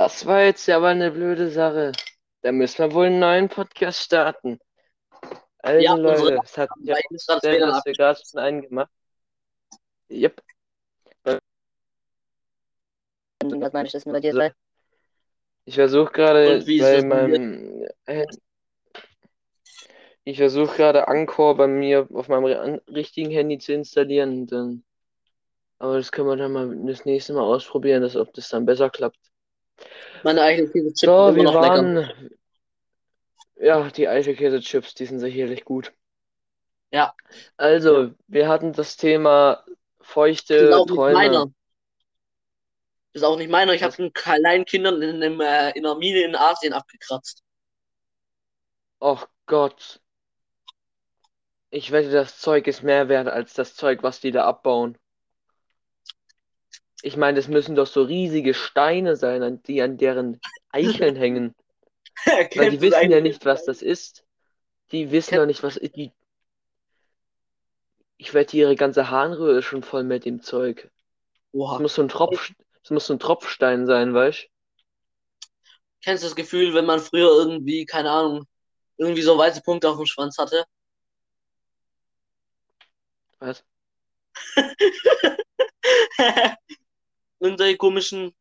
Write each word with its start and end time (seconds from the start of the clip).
Das 0.00 0.24
war 0.24 0.40
jetzt 0.44 0.64
ja 0.66 0.78
aber 0.78 0.88
eine 0.88 1.10
blöde 1.10 1.50
Sache. 1.50 1.92
Da 2.40 2.52
müssen 2.52 2.78
wir 2.78 2.94
wohl 2.94 3.04
einen 3.04 3.18
neuen 3.18 3.50
Podcast 3.50 4.00
starten. 4.00 4.58
Also 5.58 5.84
Ja, 5.84 5.94
Leute, 5.94 6.40
es 6.42 6.56
hat 6.56 6.70
ja 6.80 6.96
gestellt, 7.10 7.60
dass 7.60 7.84
wir 7.84 7.92
gerade 7.92 8.18
schon 8.26 8.40
einen 8.40 8.62
gemacht. 8.62 8.90
Yep. 10.10 10.40
Was 13.42 13.72
meine 13.74 13.88
ich 13.88 13.92
das 13.92 14.04
denn 14.04 14.14
bei 14.14 14.20
dir 14.20 14.32
So. 14.32 14.38
sei? 14.38 14.54
Ich 15.66 15.74
versuche 15.74 16.12
gerade 16.12 16.64
bei 16.64 17.02
meinem 17.02 17.86
äh, 18.06 18.26
ich 20.24 20.38
versuche 20.38 20.76
gerade 20.76 21.08
Anchor 21.08 21.58
bei 21.58 21.66
mir 21.66 22.08
auf 22.14 22.28
meinem 22.28 22.46
ri- 22.46 22.80
richtigen 22.90 23.30
Handy 23.30 23.58
zu 23.58 23.74
installieren 23.74 24.46
dann 24.46 24.82
aber 25.78 25.98
das 25.98 26.10
können 26.10 26.28
wir 26.28 26.36
dann 26.36 26.52
mal 26.52 26.74
das 26.86 27.04
nächste 27.04 27.34
Mal 27.34 27.42
ausprobieren, 27.42 28.00
dass, 28.00 28.16
ob 28.16 28.32
das 28.32 28.48
dann 28.48 28.64
besser 28.64 28.88
klappt. 28.88 29.29
Meine 30.22 30.42
eigene 30.42 30.68
Käse 30.70 30.92
Chip 30.94 31.08
So, 31.08 31.34
wir 31.34 31.42
immer 31.42 31.52
noch 31.52 31.60
lecker. 31.60 31.74
waren 31.74 32.40
ja 33.56 33.90
die 33.90 34.08
Eichelkäse-Chips, 34.08 34.94
die 34.94 35.06
sind 35.06 35.20
sicherlich 35.20 35.64
gut. 35.64 35.92
Ja. 36.92 37.14
Also, 37.56 38.12
wir 38.26 38.48
hatten 38.48 38.72
das 38.72 38.96
Thema 38.96 39.64
Das 39.66 39.68
ist 39.68 40.08
feuchte 40.12 40.76
auch 40.76 40.86
nicht 40.86 40.94
Träume. 40.96 41.14
meiner. 41.14 41.46
Das 43.12 43.22
ist 43.22 43.24
auch 43.24 43.36
nicht 43.36 43.50
meiner. 43.50 43.74
Ich 43.74 43.82
habe 43.82 43.96
einen 43.98 44.12
kleinen 44.12 44.64
Kindern 44.64 45.02
in, 45.02 45.16
einem, 45.22 45.40
äh, 45.40 45.70
in 45.70 45.84
einer 45.84 45.96
Mine 45.96 46.22
in 46.22 46.36
Asien 46.36 46.72
abgekratzt. 46.72 47.42
Och 49.00 49.28
Gott. 49.46 50.00
Ich 51.70 51.92
wette, 51.92 52.10
das 52.10 52.38
Zeug 52.38 52.66
ist 52.66 52.82
mehr 52.82 53.08
wert 53.08 53.28
als 53.28 53.54
das 53.54 53.74
Zeug, 53.76 54.02
was 54.02 54.20
die 54.20 54.32
da 54.32 54.44
abbauen. 54.44 54.98
Ich 57.02 57.16
meine, 57.16 57.36
das 57.36 57.48
müssen 57.48 57.74
doch 57.74 57.86
so 57.86 58.02
riesige 58.02 58.54
Steine 58.54 59.16
sein, 59.16 59.42
an 59.42 59.62
die 59.62 59.80
an 59.80 59.96
deren 59.96 60.40
Eicheln 60.70 61.16
hängen. 61.16 61.54
Weil 62.26 62.70
die 62.70 62.76
du 62.76 62.82
wissen 62.82 63.10
ja 63.10 63.20
nicht, 63.20 63.44
was 63.44 63.64
das 63.64 63.82
ist. 63.82 64.24
Die 64.92 65.10
wissen 65.10 65.36
doch 65.36 65.46
nicht, 65.46 65.62
was 65.62 65.76
die. 65.76 66.12
Ich 68.18 68.34
wette, 68.34 68.56
ihre 68.56 68.76
ganze 68.76 69.10
Harnröhre 69.10 69.60
ist 69.60 69.64
schon 69.64 69.82
voll 69.82 70.04
mit 70.04 70.26
dem 70.26 70.42
Zeug. 70.42 70.90
Das 71.52 71.60
Oha. 71.60 71.78
muss 71.78 71.94
so 71.94 72.02
ein 72.02 72.08
Tropf, 72.08 72.52
das 72.82 72.90
muss 72.90 73.06
so 73.06 73.14
ein 73.14 73.18
Tropfstein 73.18 73.86
sein, 73.86 74.12
weißt 74.12 74.48
Kennst 76.02 76.22
du 76.22 76.28
das 76.28 76.36
Gefühl, 76.36 76.74
wenn 76.74 76.86
man 76.86 77.00
früher 77.00 77.30
irgendwie, 77.30 77.84
keine 77.84 78.10
Ahnung, 78.10 78.46
irgendwie 78.96 79.22
so 79.22 79.36
weiße 79.36 79.62
Punkte 79.62 79.88
auf 79.88 79.96
dem 79.96 80.06
Schwanz 80.06 80.38
hatte? 80.38 80.64
Was? 83.38 83.64
Die 87.42 87.76
komischen 87.76 88.32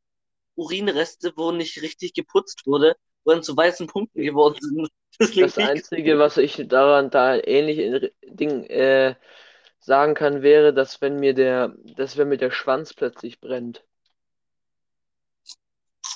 Urinreste, 0.55 1.33
wo 1.35 1.51
nicht 1.51 1.81
richtig 1.81 2.13
geputzt 2.13 2.65
wurde, 2.65 2.95
wo 3.23 3.31
dann 3.31 3.43
zu 3.43 3.55
weißen 3.55 3.87
Punkten 3.87 4.21
geworden 4.21 4.57
sind. 4.61 4.89
Das 5.19 5.35
Das 5.35 5.57
Einzige, 5.57 6.17
was 6.19 6.37
ich 6.37 6.67
daran 6.67 7.09
da 7.09 7.35
ähnlich 7.35 7.77
in 7.79 8.09
Ding 8.37 8.63
äh, 8.65 9.15
sagen 9.79 10.13
kann, 10.13 10.41
wäre, 10.41 10.73
dass 10.73 11.01
wenn 11.01 11.19
mir 11.19 11.33
der, 11.33 11.75
dass 11.97 12.17
wenn 12.17 12.29
mir 12.29 12.37
der 12.37 12.51
Schwanz 12.51 12.93
plötzlich 12.93 13.41
brennt. 13.41 13.83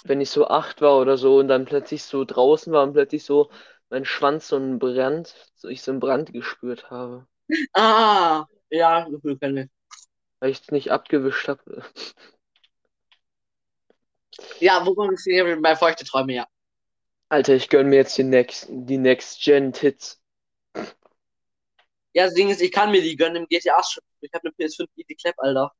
Wenn 0.06 0.22
ich 0.22 0.30
so 0.30 0.48
acht 0.48 0.80
war 0.82 0.98
oder 1.02 1.18
so 1.18 1.40
und 1.40 1.50
dann 1.50 1.66
plötzlich 1.66 2.04
so 2.04 2.24
draußen 2.24 2.72
war 2.72 2.84
und 2.84 2.94
plötzlich 2.94 3.26
so 3.26 3.50
mein 3.90 4.06
Schwanz 4.06 4.48
so 4.48 4.56
einen 4.56 4.80
Brand, 4.80 5.36
so 5.56 5.68
ich 5.68 5.82
so 5.82 5.92
einen 5.92 6.00
Brand 6.00 6.32
gespürt 6.32 6.90
habe, 6.90 7.28
Ah, 7.74 8.46
ja, 8.70 9.08
kenne 9.40 9.64
ich. 9.64 9.70
weil 10.40 10.52
ich 10.52 10.62
es 10.62 10.72
nicht 10.72 10.92
abgewischt 10.92 11.48
habe. 11.48 11.84
Ja, 14.60 14.86
wo 14.86 14.94
kommt 14.94 15.14
es 15.14 15.24
hier 15.24 15.62
bei 15.62 15.76
feuchte 15.76 16.06
Träume, 16.06 16.34
ja. 16.34 16.48
Alter, 17.30 17.56
ich 17.56 17.70
gönn 17.70 17.90
mir 17.90 17.96
jetzt 17.98 18.18
die 18.18 18.24
Next, 18.24 18.68
die 18.70 18.98
Next 18.98 19.42
Gen 19.42 19.74
Tits. 19.74 20.22
Ja, 22.14 22.26
das 22.26 22.36
Ding 22.36 22.50
ist, 22.50 22.62
ich 22.62 22.72
kann 22.72 22.92
mir 22.92 23.02
die 23.02 23.16
gönnen 23.16 23.38
im 23.38 23.48
GTA 23.48 23.82
schon. 23.84 24.04
Ich 24.22 24.32
habe 24.34 24.48
eine 24.48 24.54
PS5 24.54 24.88
Easy 24.96 25.16
Clap, 25.16 25.36
Alter. 25.38 25.72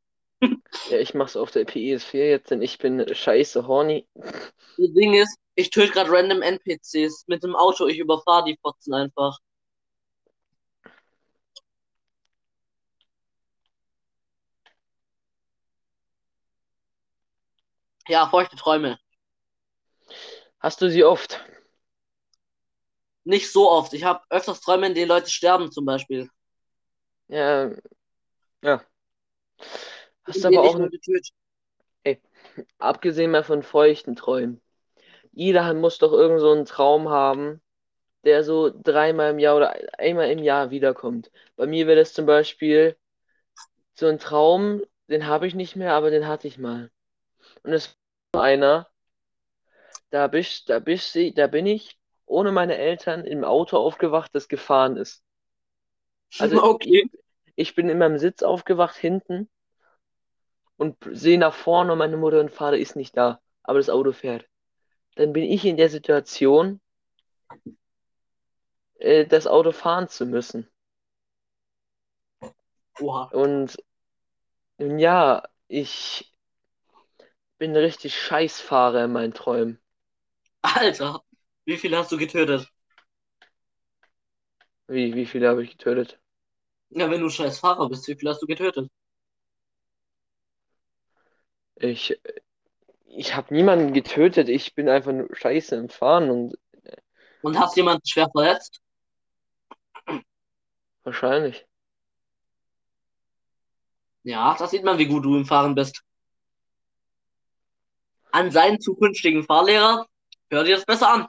Ja, 0.90 0.98
ich 0.98 1.14
mach's 1.14 1.38
auf 1.38 1.52
der 1.52 1.66
PS4 1.66 2.28
jetzt, 2.28 2.52
denn 2.52 2.62
ich 2.62 2.78
bin 2.78 3.06
scheiße 3.14 3.68
horny. 3.68 4.08
Das 4.16 4.94
Ding 4.94 5.14
ist, 5.14 5.38
ich 5.56 5.70
töte 5.70 5.94
gerade 5.94 6.12
random 6.12 6.42
NPCs 6.42 7.26
mit 7.28 7.44
dem 7.44 7.56
Auto, 7.56 7.88
ich 7.88 8.00
überfahre 8.00 8.46
die 8.46 8.58
Fotzen 8.62 8.94
einfach. 8.94 9.38
Ja, 18.08 18.28
feuchte 18.30 18.56
Träume. 18.56 18.98
Hast 20.60 20.82
du 20.82 20.90
sie 20.90 21.04
oft? 21.04 21.44
Nicht 23.26 23.52
so 23.52 23.70
oft. 23.70 23.94
Ich 23.94 24.04
habe 24.04 24.22
öfters 24.30 24.62
Träume, 24.62 24.88
in 24.88 24.94
denen 24.96 25.08
Leute 25.10 25.30
sterben, 25.30 25.72
zum 25.72 25.86
Beispiel. 25.86 26.30
Ja, 27.28 27.72
ja. 28.62 28.86
Hast 30.26 30.38
In 30.46 30.46
aber 30.46 30.64
auch 30.64 30.78
töte. 30.78 31.30
Abgesehen 32.78 33.32
mal 33.32 33.44
von 33.44 33.64
feuchten 33.64 34.16
Träumen. 34.16 34.62
Jeder 35.34 35.74
muss 35.74 36.00
doch 36.00 36.14
irgend 36.14 36.40
so 36.42 36.52
einen 36.52 36.66
Traum 36.66 37.10
haben, 37.10 37.62
der 38.26 38.44
so 38.44 38.72
dreimal 38.72 39.32
im 39.32 39.40
Jahr 39.40 39.58
oder 39.58 39.76
einmal 40.00 40.32
im 40.32 40.40
Jahr 40.40 40.72
wiederkommt. 40.72 41.32
Bei 41.58 41.68
mir 41.68 41.88
wäre 41.88 42.00
das 42.00 42.14
zum 42.14 42.26
Beispiel 42.26 42.98
so 43.96 44.08
ein 44.08 44.20
Traum, 44.20 44.84
den 45.10 45.28
habe 45.28 45.48
ich 45.48 45.56
nicht 45.56 45.76
mehr, 45.76 45.94
aber 45.96 46.12
den 46.12 46.28
hatte 46.28 46.48
ich 46.48 46.60
mal. 46.60 46.92
Und 47.64 47.74
es 47.74 47.98
war 48.34 48.44
einer, 48.44 48.88
da 50.10 50.28
bist, 50.28 50.70
da 50.70 50.80
bist, 50.80 51.18
da 51.36 51.48
bin 51.48 51.66
ich 51.66 51.98
ohne 52.26 52.52
meine 52.52 52.78
Eltern 52.78 53.26
im 53.26 53.44
Auto 53.44 53.78
aufgewacht, 53.78 54.34
das 54.34 54.48
gefahren 54.48 54.98
ist. 54.98 55.24
Also 56.40 56.62
okay. 56.64 57.10
ich 57.56 57.76
bin 57.76 57.90
in 57.90 57.98
meinem 57.98 58.18
Sitz 58.18 58.44
aufgewacht 58.44 58.96
hinten 58.96 59.50
und 60.78 60.98
sehe 61.12 61.38
nach 61.38 61.54
vorne 61.54 61.92
und 61.92 61.98
meine 61.98 62.18
Mutter 62.18 62.40
und 62.40 62.52
Vater 62.52 62.78
ist 62.78 62.96
nicht 62.96 63.16
da, 63.16 63.42
aber 63.62 63.80
das 63.80 63.90
Auto 63.90 64.12
fährt. 64.12 64.48
Dann 65.16 65.34
bin 65.34 65.44
ich 65.44 65.64
in 65.66 65.78
der 65.78 65.90
Situation, 65.90 66.82
äh, 68.96 69.26
das 69.26 69.48
Auto 69.48 69.72
fahren 69.72 70.10
zu 70.10 70.26
müssen. 70.26 70.68
Oha. 73.00 73.26
Und 73.32 73.78
ja, 74.80 75.44
ich 75.68 76.33
bin 77.64 77.78
richtig 77.78 78.14
Scheißfahrer 78.20 79.06
in 79.06 79.14
meinen 79.14 79.34
Träumen. 79.34 79.80
Alter, 80.62 81.24
wie 81.66 81.78
viel 81.78 81.96
hast 81.96 82.12
du 82.12 82.18
getötet? 82.18 82.68
Wie, 84.88 85.14
wie 85.14 85.26
viele 85.26 85.50
habe 85.50 85.62
ich 85.62 85.72
getötet? 85.72 86.22
Ja, 86.92 87.12
wenn 87.12 87.20
du 87.20 87.30
scheiß 87.30 87.60
Fahrer 87.60 87.90
bist, 87.90 88.08
wie 88.08 88.16
viel 88.16 88.30
hast 88.30 88.42
du 88.42 88.46
getötet? 88.48 88.90
Ich, 91.76 92.20
ich 93.06 93.36
habe 93.36 93.54
niemanden 93.54 93.94
getötet, 93.94 94.50
ich 94.50 94.76
bin 94.76 94.90
einfach 94.90 95.14
nur 95.14 95.30
scheiße 95.36 95.76
im 95.76 95.90
Fahren 95.90 96.30
und 96.32 96.56
Und 97.42 97.60
hast 97.60 97.76
jemanden 97.78 98.04
schwer 98.08 98.28
verletzt? 98.32 98.82
wahrscheinlich. 101.04 101.66
Ja, 104.24 104.56
das 104.60 104.72
sieht 104.72 104.84
man, 104.84 104.98
wie 104.98 105.06
gut 105.08 105.24
du 105.26 105.36
im 105.38 105.46
Fahren 105.46 105.76
bist. 105.76 106.04
An 108.34 108.50
seinen 108.50 108.82
zukünftigen 108.82 109.44
Fahrlehrer, 109.44 110.08
hör 110.50 110.64
dir 110.64 110.76
das 110.76 110.86
besser 110.86 111.08
an. 111.08 111.28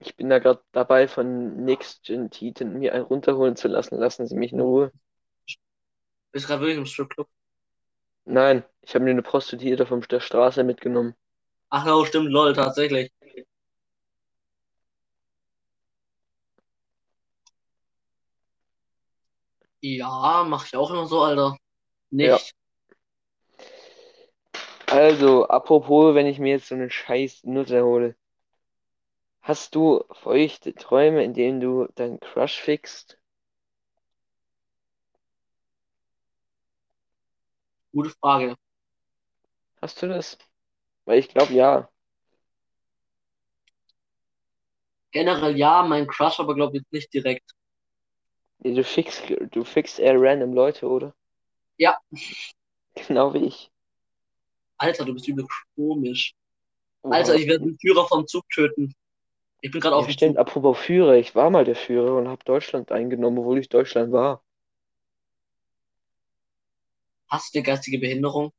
Ich 0.00 0.14
bin 0.16 0.28
da 0.28 0.38
gerade 0.38 0.62
dabei, 0.72 1.08
von 1.08 1.64
Next 1.64 2.02
Gen 2.02 2.28
Titan 2.28 2.78
mir 2.78 2.92
einen 2.92 3.04
runterholen 3.04 3.56
zu 3.56 3.68
lassen. 3.68 3.96
Lassen 3.96 4.26
Sie 4.26 4.36
mich 4.36 4.52
in 4.52 4.60
Ruhe. 4.60 4.92
Bist 6.32 6.46
gerade 6.46 6.60
wirklich 6.60 6.76
im 6.76 6.84
Stripclub. 6.84 7.26
Nein, 8.26 8.64
ich 8.82 8.94
habe 8.94 9.04
mir 9.04 9.12
eine 9.12 9.22
Prostituierte 9.22 9.86
von 9.86 10.02
der 10.02 10.20
Straße 10.20 10.62
mitgenommen. 10.62 11.14
Ach 11.70 11.86
ja, 11.86 12.04
stimmt, 12.04 12.30
lol, 12.30 12.52
tatsächlich. 12.52 13.10
Ja, 19.80 20.44
mach 20.46 20.66
ich 20.66 20.76
auch 20.76 20.90
immer 20.90 21.06
so, 21.06 21.22
Alter. 21.22 21.56
Nicht. 22.10 22.54
Also, 24.92 25.44
apropos, 25.48 26.14
wenn 26.14 26.26
ich 26.28 26.38
mir 26.38 26.50
jetzt 26.50 26.68
so 26.68 26.76
eine 26.76 26.88
scheiß 26.88 27.42
Nutte 27.42 27.82
hole. 27.84 28.14
Hast 29.42 29.74
du 29.74 30.04
feuchte 30.10 30.74
Träume, 30.74 31.22
in 31.22 31.34
denen 31.34 31.60
du 31.60 31.86
deinen 31.96 32.18
Crush 32.18 32.58
fixst? 32.58 33.18
Gute 37.92 38.10
Frage. 38.10 38.54
Hast 39.82 40.00
du 40.00 40.08
das? 40.08 40.38
Weil 41.06 41.18
ich 41.20 41.28
glaube, 41.28 41.52
ja. 41.54 41.90
Generell 45.10 45.56
ja, 45.56 45.82
mein 45.84 46.06
Crush, 46.06 46.38
aber 46.38 46.54
glaube 46.54 46.76
ich 46.76 46.84
nicht 46.90 47.14
direkt. 47.14 47.52
Nee, 48.64 48.72
Du 48.74 48.82
fixst, 48.82 49.24
du 49.50 49.62
fixst 49.62 49.98
eher 49.98 50.18
random 50.18 50.54
Leute, 50.54 50.88
oder? 50.88 51.14
Ja. 51.78 51.98
Genau 52.94 53.34
wie 53.34 53.46
ich. 53.46 53.71
Alter, 54.82 55.06
du 55.06 55.14
bist 55.14 55.26
übel 55.28 55.46
komisch. 55.76 56.34
Alter, 57.10 57.36
ich 57.36 57.48
werde 57.48 57.66
den 57.66 57.78
Führer 57.78 58.06
vom 58.08 58.26
Zug 58.26 58.48
töten. 58.50 58.94
Ich 59.62 59.70
bin 59.72 59.80
gerade 59.80 59.96
auf 59.96 60.06
Ja, 60.06 60.08
dem 60.08 60.18
stimmt, 60.18 60.36
Zug. 60.36 60.38
apropos 60.38 60.76
Führer, 60.78 61.14
ich 61.14 61.34
war 61.34 61.48
mal 61.48 61.64
der 61.64 61.76
Führer 61.76 62.16
und 62.18 62.28
habe 62.28 62.44
Deutschland 62.44 62.92
eingenommen, 62.92 63.38
obwohl 63.38 63.58
ich 63.58 63.70
Deutschland 63.70 64.12
war. 64.12 64.44
Hast 67.28 67.52
du 67.52 67.58
eine 67.58 67.66
geistige 67.66 67.98
Behinderung? 67.98 68.52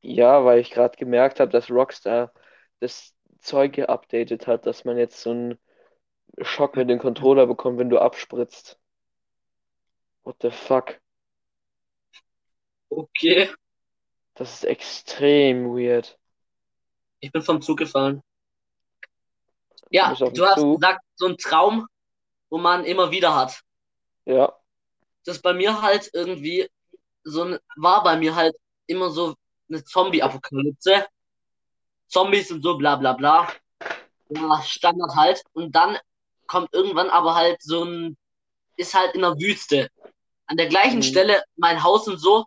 Ja, 0.00 0.44
weil 0.44 0.58
ich 0.60 0.70
gerade 0.72 0.96
gemerkt 0.96 1.38
habe, 1.40 1.50
dass 1.52 1.70
Rockstar 1.70 2.32
das 2.80 3.14
Zeug 3.40 3.74
geupdatet 3.74 4.46
hat, 4.48 4.66
dass 4.66 4.84
man 4.84 4.98
jetzt 4.98 5.20
so 5.20 5.30
einen 5.30 5.58
Schock 6.42 6.76
mit 6.76 6.90
dem 6.90 6.98
Controller 7.00 7.46
bekommt, 7.48 7.78
wenn 7.78 7.90
du 7.90 7.98
abspritzt. 8.00 8.80
What 10.22 10.36
the 10.42 10.50
fuck? 10.52 11.00
Okay. 12.90 13.50
Das 14.34 14.54
ist 14.54 14.64
extrem 14.64 15.74
weird. 15.76 16.18
Ich 17.20 17.32
bin 17.32 17.42
vom 17.42 17.60
Zug 17.60 17.78
gefallen. 17.78 18.22
Ja, 19.90 20.14
du 20.14 20.46
hast 20.46 20.60
Zug? 20.60 20.80
gesagt, 20.80 21.02
so 21.16 21.26
ein 21.26 21.36
Traum, 21.38 21.86
wo 22.50 22.58
man 22.58 22.84
immer 22.84 23.10
wieder 23.10 23.34
hat. 23.34 23.60
Ja. 24.26 24.52
Das 25.24 25.40
bei 25.40 25.52
mir 25.52 25.82
halt 25.82 26.10
irgendwie 26.12 26.68
so 27.24 27.44
ein, 27.44 27.58
war 27.76 28.02
bei 28.04 28.16
mir 28.16 28.34
halt 28.34 28.54
immer 28.86 29.10
so 29.10 29.34
eine 29.68 29.82
Zombie-Apokalypse. 29.84 31.06
Zombies 32.06 32.50
und 32.52 32.62
so, 32.62 32.78
bla 32.78 32.96
bla 32.96 33.12
bla. 33.14 33.48
Ja, 34.30 34.62
Standard 34.62 35.14
halt. 35.16 35.42
Und 35.52 35.74
dann 35.74 35.98
kommt 36.46 36.72
irgendwann 36.72 37.10
aber 37.10 37.34
halt 37.34 37.60
so 37.62 37.84
ein, 37.84 38.16
ist 38.76 38.94
halt 38.94 39.14
in 39.14 39.22
der 39.22 39.38
Wüste. 39.38 39.88
An 40.46 40.56
der 40.56 40.68
gleichen 40.68 40.98
Mhm. 40.98 41.02
Stelle 41.02 41.42
mein 41.56 41.82
Haus 41.82 42.08
und 42.08 42.18
so, 42.18 42.46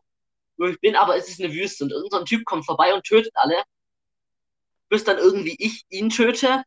wo 0.62 0.68
ich 0.68 0.80
bin, 0.80 0.96
aber 0.96 1.16
es 1.18 1.28
ist 1.28 1.42
eine 1.42 1.54
Wüste. 1.54 1.84
Und 1.84 1.92
irgendein 1.92 2.26
Typ 2.26 2.46
kommt 2.46 2.66
vorbei 2.66 2.94
und 2.94 3.04
tötet 3.04 3.34
alle. 3.36 3.64
Bis 4.90 5.04
dann 5.04 5.18
irgendwie 5.18 5.56
ich 5.58 5.86
ihn 5.90 6.10
töte. 6.10 6.64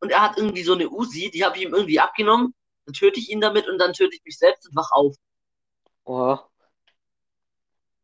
Und 0.00 0.10
er 0.10 0.22
hat 0.22 0.36
irgendwie 0.36 0.64
so 0.64 0.74
eine 0.74 0.90
Uzi, 0.90 1.30
die 1.30 1.44
habe 1.44 1.56
ich 1.56 1.62
ihm 1.62 1.74
irgendwie 1.74 2.00
abgenommen. 2.00 2.54
Dann 2.86 2.94
töte 2.94 3.20
ich 3.20 3.30
ihn 3.30 3.40
damit 3.40 3.68
und 3.68 3.78
dann 3.78 3.92
töte 3.92 4.16
ich 4.16 4.24
mich 4.24 4.36
selbst 4.36 4.68
und 4.68 4.74
wach 4.76 4.90
auf. 4.92 5.14
Oha. 6.04 6.50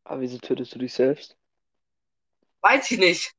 Aber 0.05 0.21
wieso 0.21 0.39
tötest 0.39 0.75
du 0.75 0.79
dich 0.79 0.95
selbst? 0.95 1.37
Weiß 2.61 2.91
ich 2.91 2.99
nicht. 2.99 3.33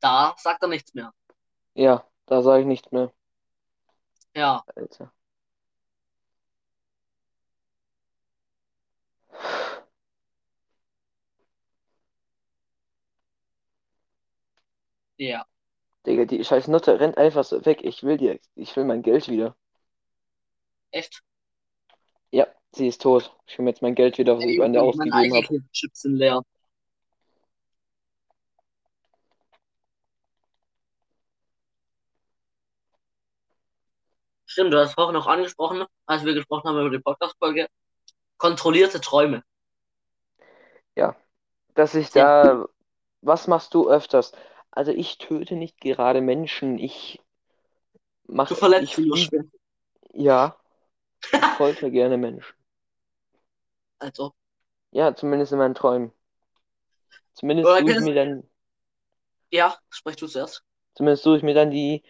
Da 0.00 0.34
sagt 0.38 0.62
er 0.62 0.68
nichts 0.68 0.94
mehr. 0.94 1.12
Ja, 1.74 2.06
da 2.26 2.42
sage 2.42 2.62
ich 2.62 2.66
nichts 2.66 2.90
mehr, 2.92 3.12
Ja. 4.38 4.62
Alter. 4.76 5.12
Ja. 15.16 15.44
Digga, 16.06 16.24
die 16.24 16.44
scheiß 16.44 16.68
Nutte 16.68 17.00
rennt 17.00 17.18
einfach 17.18 17.42
so 17.42 17.66
weg. 17.66 17.80
Ich 17.82 18.04
will 18.04 18.16
dir, 18.16 18.38
ich 18.54 18.76
will 18.76 18.84
mein 18.84 19.02
Geld 19.02 19.28
wieder. 19.28 19.56
Echt? 20.92 21.24
Ja, 22.30 22.46
sie 22.70 22.86
ist 22.86 23.02
tot. 23.02 23.36
Ich 23.48 23.58
will 23.58 23.64
mir 23.64 23.70
jetzt 23.70 23.82
mein 23.82 23.96
Geld 23.96 24.18
wieder, 24.18 24.36
was 24.36 24.44
ich 24.44 24.62
an 24.62 24.72
der 24.72 24.84
ausgegeben 24.84 25.34
habe. 25.34 25.64
Chips 25.72 26.02
sind 26.02 26.14
leer. 26.14 26.42
Stimmt, 34.58 34.72
du 34.74 34.78
hast 34.80 34.94
vorhin 34.94 35.14
noch 35.14 35.28
angesprochen, 35.28 35.86
als 36.06 36.24
wir 36.24 36.34
gesprochen 36.34 36.68
haben 36.68 36.80
über 36.80 36.90
die 36.90 36.98
Podcast-Folge, 36.98 37.68
kontrollierte 38.38 39.00
Träume. 39.00 39.44
Dass 41.74 41.94
ich 41.94 42.10
da, 42.10 42.66
was 43.22 43.46
machst 43.46 43.72
du 43.74 43.88
öfters? 43.88 44.32
Also 44.70 44.92
ich 44.92 45.16
töte 45.18 45.54
nicht 45.56 45.80
gerade 45.80 46.20
Menschen. 46.20 46.78
Ich 46.78 47.20
mach, 48.28 48.50
Du 48.50 48.54
verletzt 48.54 48.90
ich 48.90 48.96
schwer. 49.14 49.44
ja, 50.14 50.56
ich 51.32 51.50
folter 51.52 51.90
gerne 51.90 52.18
Menschen. 52.18 52.54
Also, 54.00 54.34
Ja, 54.90 55.14
zumindest 55.14 55.52
in 55.52 55.58
meinen 55.58 55.74
Träumen. 55.74 56.12
Zumindest 57.32 57.70
Oder 57.70 57.76
suche 57.76 57.92
ich 57.92 57.98
mir 58.00 58.14
dann, 58.14 58.44
ja, 59.50 59.76
sprech 59.90 60.16
du 60.16 60.26
zuerst. 60.26 60.62
zumindest 60.94 61.22
suche 61.24 61.38
ich 61.38 61.42
mir 61.42 61.54
dann 61.54 61.70
die, 61.70 62.02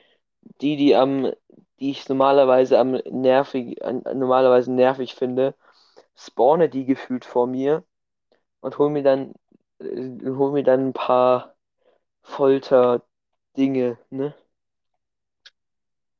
die, 0.61 0.76
die 0.76 0.94
am, 0.96 1.32
die 1.81 1.90
ich 1.90 2.08
normalerweise 2.08 2.79
am 2.79 2.93
nervig, 3.11 3.85
an, 3.85 4.02
normalerweise 4.14 4.73
nervig 4.73 5.14
finde, 5.14 5.55
spawne 6.17 6.69
die 6.69 6.85
gefühlt 6.87 7.25
vor 7.25 7.46
mir 7.46 7.85
und 8.61 8.79
hol 8.79 8.90
mir 8.90 9.02
dann, 9.05 9.35
äh, 9.81 10.31
hol 10.31 10.52
mir 10.52 10.64
dann 10.64 10.88
ein 10.88 10.93
paar 10.94 11.56
Folter-Dinge, 12.23 13.99
ne? 14.11 14.35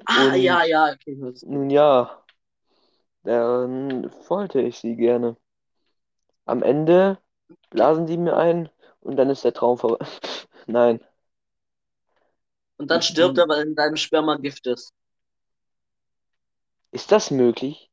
Ah, 0.07 0.35
Und- 0.35 0.45
ja, 0.45 0.65
ja, 0.65 0.93
okay. 0.93 1.17
Nun 1.47 1.71
ja, 1.71 2.25
dann 3.23 4.11
folter 4.11 4.59
ich 4.61 4.79
sie 4.79 4.97
gerne. 4.97 5.37
Am 6.47 6.65
Ende 6.65 7.19
blasen 7.71 8.07
die 8.07 8.17
mir 8.19 8.37
ein 8.37 8.71
und 9.01 9.17
dann 9.17 9.31
ist 9.31 9.45
der 9.45 9.53
Traum 9.55 9.79
vorbei. 9.79 10.05
Nein, 10.67 11.01
Und 12.79 12.91
dann 12.91 13.03
stirbt 13.03 13.39
er, 13.39 13.49
weil 13.49 13.67
in 13.67 13.75
deinem 13.77 13.97
Sperma 13.97 14.37
Gift 14.37 14.67
ist. 14.67 14.93
ist 16.93 17.13
das 17.13 17.31
möglich? 17.31 17.91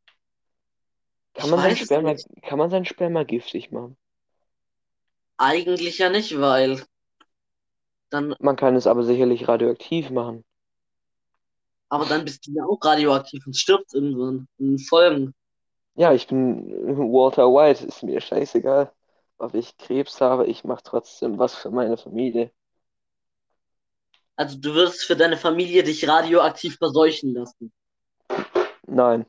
Kann 1.33 1.49
Ich 1.49 1.51
man 1.51 1.61
sein 1.61 1.75
weiß 1.75 1.81
es 1.81 1.91
Sperma, 1.91 2.15
nicht. 2.15 2.27
kann 2.41 2.57
man 2.57 2.69
sein 2.71 2.83
Sperma 2.83 3.23
giftig 3.23 3.71
machen? 3.71 3.95
Eigentlich 5.37 5.99
ja 5.99 6.09
nicht, 6.09 6.37
weil 6.41 6.83
dann, 8.09 8.35
Man 8.39 8.55
kann 8.55 8.77
es 8.77 8.87
aber 8.87 9.03
sicherlich 9.03 9.49
radioaktiv 9.49 10.09
machen. 10.09 10.45
aber 11.89 12.05
dann 12.05 12.25
bist 12.25 12.45
du 12.47 12.51
ja 12.51 12.63
auch 12.65 12.79
radioaktiv 12.83 13.45
und 13.47 13.57
stirbst 13.57 13.93
irgendwann 13.95 14.47
in 14.59 14.77
Folgen. 14.79 15.33
Ja, 15.95 16.13
ich 16.13 16.27
bin 16.27 16.67
Walter 17.13 17.47
White, 17.53 17.85
ist 17.85 18.03
mir 18.03 18.19
scheißegal, 18.21 18.91
ob 19.37 19.53
ich 19.53 19.77
Krebs 19.77 20.19
habe, 20.21 20.45
ich 20.47 20.63
mache 20.63 20.83
trotzdem 20.83 21.37
was 21.37 21.55
für 21.55 21.69
meine 21.71 21.97
Familie. 21.97 22.51
Also 24.37 24.57
du 24.57 24.73
wirst 24.75 25.03
für 25.03 25.17
deine 25.17 25.35
Familie 25.35 25.83
dich 25.83 26.07
radioaktiv 26.07 26.77
verseuchen 26.77 27.33
lassen. 27.33 27.73
Nein, 28.87 29.25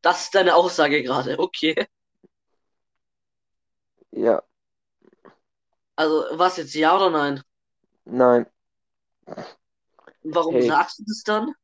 Das 0.00 0.22
ist 0.24 0.34
deine 0.36 0.54
Aussage 0.54 1.02
gerade, 1.02 1.38
okay. 1.40 1.74
ja, 4.12 4.42
Also 5.96 6.26
was 6.32 6.58
jetzt, 6.58 6.74
ja 6.74 6.94
oder 6.94 7.08
nein? 7.10 7.42
nein, 8.04 8.46
warum 10.24 10.60
Hey. 10.60 10.62
sagst 10.62 10.98
du 10.98 11.04
das 11.06 11.22
dann? 11.24 11.54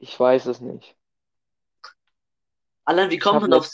ich 0.00 0.18
weiß 0.18 0.46
es 0.46 0.60
nicht. 0.60 0.96
Allein, 2.86 3.10
wie 3.10 3.18
kommt 3.18 3.40
man 3.40 3.52
auf, 3.52 3.70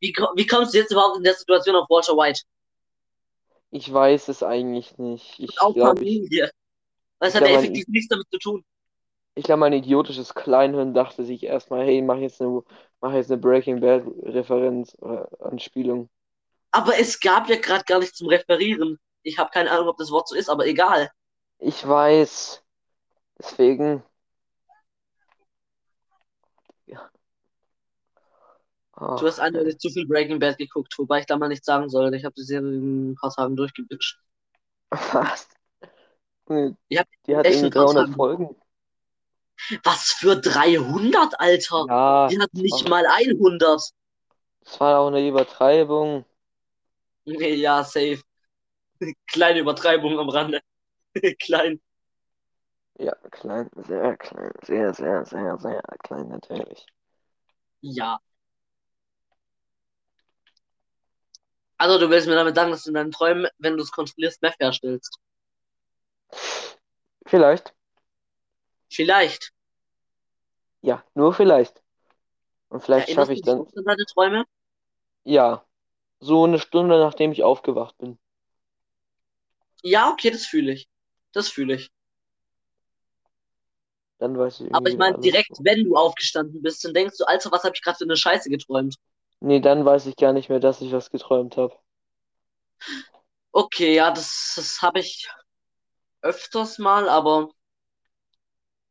wie, 0.00 0.12
wie 0.34 0.46
kommst 0.46 0.74
du 0.74 0.78
jetzt 0.78 0.90
überhaupt 0.90 1.18
in 1.18 1.22
der 1.24 1.34
Situation 1.34 1.76
auf 1.76 1.88
Walter 1.88 2.14
White? 2.16 2.40
ich 3.70 3.92
weiß 3.92 4.26
es 4.28 4.42
eigentlich 4.42 4.98
nicht. 4.98 5.38
Ich 5.38 5.56
Auf 5.58 5.74
glaube, 5.74 6.04
ich, 6.04 6.20
Familie. 6.20 6.50
Das 7.18 7.34
hat 7.34 7.42
ja 7.42 7.56
effektiv 7.56 7.86
nichts 7.88 8.08
damit 8.08 8.26
zu 8.30 8.38
tun. 8.38 8.64
ich 9.34 9.44
glaube, 9.44 9.60
mein 9.60 9.72
idiotisches 9.72 10.34
Kleinhirn 10.34 10.94
dachte 10.94 11.24
sich 11.24 11.42
erstmal, 11.44 11.84
hey, 11.84 12.02
mach 12.02 12.16
jetzt 12.18 12.40
eine, 12.40 12.62
mach 13.00 13.12
jetzt 13.12 13.30
eine 13.30 13.40
Breaking 13.40 13.80
Bad 13.80 14.04
Referenz 14.22 14.96
oder 15.00 15.28
Anspielung. 15.40 16.08
Aber 16.70 16.98
es 16.98 17.20
gab 17.20 17.48
ja 17.48 17.56
gerade 17.56 17.84
gar 17.84 17.98
nichts 18.00 18.18
zum 18.18 18.28
Referieren. 18.28 18.98
Ich 19.22 19.38
habe 19.38 19.50
keine 19.50 19.70
Ahnung, 19.70 19.88
ob 19.88 19.96
das 19.96 20.10
Wort 20.10 20.28
so 20.28 20.34
ist, 20.34 20.48
aber 20.48 20.66
egal. 20.66 21.10
Ich 21.58 21.86
weiß. 21.86 22.62
Deswegen. 23.38 24.02
Ja. 26.86 27.10
Du 28.98 29.26
hast 29.26 29.40
eindeutig 29.40 29.78
zu 29.78 29.90
viel 29.90 30.06
Breaking 30.06 30.38
Bad 30.38 30.58
geguckt, 30.58 30.94
wobei 30.98 31.20
ich 31.20 31.26
da 31.26 31.36
mal 31.36 31.48
nichts 31.48 31.66
sagen 31.66 31.88
soll. 31.88 32.14
Ich 32.14 32.24
habe 32.24 32.34
die 32.34 32.42
Serie 32.42 32.68
in 32.68 33.10
ein 33.12 33.14
paar 33.16 33.32
Tagen 33.32 33.56
durchgebitscht. 33.56 34.18
was? 34.90 35.48
Ich 36.88 36.98
hab 36.98 37.06
Die 37.26 37.36
hat 37.36 37.46
echt 37.46 37.62
irgendwie 37.62 37.78
nur 37.78 37.86
300 37.86 38.04
Tagen. 38.06 38.14
Folgen. 38.14 38.56
Was 39.84 40.12
für 40.12 40.36
300, 40.36 41.40
Alter? 41.40 41.86
Ja, 41.88 42.28
Die 42.28 42.38
hat 42.38 42.52
nicht 42.54 42.88
mal 42.88 43.04
100. 43.06 43.90
das 44.60 44.80
war 44.80 45.00
auch 45.00 45.08
eine 45.08 45.26
Übertreibung. 45.26 46.24
Ja, 47.24 47.82
safe. 47.82 48.22
Kleine 49.26 49.60
Übertreibung 49.60 50.18
am 50.18 50.28
Rande. 50.28 50.60
Klein. 51.40 51.80
Ja, 52.98 53.14
klein, 53.30 53.68
sehr 53.76 54.16
klein, 54.16 54.52
sehr, 54.62 54.94
sehr, 54.94 55.24
sehr, 55.26 55.58
sehr 55.58 55.82
klein 56.02 56.28
natürlich. 56.28 56.86
Ja. 57.82 58.20
Also, 61.78 61.98
du 61.98 62.10
willst 62.10 62.26
mir 62.26 62.34
damit 62.34 62.54
sagen, 62.54 62.70
dass 62.70 62.84
du 62.84 62.90
in 62.90 62.94
deinen 62.94 63.10
Träumen, 63.12 63.48
wenn 63.58 63.76
du 63.76 63.82
es 63.82 63.90
kontrollierst, 63.92 64.40
Meth 64.42 64.58
herstellst. 64.60 65.18
Vielleicht. 67.26 67.74
Vielleicht. 68.88 69.52
Nur 71.16 71.32
vielleicht. 71.32 71.82
Und 72.68 72.82
vielleicht 72.82 73.10
schaffe 73.10 73.32
ich 73.32 73.40
dann. 73.40 73.60
Ja, 73.60 73.64
du 73.74 73.82
deine 73.82 74.04
Träume? 74.04 74.44
Ja, 75.24 75.64
so 76.20 76.44
eine 76.44 76.58
Stunde 76.58 76.98
nachdem 76.98 77.32
ich 77.32 77.42
aufgewacht 77.42 77.96
bin. 77.96 78.18
Ja, 79.82 80.10
okay, 80.10 80.30
das 80.30 80.44
fühle 80.44 80.72
ich. 80.72 80.90
Das 81.32 81.48
fühle 81.48 81.76
ich. 81.76 81.90
Dann 84.18 84.38
weiß 84.38 84.60
ich 84.60 84.74
Aber 84.74 84.90
ich 84.90 84.98
meine, 84.98 85.18
direkt, 85.20 85.52
wenn 85.60 85.84
du 85.84 85.96
aufgestanden 85.96 86.60
bist, 86.60 86.84
dann 86.84 86.92
denkst 86.92 87.16
du, 87.16 87.24
Alter, 87.24 87.50
was 87.50 87.64
habe 87.64 87.74
ich 87.74 87.82
gerade 87.82 87.96
für 87.96 88.04
eine 88.04 88.16
Scheiße 88.16 88.50
geträumt? 88.50 88.96
Nee, 89.40 89.60
dann 89.60 89.86
weiß 89.86 90.04
ich 90.06 90.16
gar 90.16 90.34
nicht 90.34 90.50
mehr, 90.50 90.60
dass 90.60 90.82
ich 90.82 90.92
was 90.92 91.10
geträumt 91.10 91.56
habe. 91.56 91.74
Okay, 93.52 93.94
ja, 93.94 94.10
das, 94.10 94.52
das 94.56 94.82
habe 94.82 95.00
ich 95.00 95.30
öfters 96.22 96.78
mal, 96.78 97.08
aber 97.08 97.50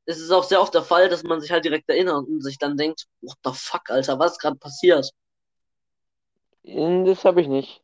es 0.06 0.20
ist 0.20 0.32
auch 0.32 0.44
sehr 0.44 0.62
oft 0.62 0.74
der 0.74 0.84
Fall, 0.84 1.10
dass 1.10 1.24
man 1.24 1.42
sich 1.42 1.52
halt 1.52 1.66
direkt 1.66 1.90
erinnert 1.90 2.28
und 2.28 2.42
sich 2.42 2.58
dann 2.58 2.78
denkt, 2.78 3.06
what 3.22 3.38
the 3.44 3.52
fuck, 3.54 3.90
Alter, 3.90 4.20
was 4.20 4.34
ist 4.34 4.40
gerade 4.40 4.58
passiert? 4.58 5.10
Das 6.64 7.26
habe 7.26 7.42
ich 7.42 7.48
nicht. 7.48 7.84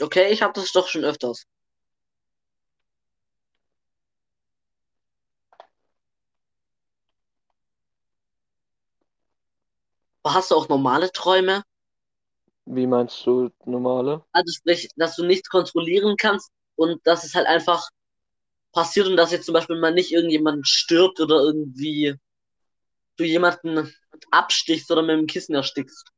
Okay, 0.00 0.30
ich 0.30 0.42
habe 0.42 0.52
das 0.52 0.72
doch 0.72 0.88
schon 0.88 1.04
öfters. 1.04 1.46
Hast 10.26 10.50
du 10.50 10.56
auch 10.56 10.68
normale 10.68 11.12
Träume? 11.12 11.62
Wie 12.66 12.86
meinst 12.86 13.24
du 13.24 13.50
normale? 13.64 14.24
Also 14.32 14.52
sprich, 14.52 14.88
dass 14.96 15.14
du 15.16 15.24
nichts 15.24 15.48
kontrollieren 15.48 16.16
kannst 16.16 16.50
und 16.76 17.04
dass 17.06 17.24
es 17.24 17.34
halt 17.34 17.46
einfach 17.46 17.88
passiert 18.72 19.06
und 19.08 19.16
dass 19.16 19.32
jetzt 19.32 19.46
zum 19.46 19.54
Beispiel 19.54 19.80
mal 19.80 19.92
nicht 19.94 20.12
irgendjemand 20.12 20.66
stirbt 20.68 21.20
oder 21.20 21.36
irgendwie 21.36 22.14
du 23.16 23.24
jemanden 23.24 23.92
abstichst 24.30 24.90
oder 24.90 25.02
mit 25.02 25.18
dem 25.18 25.26
Kissen 25.26 25.54
erstickst. 25.54 26.08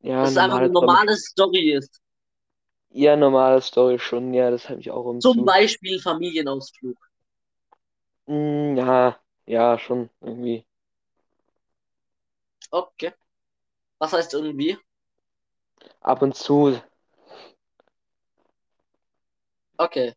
Ja, 0.00 0.22
Dass 0.22 0.32
es 0.32 0.36
einfach 0.38 0.58
eine 0.58 0.68
normale 0.68 1.16
Story 1.16 1.72
ist. 1.72 2.00
Ja, 2.90 3.16
normale 3.16 3.60
Story 3.60 3.98
schon. 3.98 4.34
Ja, 4.34 4.50
das 4.50 4.68
habe 4.68 4.80
ich 4.80 4.90
auch 4.90 5.10
im 5.10 5.20
Zum 5.20 5.36
Zug. 5.36 5.46
Beispiel 5.46 6.00
Familienausflug. 6.00 6.96
Mm, 8.26 8.76
ja, 8.76 9.16
ja, 9.46 9.78
schon 9.78 10.10
irgendwie. 10.20 10.64
Okay. 12.72 13.12
Was 13.98 14.12
heißt 14.12 14.34
irgendwie? 14.34 14.78
Ab 16.00 16.22
und 16.22 16.34
zu. 16.36 16.78
Okay. 19.78 20.14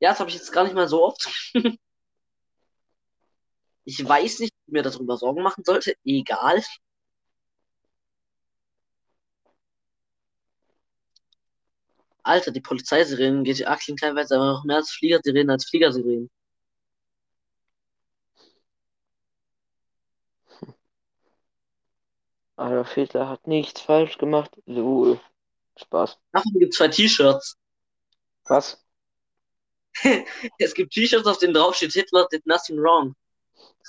Ja, 0.00 0.10
das 0.10 0.20
habe 0.20 0.30
ich 0.30 0.36
jetzt 0.36 0.52
gar 0.52 0.64
nicht 0.64 0.74
mal 0.74 0.88
so 0.88 1.04
oft. 1.04 1.28
Ich 3.84 4.06
weiß 4.06 4.40
nicht, 4.40 4.52
ob 4.52 4.68
ich 4.68 4.72
mir 4.74 4.82
darüber 4.82 5.16
Sorgen 5.16 5.42
machen 5.42 5.64
sollte. 5.64 5.94
Egal. 6.04 6.62
Alter, 12.24 12.50
die 12.52 12.60
Polizeisirenen 12.60 13.42
GTA 13.42 13.76
klingt 13.76 14.00
teilweise 14.00 14.34
aber 14.36 14.44
noch 14.52 14.64
mehr 14.64 14.76
als 14.76 14.90
Fliegersirenen 14.90 15.48
als 15.48 15.64
Fliegersirenen. 15.64 16.28
Adolf 22.58 22.92
Hitler 22.92 23.30
hat 23.30 23.46
nichts 23.46 23.80
falsch 23.80 24.18
gemacht. 24.18 24.50
So, 24.66 25.18
Spaß. 25.76 26.18
Davon 26.32 26.52
gibt 26.58 26.72
es 26.72 26.78
zwei 26.78 26.88
T-Shirts. 26.88 27.56
Was? 28.48 28.82
Es 30.58 30.74
gibt 30.74 30.92
T-Shirts, 30.92 31.26
auf 31.26 31.38
denen 31.38 31.54
drauf 31.54 31.74
steht 31.74 31.92
Hitler 31.92 32.28
did 32.30 32.46
nothing 32.46 32.78
wrong. 32.78 33.14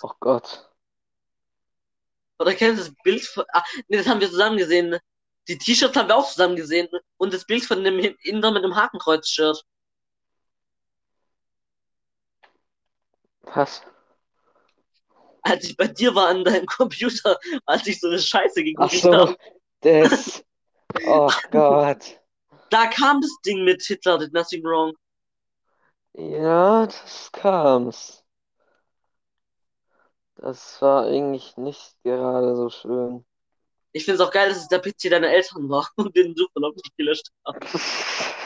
Oh 0.01 0.11
Gott. 0.19 0.69
Oder 2.39 2.53
kennst 2.53 2.81
du 2.81 2.85
das 2.85 2.95
Bild 3.03 3.25
von. 3.25 3.45
Ah, 3.51 3.63
nee, 3.87 3.97
das 3.97 4.07
haben 4.07 4.21
wir 4.21 4.29
zusammen 4.29 4.57
gesehen. 4.57 4.97
Die 5.47 5.57
T-Shirts 5.57 5.95
haben 5.97 6.07
wir 6.07 6.15
auch 6.15 6.29
zusammen 6.29 6.55
gesehen. 6.55 6.87
Und 7.17 7.33
das 7.33 7.45
Bild 7.45 7.65
von 7.65 7.83
dem 7.83 7.99
Inder 7.99 8.51
mit 8.51 8.63
dem 8.63 8.75
Hakenkreuz-Shirt. 8.75 9.63
Was? 13.41 13.81
Als 15.41 15.63
ich 15.65 15.77
bei 15.77 15.87
dir 15.87 16.13
war 16.13 16.27
an 16.27 16.43
deinem 16.43 16.65
Computer, 16.65 17.39
als 17.65 17.87
ich 17.87 17.99
so 17.99 18.07
eine 18.07 18.19
Scheiße 18.19 18.59
Ach 18.77 18.89
gegoogelt 18.89 19.01
so, 19.01 19.13
habe. 19.13 19.37
das. 19.81 20.43
Oh 21.05 21.31
Gott. 21.51 22.19
Da 22.69 22.87
kam 22.87 23.21
das 23.21 23.31
Ding 23.45 23.63
mit 23.63 23.81
Hitler 23.83 24.17
did 24.17 24.33
nothing 24.33 24.63
wrong. 24.63 24.93
Ja, 26.13 26.85
das 26.85 27.29
kam's. 27.31 28.23
Das 30.35 30.81
war 30.81 31.05
eigentlich 31.05 31.57
nicht 31.57 31.95
gerade 32.03 32.55
so 32.55 32.69
schön. 32.69 33.25
Ich 33.91 34.05
finde 34.05 34.21
es 34.21 34.27
auch 34.27 34.31
geil, 34.31 34.49
dass 34.49 34.59
es 34.59 34.67
der 34.67 34.79
PC 34.79 35.09
deiner 35.09 35.29
Eltern 35.29 35.69
war 35.69 35.89
und 35.95 36.15
den 36.15 36.35
Suchverlauf 36.35 36.75
nicht 36.75 36.97
gelöscht 36.97 37.29
haben. 37.45 37.59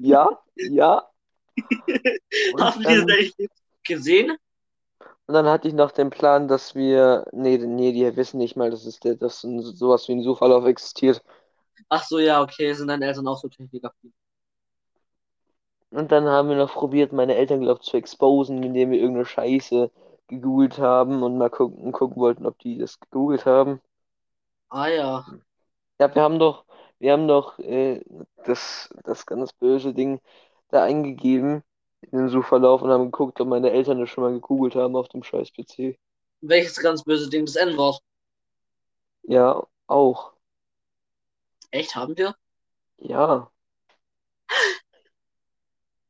Ja, 0.00 0.42
ja. 0.56 1.08
Hast 2.58 2.78
du 2.78 2.82
dieses 2.82 3.06
dann, 3.06 3.10
eigentlich 3.10 3.48
gesehen? 3.84 4.36
und 5.26 5.34
dann 5.34 5.46
hatte 5.46 5.68
ich 5.68 5.74
noch 5.74 5.92
den 5.92 6.10
Plan, 6.10 6.48
dass 6.48 6.74
wir. 6.74 7.24
Nee, 7.32 7.58
nee, 7.58 7.92
die 7.92 8.16
wissen 8.16 8.38
nicht 8.38 8.56
mal, 8.56 8.70
dass 8.70 8.84
es 8.84 8.98
der, 9.00 9.14
dass 9.14 9.42
sowas 9.42 10.08
wie 10.08 10.12
ein 10.12 10.22
Suchverlauf 10.22 10.66
existiert. 10.66 11.22
Ach 11.88 12.04
so, 12.04 12.18
ja, 12.18 12.42
okay, 12.42 12.72
sind 12.74 12.88
deine 12.88 13.06
Eltern 13.06 13.28
auch 13.28 13.38
so 13.40 13.48
Techniker? 13.48 13.94
Und 15.90 16.10
dann 16.10 16.26
haben 16.26 16.48
wir 16.48 16.56
noch 16.56 16.72
probiert, 16.74 17.12
meine 17.12 17.36
Eltern, 17.36 17.60
glaub, 17.60 17.84
zu 17.84 17.96
exposen, 17.96 18.62
indem 18.64 18.90
wir 18.90 18.98
irgendeine 18.98 19.26
Scheiße 19.26 19.90
gegoogelt 20.26 20.78
haben 20.78 21.22
und 21.22 21.38
mal 21.38 21.50
gucken, 21.50 21.92
gucken 21.92 22.16
wollten, 22.20 22.46
ob 22.46 22.58
die 22.58 22.78
das 22.78 22.98
gegoogelt 22.98 23.46
haben. 23.46 23.80
Ah 24.70 24.88
ja. 24.88 25.24
Ja, 26.00 26.14
wir 26.14 26.22
haben 26.22 26.38
doch, 26.38 26.64
wir 26.98 27.12
haben 27.12 27.28
doch 27.28 27.58
äh, 27.58 28.02
das, 28.44 28.90
das 29.04 29.26
ganz 29.26 29.52
böse 29.52 29.94
Ding 29.94 30.20
da 30.68 30.82
eingegeben 30.84 31.62
in 32.10 32.18
den 32.18 32.28
Suchverlauf 32.28 32.82
und 32.82 32.90
haben 32.90 33.04
geguckt, 33.04 33.40
ob 33.40 33.48
meine 33.48 33.70
Eltern 33.70 34.00
das 34.00 34.10
schon 34.10 34.24
mal 34.24 34.32
gegoogelt 34.32 34.74
haben 34.74 34.96
auf 34.96 35.08
dem 35.08 35.22
scheiß 35.22 35.52
PC. 35.52 35.98
Welches 36.42 36.76
ganz 36.76 37.02
böse 37.04 37.30
Ding? 37.30 37.46
Das 37.46 37.56
N-Wort. 37.56 38.02
Ja, 39.24 39.66
auch. 39.88 40.31
Echt, 41.72 41.96
haben 41.96 42.16
wir? 42.16 42.36
Ja. 42.98 43.50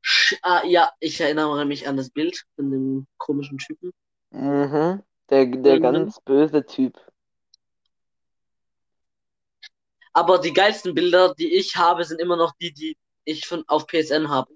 Sch- 0.04 0.38
Ah, 0.42 0.64
ja, 0.64 0.92
ich 1.00 1.20
erinnere 1.20 1.64
mich 1.64 1.86
an 1.88 1.96
das 1.96 2.10
Bild 2.10 2.44
von 2.56 2.70
dem 2.70 3.06
komischen 3.18 3.58
Typen. 3.58 3.92
Mhm. 4.30 5.02
Der, 5.30 5.46
der 5.46 5.76
Mhm. 5.78 5.82
ganz 5.82 6.20
böse 6.20 6.66
Typ. 6.66 6.98
Aber 10.12 10.38
die 10.38 10.52
geilsten 10.52 10.94
Bilder, 10.94 11.34
die 11.34 11.54
ich 11.54 11.76
habe, 11.76 12.04
sind 12.04 12.20
immer 12.20 12.36
noch 12.36 12.52
die, 12.60 12.72
die 12.72 12.96
ich 13.24 13.46
von, 13.46 13.64
auf 13.68 13.86
PSN 13.86 14.28
habe. 14.28 14.52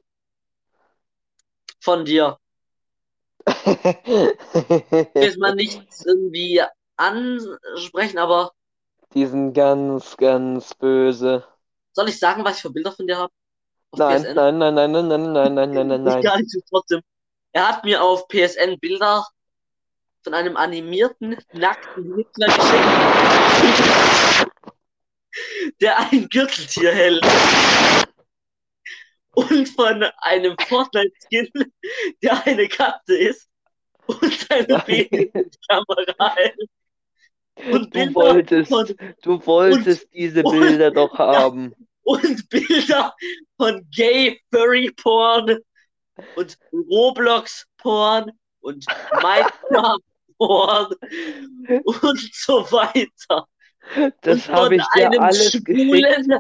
Von 1.81 2.05
dir. 2.05 2.39
Jetzt 5.15 5.39
mal 5.39 5.55
nichts 5.55 6.05
irgendwie 6.05 6.63
ansprechen, 6.97 8.19
aber 8.19 8.53
Die 9.17 9.27
sind 9.27 9.55
ganz, 9.55 10.17
ganz 10.19 10.75
böse. 10.75 11.43
soll 11.95 12.11
ich 12.11 12.19
sagen, 12.19 12.45
was 12.45 12.57
ich 12.57 12.63
für 12.63 12.69
Bilder 12.71 12.93
von 12.93 13.07
dir 13.07 13.17
habe? 13.17 13.33
Nein, 13.97 14.23
PSN? 14.23 14.35
nein, 14.35 14.59
nein, 14.59 14.75
nein, 14.75 14.93
nein, 14.93 15.09
nein, 15.09 15.33
nein, 15.33 15.55
nein, 15.55 15.73
nein, 15.73 15.89
nein, 15.89 16.01
Ich 16.05 16.07
nein. 16.17 16.21
gar 16.21 16.37
nicht, 16.39 16.55
trotzdem. 16.69 17.01
Er 17.53 17.67
hat 17.69 17.83
mir 17.85 18.03
auf 18.03 18.29
PSN 18.29 18.79
Bilder 18.79 19.27
von 20.23 20.35
einem 20.35 20.59
animierten, 20.59 21.39
nackten 21.53 22.15
Hitler 22.15 22.53
geschickt, 22.53 23.57
der 25.81 25.99
ein 25.99 26.29
Gürteltier 26.29 26.93
hält. 26.93 27.25
Und 29.35 29.67
von 29.69 30.03
einem 30.19 30.57
Fortnite-Skin, 30.59 31.49
der 32.23 32.47
eine 32.47 32.69
Katze 32.69 33.17
ist 33.17 33.49
und 34.07 34.47
eine 34.51 34.79
Babykamera 34.81 36.35
hält. 36.35 36.69
Und 37.73 37.87
Du 37.87 37.91
Bilder 37.91 38.15
wolltest, 38.15 38.69
von, 38.71 38.87
du 39.23 39.47
wolltest 39.47 40.09
diese 40.13 40.43
und- 40.43 40.59
Bilder 40.61 40.91
doch 40.91 41.19
haben. 41.19 41.75
und 42.03 42.49
Bilder 42.51 43.15
von 43.57 43.87
Gay 43.91 44.41
Furry 44.53 44.91
Porn 44.93 45.59
und 46.37 46.59
Roblox 46.73 47.67
Porn 47.79 48.31
und 48.61 48.85
Minecraft 49.23 49.99
Porn 50.39 50.95
und 51.85 52.31
so 52.35 52.71
weiter. 52.71 53.47
Das 54.23 54.49
und 54.49 54.55
habe 54.55 54.77
ich 54.77 54.83
dir 54.95 55.07
einem 55.11 55.21
alles 55.23 55.53
geschickt. 55.53 55.69
schwulen 55.69 56.39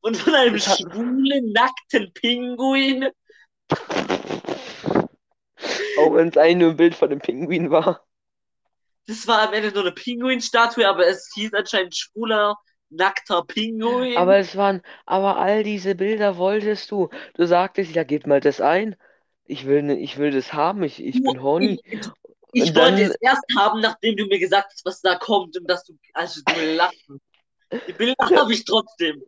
und 0.00 0.16
von 0.16 0.34
einem 0.34 0.54
Das 0.54 0.78
schwulen 0.78 1.52
nackten 1.52 2.12
Pinguin. 2.14 3.08
Auch 5.98 6.14
wenn 6.14 6.28
es 6.28 6.36
eigentlich 6.36 6.56
nur 6.56 6.70
ein 6.70 6.76
Bild 6.76 6.94
von 6.94 7.10
dem 7.10 7.20
Pinguin 7.20 7.70
war. 7.70 8.04
Das 9.06 9.26
war 9.26 9.42
am 9.48 9.52
Ende 9.54 9.72
nur 9.72 9.82
eine 9.82 9.92
Pinguinstatue, 9.92 10.86
aber 10.88 11.06
es 11.06 11.30
hieß 11.34 11.52
anscheinend 11.54 11.96
schwuler 11.96 12.56
nackter 12.88 13.42
Pinguin. 13.44 14.16
Aber 14.16 14.36
es 14.36 14.56
waren, 14.56 14.82
aber 15.06 15.38
all 15.38 15.64
diese 15.64 15.94
Bilder 15.94 16.36
wolltest 16.36 16.90
du. 16.90 17.08
Du 17.34 17.46
sagtest, 17.46 17.94
ja, 17.94 18.04
gib 18.04 18.26
mal 18.26 18.40
das 18.40 18.60
ein. 18.60 18.96
Ich 19.44 19.66
will, 19.66 19.82
ne- 19.82 19.98
ich 19.98 20.18
will 20.18 20.30
das 20.30 20.52
haben. 20.52 20.82
Ich, 20.82 21.02
ich 21.02 21.22
bin 21.22 21.42
horny. 21.42 21.80
Ich, 21.84 22.00
Ich 22.52 22.72
dann- 22.72 22.92
wollte 22.92 23.02
es 23.10 23.14
erst 23.20 23.44
haben, 23.56 23.80
nachdem 23.80 24.16
du 24.16 24.26
mir 24.26 24.38
gesagt 24.38 24.72
hast, 24.72 24.84
was 24.84 25.00
da 25.00 25.16
kommt 25.16 25.56
und 25.58 25.68
dass 25.68 25.84
du, 25.84 25.98
also 26.12 26.40
du 26.44 26.74
lachst. 26.76 27.08
Die 27.88 27.92
Bilder 27.94 28.28
habe 28.36 28.52
ich 28.52 28.64
trotzdem. 28.64 29.22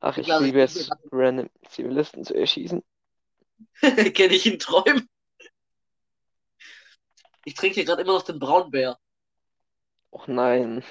Ach, 0.00 0.16
ich 0.16 0.26
liebe 0.26 0.62
ich 0.62 0.72
bin 0.74 0.82
es, 0.82 0.90
random 1.12 1.50
Zivilisten 1.68 2.24
zu 2.24 2.34
erschießen. 2.34 2.82
Kenne 4.14 4.34
ich 4.34 4.46
in 4.46 4.58
Träumen. 4.58 5.08
Ich 7.44 7.54
trinke 7.54 7.76
hier 7.76 7.84
gerade 7.84 8.02
immer 8.02 8.12
noch 8.12 8.22
den 8.22 8.38
Braunbär. 8.38 8.98
Och 10.10 10.28
nein, 10.28 10.84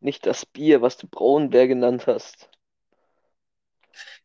nicht 0.00 0.26
das 0.26 0.46
Bier, 0.46 0.82
was 0.82 0.96
du 0.96 1.06
Braunbär 1.08 1.68
genannt 1.68 2.06
hast. 2.06 2.48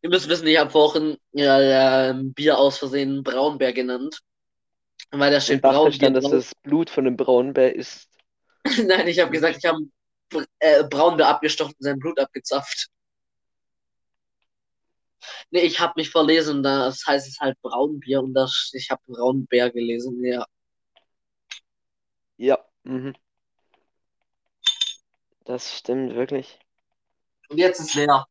Ihr 0.02 0.10
müsst 0.10 0.30
wissen, 0.30 0.48
ich 0.48 0.58
habe 0.58 0.70
vorhin 0.70 1.18
ja, 1.32 2.10
ähm, 2.10 2.34
Bier 2.34 2.58
aus 2.58 2.78
Versehen 2.78 3.24
Braunbär 3.24 3.74
genannt. 3.74 4.20
Weil 5.12 5.32
da 5.32 5.38
Ich 5.38 5.44
steht 5.46 5.64
dachte 5.64 5.76
Braunbier 5.76 5.94
stand, 5.94 6.18
dass 6.18 6.30
das 6.30 6.56
Blut 6.64 6.90
von 6.90 7.06
dem 7.06 7.18
Braunbär 7.18 7.76
ist. 7.76 8.10
Nein, 8.86 9.08
ich 9.08 9.20
habe 9.20 9.32
gesagt, 9.32 9.58
ich 9.58 9.66
habe 9.66 9.80
äh, 10.60 10.84
Braunbär 10.84 11.28
abgestochen 11.28 11.74
und 11.74 11.84
sein 11.84 12.00
Blut 12.00 12.20
abgezapft. 12.20 12.90
Nee, 15.52 15.62
ich 15.62 15.80
habe 15.80 15.94
mich 15.96 16.10
verlesen, 16.10 16.64
das 16.64 17.06
heißt 17.06 17.28
es 17.28 17.40
halt 17.40 17.60
Braunbier 17.62 18.22
und 18.22 18.34
das, 18.34 18.72
ich 18.74 18.90
habe 18.90 19.02
Braunbär 19.08 19.72
gelesen, 19.72 20.24
ja. 20.24 20.46
Ja, 22.38 22.58
mhm. 22.84 23.14
Das 25.46 25.76
stimmt 25.76 26.16
wirklich. 26.16 26.60
Und 27.50 27.58
jetzt 27.58 27.80
ist 27.80 27.96
leer. 27.96 28.26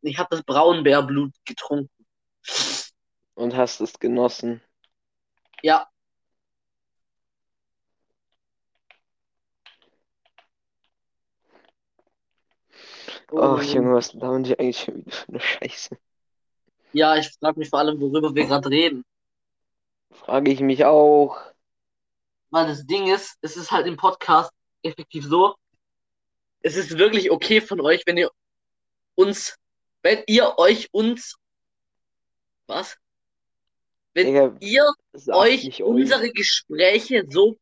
Ich 0.00 0.18
habe 0.18 0.28
das 0.30 0.42
Braunbärblut 0.42 1.32
getrunken. 1.44 1.90
Und 3.34 3.54
hast 3.56 3.80
es 3.80 3.98
genossen. 3.98 4.62
Ja, 5.62 5.91
Ach, 13.34 13.62
Junge, 13.62 13.94
was 13.94 14.12
labern 14.12 14.44
die 14.44 14.58
eigentlich 14.58 14.80
schon 14.80 14.96
wieder 14.96 15.10
für 15.10 15.28
eine 15.28 15.40
Scheiße? 15.40 15.96
Ja, 16.92 17.16
ich 17.16 17.30
frage 17.38 17.58
mich 17.58 17.70
vor 17.70 17.78
allem, 17.78 18.00
worüber 18.00 18.34
wir 18.34 18.46
gerade 18.46 18.68
reden. 18.68 19.04
Frage 20.10 20.52
ich 20.52 20.60
mich 20.60 20.84
auch. 20.84 21.38
Weil 22.50 22.66
das 22.66 22.86
Ding 22.86 23.12
ist, 23.12 23.38
es 23.40 23.56
ist 23.56 23.70
halt 23.70 23.86
im 23.86 23.96
Podcast 23.96 24.52
effektiv 24.82 25.24
so, 25.24 25.54
es 26.60 26.76
ist 26.76 26.98
wirklich 26.98 27.30
okay 27.30 27.60
von 27.60 27.80
euch, 27.80 28.02
wenn 28.06 28.18
ihr 28.18 28.30
uns, 29.14 29.56
wenn 30.02 30.22
ihr 30.26 30.58
euch 30.58 30.88
uns, 30.92 31.36
was? 32.66 32.96
Wenn 34.14 34.26
Digga, 34.26 34.56
ihr 34.60 34.86
euch 35.28 35.64
nicht 35.64 35.82
euch. 35.82 35.88
unsere 35.88 36.30
Gespräche 36.30 37.24
so, 37.30 37.56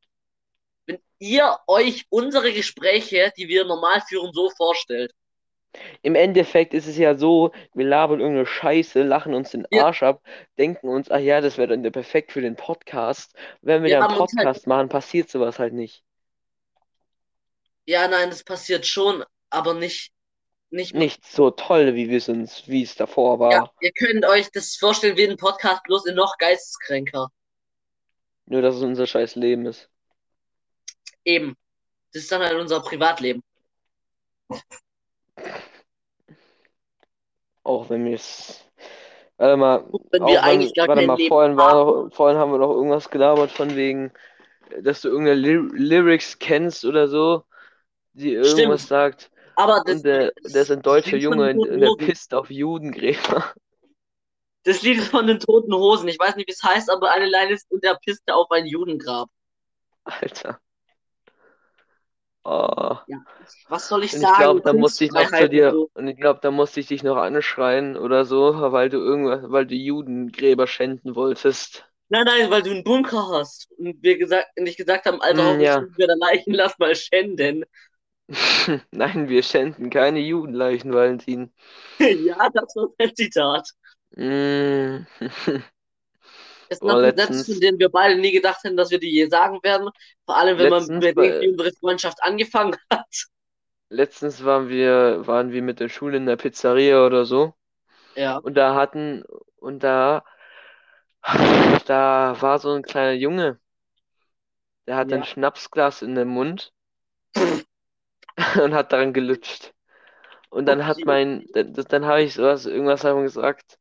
wenn 0.87 1.01
ihr 1.21 1.57
euch 1.69 2.07
unsere 2.11 2.53
Gespräche, 2.53 3.33
die 3.37 3.47
wir 3.49 3.65
normal 3.65 4.03
führen, 4.09 4.33
so 4.33 4.51
vorstellt. 4.51 5.15
Im 6.03 6.15
Endeffekt 6.15 6.75
ist 6.75 6.87
es 6.87 6.97
ja 6.97 7.15
so, 7.17 7.53
wir 7.75 7.87
labern 7.87 8.21
irgendeine 8.21 8.47
Scheiße, 8.47 9.03
lachen 9.03 9.35
uns 9.35 9.51
den 9.51 9.67
Ja. 9.71 9.87
Arsch 9.87 10.03
ab, 10.03 10.23
denken 10.59 10.89
uns, 10.89 11.11
ach 11.11 11.21
ja, 11.21 11.41
das 11.41 11.59
wäre 11.59 11.69
dann 11.69 11.83
der 11.83 11.91
perfekt 11.91 12.33
für 12.33 12.41
den 12.41 12.57
Podcast. 12.57 13.35
Wenn 13.63 13.83
wir 13.83 13.91
Wir 13.91 13.99
dann 14.01 14.11
einen 14.11 14.19
halt- 14.19 14.31
Podcast 14.31 14.67
machen, 14.67 14.89
passiert 14.89 15.31
sowas 15.31 15.59
halt 15.59 15.73
nicht. 15.73 16.03
Ja, 17.87 18.09
nein, 18.09 18.31
das 18.31 18.45
passiert 18.45 18.87
schon, 18.87 19.25
aber 19.49 19.75
nicht, 19.75 20.13
nicht, 20.71 20.95
Nicht 20.95 21.25
so 21.27 21.51
toll, 21.51 21.95
wie 21.97 22.09
wir 22.09 22.19
es 22.19 22.29
uns, 22.29 22.69
wie 22.69 22.83
es 22.83 22.95
davor 22.95 23.39
war. 23.41 23.51
ja, 23.53 23.71
ihr 23.81 23.93
könnt 23.93 24.25
euch 24.25 24.51
das 24.53 24.77
vorstellen 24.77 25.17
wie 25.17 25.27
ein 25.29 25.37
Podcast, 25.37 25.83
bloß 25.85 26.07
in 26.07 26.15
noch 26.15 26.37
geisteskränker. 26.39 27.29
Nur, 28.47 28.63
dass 28.63 28.77
es 28.77 28.83
unser 28.83 29.07
scheiß 29.07 29.35
Leben 29.37 29.67
ist. 29.67 29.89
Eben. 31.25 31.57
Das 32.13 32.23
ist 32.23 32.33
dann 32.33 32.43
halt 32.43 32.55
unser 32.59 32.81
Privatleben. 32.81 33.43
Auch 37.63 37.91
wenn 37.91 38.05
wir 38.05 38.15
es. 38.15 38.65
Warte 39.37 39.57
mal, 39.57 39.85
Wenn 40.11 40.27
wir 40.27 40.29
wenn, 40.35 40.37
eigentlich 40.39 40.75
gar 40.75 40.89
warte 40.89 41.07
mal, 41.07 41.17
Leben 41.17 41.29
vorhin 41.29 41.57
war 41.57 41.71
haben. 41.71 41.79
noch, 42.09 42.15
vorhin 42.15 42.39
haben 42.39 42.53
wir 42.53 42.59
noch 42.59 42.71
irgendwas 42.71 43.09
gelabert 43.11 43.51
von 43.51 43.75
wegen, 43.75 44.13
dass 44.83 45.01
du 45.01 45.09
irgendeine 45.09 45.41
Ly 45.41 45.55
Lyrics 45.73 46.39
kennst 46.39 46.85
oder 46.85 47.09
so, 47.09 47.45
die 48.13 48.35
irgendwas 48.35 48.83
Stimmt. 48.83 48.89
sagt. 48.89 49.31
Aber 49.57 49.83
das, 49.85 49.97
Und 49.97 50.05
der, 50.05 50.33
das, 50.43 50.53
der 50.53 50.63
ist 50.63 50.71
ein 50.71 50.83
deutscher 50.83 51.17
Junge 51.17 51.55
und 51.55 51.81
der 51.81 51.95
pisst 51.97 52.35
auf 52.35 52.51
Judengräber. 52.51 53.53
Das 54.65 54.83
Lied 54.83 54.99
ist 54.99 55.09
von 55.09 55.27
den 55.27 55.39
Toten 55.41 55.75
Hosen. 55.75 56.09
Ich 56.09 56.19
weiß 56.19 56.37
nicht, 56.37 56.49
wie 56.49 56.53
es 56.53 56.63
heißt, 56.63 56.91
aber 56.91 57.11
eine 57.11 57.27
Line 57.27 57.53
ist, 57.53 57.71
und 57.71 57.83
er 57.83 57.97
pisste 57.97 58.35
auf 58.35 58.51
ein 58.51 58.67
Judengrab. 58.67 59.29
Alter. 60.05 60.61
Oh. 62.43 62.97
Was 63.69 63.89
soll 63.89 64.05
ich 64.05 64.13
Und 64.15 64.21
ich 64.21 64.23
sagen? 64.23 64.39
glaube, 64.39 64.61
da 64.63 64.73
musste 64.73 65.05
ich 65.05 65.13
noch 65.13 65.31
zu 65.31 65.49
dir, 65.49 65.69
und 65.69 65.75
so. 65.75 65.91
und 65.95 66.09
ich 66.09 66.17
glaube, 66.17 66.41
da 66.43 66.51
musste 66.51 66.81
ich 66.81 66.87
dich 66.87 67.03
noch 67.03 67.17
anschreien 67.17 67.97
oder 67.97 68.25
so, 68.25 68.55
weil 68.73 68.89
du 68.89 68.99
irgendwas, 68.99 69.43
weil 69.51 69.67
du 69.67 69.75
Judengräber 69.75 70.67
schänden 70.67 71.15
wolltest. 71.15 71.85
Nein, 72.09 72.25
nein, 72.25 72.51
weil 72.51 72.63
du 72.63 72.71
einen 72.71 72.83
Bunker 72.83 73.29
hast. 73.31 73.71
Und 73.79 74.03
wir 74.03 74.19
gesagt, 74.19 74.49
und 74.57 74.67
ich 74.67 74.77
gesagt 74.77 75.07
haben, 75.07 75.21
Alter, 75.21 75.45
hoffentlich 75.45 75.69
ja. 75.69 75.85
wir 75.97 76.17
Leichen, 76.17 76.55
lass 76.55 76.79
mal 76.79 76.95
schänden. 76.95 77.65
Nein, 78.93 79.29
wir 79.29 79.43
schänden 79.43 79.91
keine 79.91 80.21
Judenleichen, 80.21 80.93
Valentin. 80.93 81.53
ja, 81.99 82.49
das 82.53 82.77
war 82.77 82.89
ein 82.99 83.15
Zitat. 83.15 83.69
Mm. 84.17 85.07
Sind 86.71 86.89
Sätze, 86.89 87.01
letztens- 87.01 87.47
von 87.47 87.61
denen 87.61 87.79
wir 87.79 87.89
beide 87.89 88.19
nie 88.21 88.33
gedacht 88.33 88.63
hätten, 88.63 88.77
dass 88.77 88.91
wir 88.91 89.01
die 89.01 89.11
je 89.11 89.29
sagen 89.29 89.59
werden. 89.63 89.91
Vor 90.25 90.37
allem, 90.37 90.59
wenn 90.59 90.71
man 90.71 90.87
bedenkt, 91.01 91.41
wie 91.43 91.49
unsere 91.49 91.73
Freundschaft 91.73 92.19
angefangen 92.23 92.77
hat. 92.93 93.27
Letztens 93.89 94.45
waren 94.45 94.69
wir, 94.69 95.27
waren 95.27 95.51
wir 95.51 95.63
mit 95.63 95.81
der 95.81 95.89
Schule 95.89 96.17
in 96.17 96.27
der 96.27 96.37
Pizzeria 96.37 97.05
oder 97.05 97.25
so. 97.25 97.55
Ja. 98.15 98.37
Und 98.37 98.55
da 98.55 98.75
hatten, 98.77 99.25
und 99.57 99.83
da, 99.83 100.25
da 101.87 102.37
war 102.41 102.59
so 102.61 102.71
ein 102.73 102.83
kleiner 102.83 103.13
Junge, 103.13 103.59
der 104.87 104.95
hat 104.97 105.11
Ja. 105.11 105.17
ein 105.17 105.25
Schnapsglas 105.25 106.03
in 106.03 106.15
dem 106.15 106.29
Mund 106.29 106.73
und 107.37 108.75
hat 108.75 108.93
daran 108.93 109.13
gelutscht. 109.13 109.73
Und 110.51 110.67
dann 110.67 110.87
hat 110.87 110.99
mein, 111.05 111.47
dann, 111.53 111.73
dann 111.75 112.05
habe 112.07 112.23
ich 112.23 112.35
sowas, 112.35 112.67
irgendwas 112.67 113.03
haben 113.05 113.23
gesagt, 113.23 113.80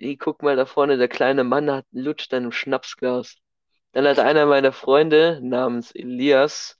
"Ey, 0.00 0.16
guck 0.16 0.42
mal 0.42 0.56
da 0.56 0.64
vorne, 0.66 0.96
der 0.96 1.08
kleine 1.08 1.44
Mann 1.44 1.70
hat 1.70 1.84
lutscht 1.92 2.32
an 2.32 2.44
einem 2.44 2.52
Schnapsglas. 2.52 3.36
Dann 3.92 4.06
hat 4.06 4.18
einer 4.18 4.46
meiner 4.46 4.72
Freunde 4.72 5.40
namens 5.42 5.92
Elias 5.94 6.76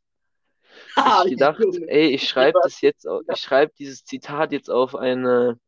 Ah, 0.97 1.23
sich 1.23 1.33
gedacht, 1.33 1.61
ey, 1.89 2.09
ich 2.09 2.29
schreibe 2.29 2.59
das 2.63 2.81
jetzt, 2.81 3.07
ich 3.33 3.41
schreibe 3.41 3.73
dieses 3.79 4.05
Zitat 4.05 4.53
jetzt 4.53 4.71
auf 4.71 4.95
eine, 4.95 5.59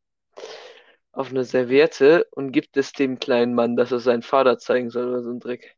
auf 1.13 1.31
eine 1.31 1.45
Serviette 1.45 2.27
und 2.31 2.53
gibt 2.53 2.77
es 2.77 2.93
dem 2.93 3.19
kleinen 3.19 3.55
Mann, 3.55 3.77
dass 3.77 3.93
er 3.93 3.99
seinen 3.99 4.23
Vater 4.23 4.59
zeigen 4.59 4.91
soll 4.91 5.09
oder 5.09 5.23
so 5.23 5.31
ein 5.31 5.41
Dreck. 5.41 5.77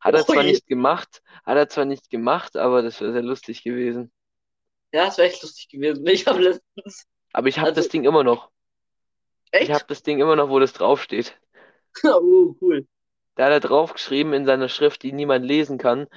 Hat 0.00 0.14
er 0.14 0.24
zwar 0.24 0.38
Ui. 0.38 0.44
nicht 0.44 0.66
gemacht, 0.66 1.22
hat 1.44 1.56
er 1.56 1.68
zwar 1.68 1.84
nicht 1.84 2.10
gemacht, 2.10 2.56
aber 2.56 2.82
das 2.82 3.00
wäre 3.00 3.12
sehr 3.12 3.22
lustig 3.22 3.64
gewesen. 3.64 4.12
Ja, 4.92 5.06
das 5.06 5.18
wäre 5.18 5.28
echt 5.28 5.42
lustig 5.42 5.68
gewesen. 5.68 6.06
Ich 6.06 6.26
habe 6.26 6.40
letztens. 6.40 7.06
Aber 7.32 7.48
ich 7.48 7.58
habe 7.58 7.70
Also- 7.70 7.80
das 7.80 7.88
Ding 7.88 8.04
immer 8.04 8.22
noch. 8.22 8.50
Ich 9.56 9.70
Echt? 9.70 9.72
habe 9.72 9.84
das 9.88 10.02
Ding 10.02 10.20
immer 10.20 10.36
noch, 10.36 10.48
wo 10.50 10.58
das 10.58 10.72
draufsteht. 10.72 11.38
Oh, 12.04 12.56
cool. 12.60 12.86
Da 13.36 13.46
hat 13.46 13.52
er 13.52 13.60
draufgeschrieben 13.60 14.34
in 14.34 14.44
seiner 14.44 14.68
Schrift, 14.68 15.02
die 15.02 15.12
niemand 15.12 15.44
lesen 15.46 15.78
kann. 15.78 16.08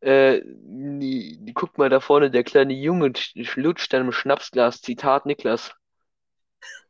Äh, 0.00 0.42
die, 0.44 1.38
die, 1.40 1.54
guck 1.54 1.78
mal 1.78 1.88
da 1.90 2.00
vorne, 2.00 2.30
der 2.30 2.44
kleine 2.44 2.74
Junge 2.74 3.08
sch- 3.10 3.60
lutscht 3.60 3.94
einem 3.94 4.12
Schnapsglas. 4.12 4.82
Zitat 4.82 5.26
Niklas. 5.26 5.74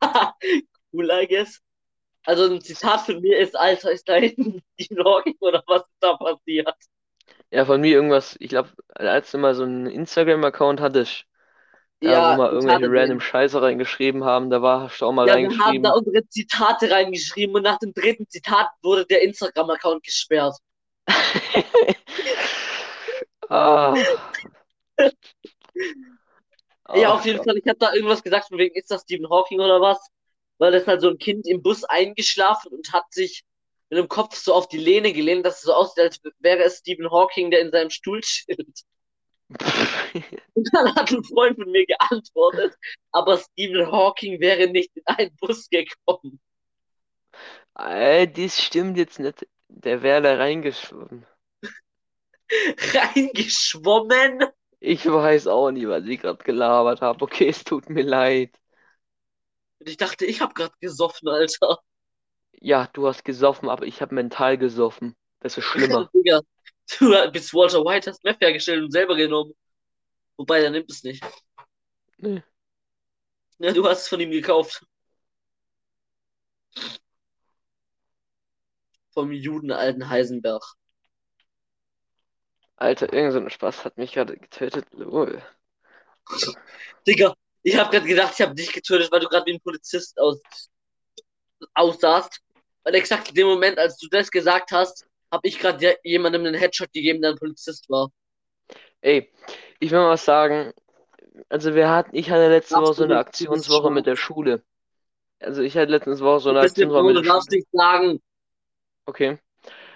cool, 0.93 1.11
I 1.11 1.25
guess. 1.27 1.59
Also 2.25 2.45
ein 2.53 2.61
Zitat 2.61 3.01
von 3.07 3.21
mir 3.21 3.39
ist, 3.39 3.55
Alter, 3.57 3.91
ist 3.91 4.09
da 4.09 4.15
hinten 4.15 4.61
die 4.79 4.93
Logik 4.93 5.37
oder 5.41 5.63
was 5.67 5.81
ist 5.83 5.89
da 6.01 6.17
passiert? 6.17 6.75
Ja, 7.51 7.65
von 7.65 7.81
mir 7.81 7.91
irgendwas, 7.95 8.35
ich 8.39 8.49
glaube, 8.49 8.69
als 8.89 9.31
du 9.31 9.37
mal 9.37 9.55
so 9.55 9.63
einen 9.63 9.87
Instagram-Account 9.87 10.79
hattest, 10.81 11.25
Ja, 12.01 12.37
wo 12.37 12.41
wir 12.41 12.51
irgendwelche 12.51 12.91
random 12.91 13.19
Scheiße 13.19 13.61
reingeschrieben 13.61 14.23
haben, 14.23 14.49
da 14.49 14.61
war, 14.61 14.81
hast 14.81 14.99
du 15.01 15.05
auch 15.05 15.11
mal 15.11 15.27
Ja, 15.27 15.37
wir 15.37 15.43
haben 15.47 15.51
reingeschrieben. 15.51 15.83
da 15.83 15.91
unsere 15.93 16.27
Zitate 16.27 16.91
reingeschrieben 16.91 17.55
und 17.55 17.63
nach 17.63 17.79
dem 17.79 17.93
dritten 17.93 18.27
Zitat 18.29 18.67
wurde 18.81 19.05
der 19.05 19.21
Instagram-Account 19.23 20.03
gesperrt. 20.03 20.57
Ah. 23.49 23.93
Ja, 26.93 27.13
auf 27.13 27.25
jeden 27.25 27.43
Fall. 27.43 27.57
Ich 27.57 27.67
habe 27.67 27.79
da 27.79 27.93
irgendwas 27.93 28.21
gesagt, 28.21 28.47
von 28.47 28.57
wegen, 28.59 28.75
ist 28.75 28.91
das 28.91 29.01
Stephen 29.01 29.29
Hawking 29.29 29.59
oder 29.59 29.81
was? 29.81 29.97
Weil 30.59 30.71
das 30.71 30.85
halt 30.85 31.01
so 31.01 31.09
ein 31.09 31.17
Kind 31.17 31.47
im 31.47 31.61
Bus 31.63 31.83
eingeschlafen 31.83 32.71
und 32.71 32.93
hat 32.93 33.11
sich 33.11 33.43
mit 33.89 33.97
dem 33.99 34.07
Kopf 34.07 34.35
so 34.35 34.53
auf 34.53 34.67
die 34.67 34.77
Lehne 34.77 35.11
gelehnt, 35.11 35.45
dass 35.45 35.57
es 35.57 35.61
so 35.63 35.73
aussieht, 35.73 36.03
als 36.03 36.21
wäre 36.39 36.63
es 36.63 36.77
Stephen 36.77 37.09
Hawking, 37.09 37.49
der 37.51 37.61
in 37.61 37.71
seinem 37.71 37.89
Stuhl 37.89 38.21
chillt. 38.23 38.81
Und 39.49 39.59
dann 40.73 40.95
hat 40.95 41.11
ein 41.11 41.23
Freund 41.23 41.57
von 41.57 41.71
mir 41.71 41.85
geantwortet, 41.85 42.75
aber 43.11 43.37
Stephen 43.37 43.91
Hawking 43.91 44.39
wäre 44.39 44.67
nicht 44.67 44.91
in 44.95 45.03
einen 45.05 45.35
Bus 45.37 45.69
gekommen. 45.69 46.39
Äh, 47.77 48.27
das 48.27 48.61
stimmt 48.61 48.97
jetzt 48.97 49.19
nicht. 49.19 49.47
Der 49.67 50.01
wäre 50.01 50.21
da 50.21 50.35
reingeschwommen. 50.35 51.25
Reingeschwommen? 52.93 54.45
Ich 54.79 55.05
weiß 55.05 55.47
auch 55.47 55.71
nicht, 55.71 55.87
was 55.87 56.05
ich 56.05 56.21
gerade 56.21 56.43
gelabert 56.43 57.01
habe. 57.01 57.23
Okay, 57.23 57.49
es 57.49 57.63
tut 57.63 57.89
mir 57.89 58.03
leid. 58.03 58.51
Und 59.79 59.89
ich 59.89 59.97
dachte, 59.97 60.25
ich 60.25 60.41
habe 60.41 60.53
gerade 60.53 60.73
gesoffen, 60.79 61.27
Alter. 61.27 61.79
Ja, 62.53 62.87
du 62.93 63.07
hast 63.07 63.25
gesoffen, 63.25 63.69
aber 63.69 63.85
ich 63.85 64.01
habe 64.01 64.15
mental 64.15 64.57
gesoffen. 64.57 65.15
Das 65.39 65.57
ist 65.57 65.65
schlimmer. 65.65 66.09
Digga, 66.13 66.41
du 66.99 67.31
bist 67.31 67.53
Walter 67.53 67.83
White, 67.83 68.09
hast 68.09 68.23
Meth 68.23 68.41
hergestellt 68.41 68.83
und 68.83 68.91
selber 68.91 69.15
genommen. 69.15 69.53
Wobei, 70.37 70.61
der 70.61 70.71
nimmt 70.71 70.89
es 70.89 71.03
nicht. 71.03 71.23
Nee. 72.17 72.43
Ja, 73.59 73.71
du 73.71 73.87
hast 73.87 74.03
es 74.03 74.07
von 74.09 74.19
ihm 74.19 74.31
gekauft. 74.31 74.85
Vom 79.13 79.31
Juden 79.31 79.71
alten 79.71 80.09
Heisenberg. 80.09 80.63
Alter, 82.75 83.13
irgend 83.13 83.31
so 83.31 83.39
ein 83.39 83.49
Spaß 83.49 83.85
hat 83.85 83.97
mich 83.97 84.11
gerade 84.11 84.37
getötet. 84.37 84.85
Lol. 84.91 85.41
Digga, 87.07 87.33
ich 87.63 87.77
habe 87.77 87.91
gerade 87.91 88.07
gedacht, 88.07 88.33
ich 88.35 88.41
habe 88.41 88.55
dich 88.55 88.73
getötet, 88.73 89.09
weil 89.11 89.21
du 89.21 89.27
gerade 89.27 89.45
wie 89.45 89.53
ein 89.53 89.61
Polizist 89.61 90.19
aus 90.19 90.41
aussahst. 91.73 92.41
Weil 92.83 92.95
exakt 92.95 93.29
in 93.29 93.35
dem 93.35 93.47
Moment, 93.47 93.77
als 93.79 93.97
du 93.97 94.07
das 94.09 94.29
gesagt 94.29 94.71
hast, 94.71 95.07
habe 95.31 95.47
ich 95.47 95.59
gerade 95.59 95.97
jemandem 96.03 96.45
einen 96.45 96.55
Headshot 96.55 96.91
gegeben, 96.93 97.21
der 97.21 97.31
ein 97.31 97.37
Polizist 97.37 97.89
war. 97.89 98.09
Ey, 99.01 99.31
ich 99.79 99.91
will 99.91 99.99
mal 99.99 100.09
was 100.11 100.25
sagen. 100.25 100.73
Also 101.49 101.75
wir 101.75 101.89
hatten, 101.89 102.15
ich 102.15 102.29
hatte 102.31 102.49
letzte 102.49 102.75
Darfst 102.75 102.87
Woche 102.87 102.93
so 102.95 103.03
du 103.03 103.05
eine 103.05 103.15
du 103.15 103.19
Aktionswoche 103.19 103.91
mit 103.91 104.05
der 104.05 104.15
Schule. 104.15 104.63
Also 105.39 105.61
ich 105.61 105.77
hatte 105.77 105.91
letztens 105.91 106.21
Woche 106.21 106.39
so 106.39 106.49
eine 106.49 106.61
Du 106.61 106.65
Aktionswoche 106.65 107.03
mit 107.03 107.15
du 107.17 107.21
der 107.21 107.33
darfst 107.33 107.49
Schule. 107.49 107.57
nicht 107.59 107.67
sagen. 107.71 108.21
Okay. 109.05 109.37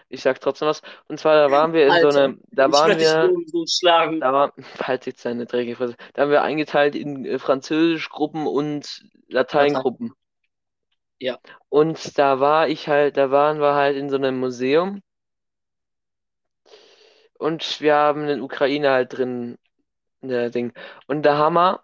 Ich 0.10 0.22
sag 0.24 0.42
trotzdem 0.42 0.68
was. 0.68 0.82
Und 1.08 1.20
zwar, 1.20 1.36
da 1.36 1.52
waren 1.52 1.72
wir 1.74 1.86
in 1.86 1.90
so 2.02 2.08
Alter, 2.08 2.24
einer, 2.24 2.36
da 2.52 2.66
ich 2.66 2.74
waren 2.74 2.98
wir, 2.98 3.32
so 3.46 3.66
schlagen. 3.68 4.20
da 4.20 4.34
war, 4.34 4.54
halt 4.82 5.06
jetzt 5.06 5.22
seine 5.22 5.46
dreckige 5.46 5.76
Fresse. 5.76 5.96
Da 6.14 6.24
haben 6.24 6.32
wir 6.32 6.42
eingeteilt 6.42 6.96
in 6.96 7.26
äh, 7.26 7.38
Französischgruppen 7.40 8.48
und 8.48 9.06
Lateingruppen. 9.28 10.14
Ja. 11.20 11.38
Und 11.70 12.18
da 12.18 12.40
war 12.40 12.68
ich 12.70 12.88
halt, 12.88 13.18
da 13.18 13.30
waren 13.30 13.60
wir 13.60 13.76
halt 13.76 13.98
in 13.98 14.10
so 14.10 14.16
einem 14.16 14.40
Museum. 14.40 15.02
Und 17.40 17.82
wir 17.82 17.96
haben 17.96 18.28
den 18.28 18.42
Ukraine 18.42 18.92
halt 18.92 19.18
drin, 19.18 19.58
der 20.22 20.50
Ding. 20.52 20.74
Und 21.08 21.26
wir, 21.26 21.84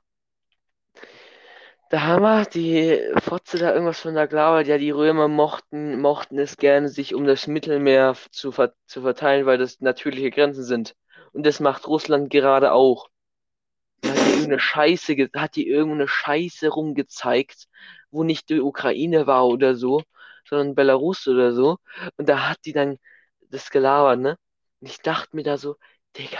da 1.89 2.01
haben 2.01 2.21
wir 2.23 2.45
die 2.45 2.99
Fotze 3.21 3.57
da 3.59 3.73
irgendwas 3.73 4.01
von 4.01 4.15
der 4.15 4.27
gelabert. 4.27 4.67
Ja, 4.67 4.77
die 4.77 4.91
Römer 4.91 5.27
mochten, 5.27 6.01
mochten 6.01 6.39
es 6.39 6.57
gerne, 6.57 6.89
sich 6.89 7.15
um 7.15 7.25
das 7.25 7.47
Mittelmeer 7.47 8.15
zu, 8.31 8.51
ver 8.51 8.73
zu 8.87 9.01
verteilen, 9.01 9.45
weil 9.45 9.57
das 9.57 9.79
natürliche 9.81 10.31
Grenzen 10.31 10.63
sind. 10.63 10.95
Und 11.31 11.45
das 11.45 11.59
macht 11.59 11.87
Russland 11.87 12.29
gerade 12.29 12.73
auch. 12.73 13.07
Hat 14.05 14.17
die 14.17 14.31
irgendeine 14.31 14.59
Scheiße, 14.59 15.15
hat 15.35 15.55
die 15.55 15.67
irgendeine 15.69 16.07
Scheiße 16.07 16.69
rumgezeigt, 16.69 17.67
wo 18.11 18.23
nicht 18.23 18.49
die 18.49 18.61
Ukraine 18.61 19.27
war 19.27 19.47
oder 19.47 19.75
so, 19.75 20.03
sondern 20.49 20.75
Belarus 20.75 21.27
oder 21.27 21.53
so. 21.53 21.77
Und 22.17 22.29
da 22.29 22.49
hat 22.49 22.59
die 22.65 22.73
dann 22.73 22.97
das 23.49 23.69
gelabert, 23.71 24.19
ne? 24.19 24.37
Und 24.85 24.91
ich 24.91 24.99
dachte 24.99 25.35
mir 25.35 25.41
da 25.41 25.57
so, 25.57 25.77
Digga, 26.15 26.37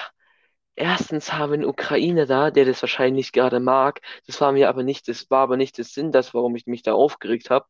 erstens 0.75 1.33
haben 1.33 1.49
wir 1.49 1.55
einen 1.55 1.65
Ukrainer 1.65 2.27
da, 2.27 2.51
der 2.51 2.65
das 2.65 2.79
wahrscheinlich 2.83 3.31
gerade 3.31 3.59
mag. 3.59 4.01
Das 4.27 4.39
war 4.39 4.51
mir 4.51 4.69
aber 4.69 4.83
nicht, 4.83 5.07
das 5.07 5.31
war 5.31 5.39
aber 5.39 5.57
nicht 5.57 5.79
das 5.79 5.95
Sinn, 5.95 6.11
das, 6.11 6.35
warum 6.35 6.55
ich 6.55 6.67
mich 6.67 6.83
da 6.83 6.93
aufgeregt 6.93 7.49
habe. 7.49 7.65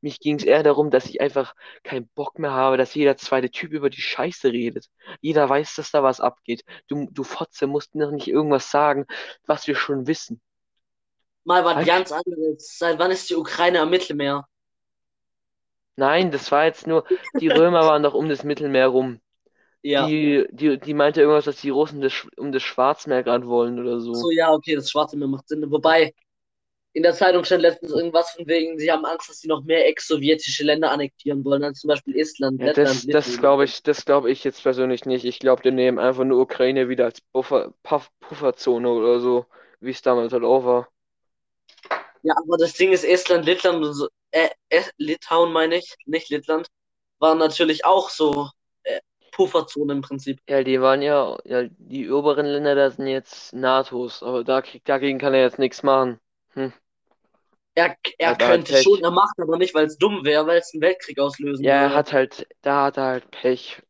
Mich 0.00 0.20
ging 0.20 0.36
es 0.36 0.44
eher 0.44 0.62
darum, 0.62 0.92
dass 0.92 1.06
ich 1.06 1.20
einfach 1.20 1.56
keinen 1.82 2.06
Bock 2.14 2.38
mehr 2.38 2.52
habe, 2.52 2.76
dass 2.76 2.94
jeder 2.94 3.16
zweite 3.16 3.50
Typ 3.50 3.72
über 3.72 3.90
die 3.90 4.00
Scheiße 4.00 4.52
redet. 4.52 4.86
Jeder 5.20 5.48
weiß, 5.48 5.74
dass 5.74 5.90
da 5.90 6.04
was 6.04 6.20
abgeht. 6.20 6.62
Du, 6.86 7.08
du 7.10 7.24
Fotze 7.24 7.66
musst 7.66 7.96
noch 7.96 8.12
nicht 8.12 8.28
irgendwas 8.28 8.70
sagen, 8.70 9.06
was 9.44 9.66
wir 9.66 9.74
schon 9.74 10.06
wissen. 10.06 10.40
Mal 11.42 11.64
was 11.64 11.84
ganz 11.84 12.12
anderes. 12.12 12.78
Seit 12.78 12.96
wann 13.00 13.10
ist 13.10 13.28
die 13.28 13.34
Ukraine 13.34 13.80
am 13.80 13.90
Mittelmeer? 13.90 14.46
Nein, 15.96 16.30
das 16.30 16.52
war 16.52 16.66
jetzt 16.66 16.86
nur, 16.86 17.04
die 17.40 17.48
Römer 17.48 17.80
waren 17.80 18.04
doch 18.04 18.14
um 18.14 18.28
das 18.28 18.44
Mittelmeer 18.44 18.86
rum. 18.86 19.20
Ja. 19.82 20.06
Die, 20.06 20.46
die, 20.50 20.78
die 20.78 20.94
meinte 20.94 21.20
irgendwas, 21.20 21.44
dass 21.44 21.60
die 21.60 21.70
Russen 21.70 22.00
das, 22.00 22.26
um 22.36 22.52
das 22.52 22.62
Schwarzmeer 22.62 23.24
gerade 23.24 23.46
wollen 23.48 23.80
oder 23.80 24.00
so. 24.00 24.14
So, 24.14 24.30
ja, 24.30 24.52
okay, 24.52 24.76
das 24.76 24.90
Schwarze 24.90 25.16
Meer 25.16 25.28
macht 25.28 25.48
Sinn. 25.48 25.68
Wobei, 25.70 26.14
in 26.92 27.02
der 27.02 27.14
Zeitung 27.14 27.42
stand 27.44 27.62
letztens 27.62 27.90
irgendwas 27.92 28.30
von 28.32 28.46
wegen, 28.46 28.78
sie 28.78 28.92
haben 28.92 29.04
Angst, 29.04 29.28
dass 29.28 29.40
sie 29.40 29.48
noch 29.48 29.64
mehr 29.64 29.88
ex-sowjetische 29.88 30.62
Länder 30.62 30.90
annektieren 30.90 31.44
wollen, 31.44 31.64
als 31.64 31.80
zum 31.80 31.88
Beispiel 31.88 32.16
Estland, 32.16 32.60
Ja, 32.60 32.66
Lettland, 32.68 33.12
das, 33.12 33.26
das 33.26 33.38
glaube 33.38 33.64
ich, 33.64 33.82
das 33.82 34.04
glaube 34.04 34.30
ich 34.30 34.44
jetzt 34.44 34.62
persönlich 34.62 35.04
nicht. 35.04 35.24
Ich 35.24 35.38
glaube, 35.38 35.62
die 35.62 35.72
nehmen 35.72 35.98
einfach 35.98 36.24
nur 36.24 36.40
Ukraine 36.40 36.88
wieder 36.88 37.06
als 37.06 37.20
Buffer, 37.32 37.72
Puff, 37.82 38.10
Pufferzone 38.20 38.88
oder 38.88 39.20
so, 39.20 39.46
wie 39.80 39.90
es 39.90 40.02
damals 40.02 40.32
halt 40.32 40.44
auch 40.44 40.64
war. 40.64 40.88
Ja, 42.22 42.34
aber 42.36 42.56
das 42.56 42.74
Ding 42.74 42.92
ist, 42.92 43.04
Estland, 43.04 43.46
Lettland 43.46 43.84
und 43.84 43.94
so, 43.94 44.08
äh, 44.30 44.50
äh, 44.68 44.82
Litauen 44.96 45.52
meine 45.52 45.78
ich, 45.78 45.94
nicht 46.06 46.30
Lettland, 46.30 46.68
waren 47.18 47.38
natürlich 47.38 47.84
auch 47.84 48.10
so 48.10 48.50
Pufferzonen 49.32 49.96
im 49.98 50.02
Prinzip. 50.02 50.40
Ja, 50.48 50.62
die 50.62 50.80
waren 50.80 51.02
ja, 51.02 51.36
ja, 51.44 51.64
die 51.78 52.10
oberen 52.10 52.46
Länder, 52.46 52.74
das 52.74 52.96
sind 52.96 53.06
jetzt 53.06 53.52
NATOs, 53.54 54.22
aber 54.22 54.44
da 54.44 54.62
dagegen 54.84 55.18
kann 55.18 55.34
er 55.34 55.42
jetzt 55.42 55.58
nichts 55.58 55.82
machen. 55.82 56.18
Hm. 56.54 56.72
Er, 57.74 57.86
er 57.86 57.96
er 58.18 58.38
halt 58.38 58.38
könnte 58.38 58.72
Pech. 58.74 58.82
schon, 58.82 59.02
er 59.02 59.10
macht 59.10 59.38
aber 59.38 59.56
nicht, 59.56 59.74
weil 59.74 59.86
es 59.86 59.96
dumm 59.98 60.24
wäre, 60.24 60.46
weil 60.46 60.58
es 60.58 60.72
einen 60.74 60.82
Weltkrieg 60.82 61.18
auslösen 61.18 61.64
Ja, 61.64 61.72
er 61.74 61.80
würde. 61.82 61.96
hat 61.96 62.12
halt, 62.12 62.46
da 62.62 62.84
hat 62.84 62.96
er 62.98 63.04
halt 63.04 63.30
Pech. 63.30 63.82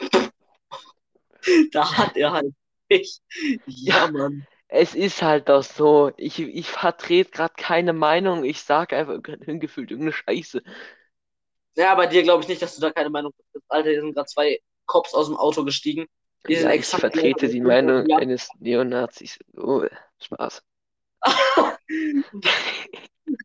Da 1.72 1.98
hat 1.98 2.16
er 2.16 2.32
halt 2.32 2.54
Pech. 2.88 3.20
Ja, 3.66 4.06
Mann. 4.10 4.46
Es 4.68 4.94
ist 4.94 5.22
halt 5.22 5.48
doch 5.48 5.62
so. 5.62 6.12
Ich, 6.16 6.38
ich 6.40 6.68
vertrete 6.68 7.30
gerade 7.30 7.54
keine 7.56 7.92
Meinung. 7.92 8.44
Ich 8.44 8.62
sage 8.62 8.96
einfach 8.96 9.18
gefühlt 9.46 9.90
irgendeine 9.90 10.12
Scheiße. 10.12 10.62
Ja, 11.76 11.94
bei 11.94 12.06
dir 12.06 12.22
glaube 12.22 12.42
ich 12.42 12.48
nicht, 12.48 12.62
dass 12.62 12.74
du 12.76 12.80
da 12.80 12.90
keine 12.90 13.10
Meinung 13.10 13.32
hast. 13.54 13.64
Alter, 13.68 13.90
hier 13.90 14.00
sind 14.00 14.14
gerade 14.14 14.26
zwei 14.26 14.60
Cops 14.86 15.14
aus 15.14 15.26
dem 15.26 15.36
Auto 15.36 15.64
gestiegen. 15.64 16.06
Die 16.48 16.56
sind 16.56 16.68
Ja, 16.68 16.74
ich 16.74 16.86
vertrete 16.86 17.48
die. 17.48 17.60
Meinung 17.60 18.06
Ja. 18.08 18.18
eines 18.18 18.48
Neonazis. 18.60 19.38
Oh, 19.56 19.84
Spaß. 20.20 20.62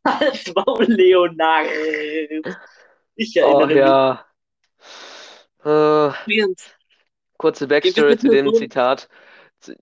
Als 0.03 0.53
Maul 0.53 0.85
Leonard. 0.85 1.67
Ich 3.15 3.35
erinnere 3.35 3.67
mich. 3.67 3.77
ja. 3.77 4.25
Übrigens, 5.63 6.69
kurze 7.37 7.67
Backstory 7.67 8.17
zu 8.17 8.29
dem 8.29 8.53
Zitat. 8.53 9.09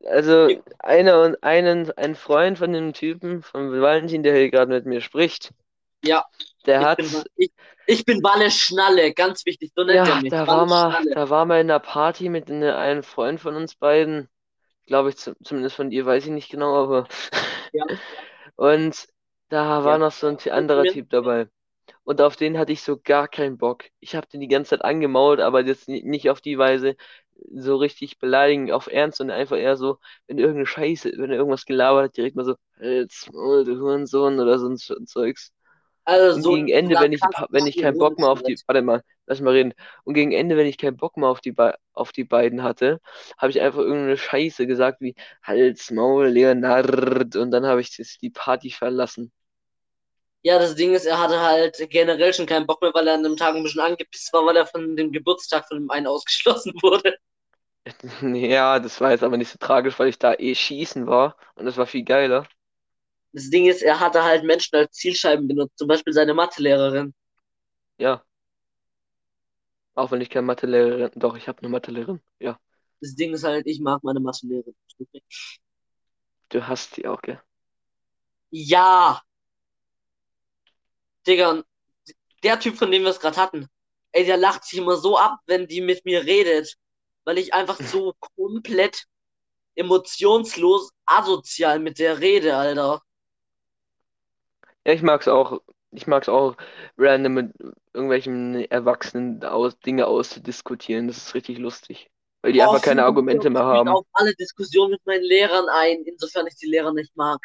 Also, 0.05 0.49
einer 0.79 1.21
und 1.21 1.43
einen, 1.43 1.91
ein 1.97 2.15
Freund 2.15 2.57
von 2.57 2.73
dem 2.73 2.93
Typen, 2.93 3.43
von 3.43 3.71
Valentin, 3.79 4.23
der 4.23 4.35
hier 4.35 4.49
gerade 4.49 4.71
mit 4.71 4.85
mir 4.85 5.01
spricht, 5.01 5.53
Ja, 6.03 6.25
der 6.65 6.79
ich 6.81 6.85
hat, 6.85 6.97
bin, 6.97 7.23
ich, 7.35 7.51
ich 7.87 8.05
bin 8.05 8.23
Walle 8.23 8.51
Schnalle, 8.51 9.13
ganz 9.13 9.45
wichtig, 9.45 9.71
so 9.75 9.83
nennt 9.83 10.07
er 10.07 10.15
ja, 10.15 10.21
mich. 10.21 10.35
da 10.37 10.49
war 10.49 10.65
mal, 10.65 10.97
da 11.13 11.29
war 11.29 11.45
mal 11.45 11.61
in 11.61 11.69
einer 11.71 11.79
Party 11.79 12.29
mit 12.29 12.49
ne- 12.49 12.75
einem 12.77 13.03
Freund 13.03 13.39
von 13.39 13.55
uns 13.55 13.75
beiden, 13.75 14.29
glaube 14.87 15.09
ich, 15.09 15.17
zu, 15.17 15.35
zumindest 15.43 15.75
von 15.77 15.89
dir 15.91 16.05
weiß 16.05 16.25
ich 16.25 16.31
nicht 16.31 16.49
genau, 16.51 16.75
aber 16.83 17.07
Ja. 17.71 17.83
und 18.55 19.07
da 19.49 19.83
war 19.83 19.97
Ja. 19.97 19.99
noch 19.99 20.11
so 20.11 20.27
ein 20.27 20.37
anderer 20.51 20.87
Typ 20.87 21.09
dabei. 21.09 21.49
Und 22.03 22.21
auf 22.21 22.35
den 22.37 22.57
hatte 22.59 22.73
ich 22.73 22.83
so 22.83 22.99
gar 22.99 23.27
keinen 23.29 23.57
Bock. 23.59 23.85
Ich 23.99 24.15
habe 24.15 24.27
den 24.27 24.41
die 24.41 24.47
ganze 24.49 24.71
Zeit 24.71 24.85
angemault, 24.85 25.39
aber 25.41 25.65
jetzt 25.65 25.89
ni- 25.89 26.03
nicht 26.03 26.29
auf 26.29 26.41
die 26.41 26.57
Weise 26.57 26.95
so 27.53 27.77
richtig 27.77 28.19
beleidigend, 28.19 28.71
auf 28.71 28.87
Ernst, 28.87 29.19
sondern 29.19 29.37
einfach 29.39 29.57
eher 29.57 29.77
so, 29.77 29.99
wenn 30.27 30.39
irgendeine 30.39 30.65
Scheiße, 30.67 31.13
wenn 31.17 31.31
er 31.31 31.37
irgendwas 31.37 31.65
gelabert 31.65 32.05
hat, 32.05 32.17
direkt 32.17 32.35
mal 32.37 32.45
so, 32.45 32.55
jetzt, 32.81 33.27
du 33.29 33.79
Hurensohn 33.79 34.39
oder 34.39 34.59
so 34.59 34.69
ein 34.69 34.77
Zeugs. 35.07 35.53
Also 36.07 36.35
Und 36.35 36.43
so 36.43 36.53
gegen 36.53 36.69
Ende, 36.69 36.99
wenn 36.99 37.13
ich, 37.13 37.27
wenn 37.49 37.67
ich 37.67 37.77
keinen 37.77 37.97
Bock 37.97 38.19
mehr 38.19 38.29
auf 38.29 38.43
die, 38.43 38.59
warte 38.67 38.81
mal, 38.81 39.03
lass 39.27 39.41
mal 39.41 39.51
reden. 39.53 39.73
Und 40.03 40.13
gegen 40.15 40.31
Ende, 40.31 40.57
wenn 40.57 40.67
ich 40.67 40.77
keinen 40.77 40.97
Bock 40.97 41.17
mehr 41.17 41.29
auf 41.29 41.41
die, 41.41 41.55
auf 41.93 42.11
die 42.13 42.23
beiden 42.25 42.63
hatte, 42.63 43.01
habe 43.37 43.51
ich 43.51 43.61
einfach 43.61 43.79
irgendeine 43.79 44.17
Scheiße 44.17 44.67
gesagt 44.67 45.01
wie 45.01 45.15
Hals, 45.43 45.91
Maul, 45.91 46.27
Leonard 46.29 47.35
und 47.35 47.51
dann 47.51 47.65
habe 47.65 47.81
ich 47.81 47.95
das, 47.97 48.17
die 48.19 48.29
Party 48.29 48.71
verlassen. 48.71 49.31
Ja, 50.43 50.57
das 50.59 50.75
Ding 50.75 50.93
ist, 50.95 51.05
er 51.05 51.19
hatte 51.19 51.39
halt 51.41 51.77
generell 51.91 52.33
schon 52.33 52.45
keinen 52.47 52.65
Bock 52.67 52.81
mehr, 52.81 52.93
weil 52.93 53.07
er 53.07 53.15
an 53.15 53.23
dem 53.23 53.35
Tag 53.37 53.55
ein 53.55 53.63
bisschen 53.63 53.81
angepisst 53.81 54.31
war, 54.33 54.45
weil 54.45 54.57
er 54.57 54.65
von 54.65 54.95
dem 54.95 55.11
Geburtstag 55.11 55.67
von 55.67 55.77
dem 55.79 55.91
einen 55.91 56.07
ausgeschlossen 56.07 56.73
wurde. 56.81 57.17
Ja, 58.21 58.79
das 58.79 58.99
war 59.01 59.11
jetzt 59.11 59.23
aber 59.23 59.37
nicht 59.37 59.49
so 59.51 59.57
tragisch, 59.59 59.97
weil 59.99 60.09
ich 60.09 60.19
da 60.19 60.33
eh 60.33 60.55
schießen 60.55 61.07
war 61.07 61.37
und 61.55 61.65
das 61.65 61.77
war 61.77 61.85
viel 61.87 62.03
geiler. 62.03 62.47
Das 63.33 63.49
Ding 63.49 63.67
ist, 63.67 63.81
er 63.81 63.99
hatte 63.99 64.23
halt 64.23 64.43
Menschen 64.43 64.75
als 64.75 64.95
Zielscheiben 64.95 65.47
benutzt, 65.47 65.77
zum 65.77 65.87
Beispiel 65.87 66.13
seine 66.13 66.33
Mathelehrerin. 66.33 67.13
Ja. 67.97 68.23
Auch 69.95 70.11
wenn 70.11 70.21
ich 70.21 70.29
keine 70.29 70.45
Mathelehrerin, 70.45 71.11
doch, 71.15 71.35
ich 71.35 71.47
habe 71.47 71.59
eine 71.59 71.69
Mathelehrerin. 71.69 72.21
Ja. 72.39 72.59
Das 73.01 73.15
Ding 73.15 73.33
ist 73.33 73.43
halt, 73.43 73.67
ich 73.67 73.79
mag 73.79 74.03
meine 74.03 74.19
Mathelehrerin. 74.19 74.75
Du 76.49 76.67
hast 76.67 76.97
die 76.97 77.07
auch, 77.07 77.21
gell? 77.21 77.41
Ja. 78.49 79.21
Digga, 81.27 81.63
der 82.43 82.59
Typ, 82.59 82.77
von 82.77 82.91
dem 82.91 83.03
wir 83.03 83.09
es 83.09 83.19
gerade 83.19 83.37
hatten, 83.37 83.67
ey, 84.13 84.25
der 84.25 84.37
lacht 84.37 84.63
sich 84.63 84.79
immer 84.79 84.97
so 84.97 85.17
ab, 85.17 85.39
wenn 85.45 85.67
die 85.67 85.81
mit 85.81 86.05
mir 86.05 86.25
redet, 86.25 86.75
weil 87.25 87.37
ich 87.37 87.53
einfach 87.53 87.79
so 87.79 88.13
komplett 88.37 89.05
emotionslos 89.75 90.91
asozial 91.05 91.79
mit 91.79 91.99
der 91.99 92.19
rede, 92.19 92.55
Alter. 92.55 93.01
Ja, 94.87 94.93
ich 94.93 95.01
mag's 95.03 95.27
auch. 95.27 95.61
Ich 95.91 96.07
mag's 96.07 96.29
auch, 96.29 96.57
random 96.97 97.33
mit 97.35 97.53
irgendwelchen 97.93 98.55
Erwachsenen 98.71 99.43
aus, 99.43 99.77
Dinge 99.79 100.07
auszudiskutieren. 100.07 101.07
Das 101.07 101.17
ist 101.17 101.33
richtig 101.35 101.59
lustig. 101.59 102.09
Weil 102.41 102.53
die 102.53 102.61
Oh, 102.61 102.63
einfach 102.63 102.81
keine 102.81 103.03
Argumente 103.03 103.49
mehr 103.51 103.63
ich 103.63 103.69
gehe 103.69 103.81
haben. 103.81 103.97
auf 103.97 104.05
alle 104.13 104.33
Diskussionen 104.35 104.91
mit 104.91 105.05
meinen 105.05 105.23
Lehrern 105.23 105.69
ein, 105.69 106.03
insofern 106.03 106.45
ich 106.47 106.55
die 106.55 106.67
Lehrer 106.67 106.93
nicht 106.93 107.15
mag. 107.15 107.39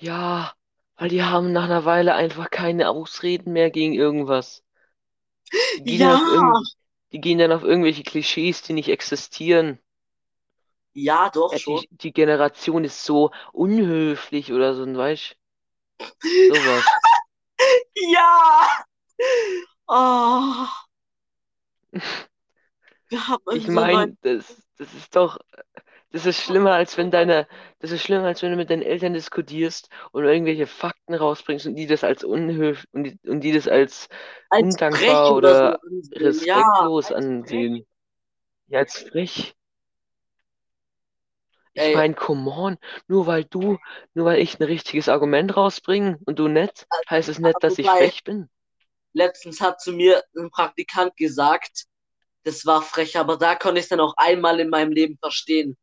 Ja, 0.00 0.52
weil 0.96 1.10
die 1.10 1.22
haben 1.22 1.52
nach 1.52 1.62
einer 1.64 1.84
Weile 1.84 2.14
einfach 2.16 2.50
keine 2.50 2.88
Ausreden 2.90 3.52
mehr 3.52 3.70
gegen 3.70 3.92
irgendwas. 3.94 4.64
Die 5.84 5.96
gehen 5.96 6.02
Ja, 6.02 6.12
auf 6.12 6.24
irgend, 6.24 6.60
die 7.12 7.20
gehen 7.20 7.38
dann 7.38 7.50
auf 7.50 7.64
irgendwelche 7.64 8.04
Klischees, 8.04 8.62
die 8.62 8.72
nicht 8.72 8.88
existieren. 8.88 9.80
ja, 10.94 11.30
doch 11.30 11.52
Ja, 11.52 11.58
schon. 11.58 11.84
die, 11.84 11.88
die 11.92 12.12
Generation 12.12 12.84
ist 12.84 13.04
so 13.04 13.30
unhöflich 13.52 14.52
oder 14.52 14.74
so, 14.74 14.84
weißt 14.96 15.36
sowas. 16.22 16.84
Ja! 17.94 18.66
Oh. 19.86 20.66
Wir 23.08 23.28
haben 23.28 23.42
Ich 23.52 23.66
so 23.66 23.72
meine, 23.72 24.16
das, 24.22 24.62
das 24.78 24.94
ist 24.94 25.14
doch, 25.14 25.38
das 26.12 26.26
ist 26.26 26.40
schlimmer, 26.40 26.72
als 26.72 26.96
wenn 26.96 27.10
deine, 27.10 27.46
das 27.80 27.90
ist 27.90 28.02
schlimmer, 28.02 28.26
als 28.26 28.42
wenn 28.42 28.50
du 28.50 28.56
mit 28.56 28.70
deinen 28.70 28.82
Eltern 28.82 29.12
diskutierst 29.14 29.88
und 30.12 30.24
irgendwelche 30.24 30.66
Fakten 30.66 31.14
rausbringst 31.14 31.66
und 31.66 31.76
die 31.76 31.86
das 31.86 32.02
als 32.02 32.24
unhöflich 32.24 32.88
und 32.92 33.04
die, 33.04 33.18
und 33.28 33.40
die 33.42 33.52
das 33.52 33.68
als 33.68 34.08
als 34.48 34.62
undankbar 34.62 35.34
oder 35.34 35.78
so 35.82 35.88
ansehen. 35.88 36.44
Ja, 36.44 36.56
respektlos 36.60 37.12
als 37.12 37.24
frech. 37.24 37.30
ansehen. 37.30 37.86
Ja, 38.68 38.78
als 38.80 38.98
frech. 38.98 39.54
Ich 41.74 41.92
Ey, 41.92 41.92
meine, 41.92 42.14
come 42.14 42.48
on, 42.50 42.78
nur 43.08 43.26
weil 43.26 43.44
du, 43.44 43.78
nur 44.14 44.26
weil 44.26 44.38
ich 44.40 44.60
ein 44.60 44.62
richtiges 44.64 45.08
Argument 45.08 45.56
rausbringe 45.56 46.18
und 46.24 46.38
du 46.38 46.46
nicht, 46.48 46.86
heißt 47.10 47.28
es 47.28 47.40
nicht, 47.40 47.62
dass 47.64 47.78
ich 47.78 47.90
frech 47.90 48.22
bin. 48.24 48.48
letztens 49.12 49.60
hat 49.60 49.80
zu 49.80 49.92
mir 49.92 50.24
ein 50.36 50.50
Praktikant 50.50 51.16
gesagt, 51.16 51.84
das 52.44 52.66
war 52.66 52.82
frech, 52.82 53.18
aber 53.18 53.36
da 53.38 53.54
konnte 53.56 53.78
ich 53.80 53.84
es 53.86 53.90
dann 53.90 54.00
auch 54.00 54.14
einmal 54.16 54.60
in 54.60 54.70
meinem 54.70 54.92
Leben 54.92 55.18
verstehen. 55.18 55.76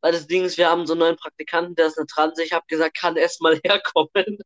Weil 0.00 0.10
das 0.12 0.26
Ding 0.26 0.44
ist, 0.44 0.58
wir 0.58 0.68
haben 0.70 0.86
so 0.88 0.94
einen 0.94 1.00
neuen 1.00 1.16
Praktikanten, 1.16 1.74
der 1.76 1.86
ist 1.86 1.98
eine 1.98 2.06
Transe. 2.08 2.42
Ich 2.42 2.52
habe 2.52 2.64
gesagt, 2.68 2.96
kann 2.98 3.16
erst 3.16 3.40
mal 3.42 3.58
herkommen. 3.64 4.38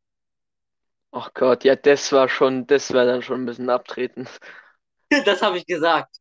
Ach 1.11 1.33
Gott, 1.33 1.64
ja, 1.64 1.75
das 1.75 2.12
war 2.12 2.29
schon, 2.29 2.66
das 2.66 2.92
wäre 2.92 3.07
dann 3.07 3.23
schon 3.23 3.42
ein 3.42 3.47
bisschen 3.47 3.71
abtreten. 3.71 4.29
Das 5.25 5.42
habe 5.42 5.59
ich 5.59 5.66
gesagt. 5.66 6.16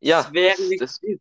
Ja, 0.00 0.24
Das 0.24 0.32
wäre 0.32 0.56
das, 0.56 0.68
nicht 0.68 0.86
das, 0.86 1.00
viel. 1.00 1.20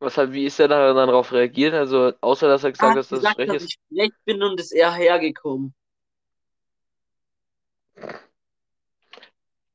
Was 0.00 0.16
hat, 0.16 0.32
wie 0.32 0.44
ist 0.46 0.58
er 0.60 0.68
da 0.68 0.92
dann 0.94 1.08
darauf 1.08 1.32
reagiert? 1.32 1.74
Also, 1.74 2.12
außer 2.20 2.48
dass 2.48 2.64
er 2.64 2.72
Er 2.78 2.90
gesagt 2.90 2.96
hat 2.96 2.96
dass 2.96 3.08
das 3.08 3.28
gesagt, 3.28 3.36
frech 3.36 3.50
dass 3.50 3.62
ist. 3.62 3.64
ich 3.64 3.78
frech 3.88 4.10
bin 4.24 4.42
und 4.42 4.58
ist 4.58 4.72
eher 4.72 4.92
hergekommen. 4.92 5.74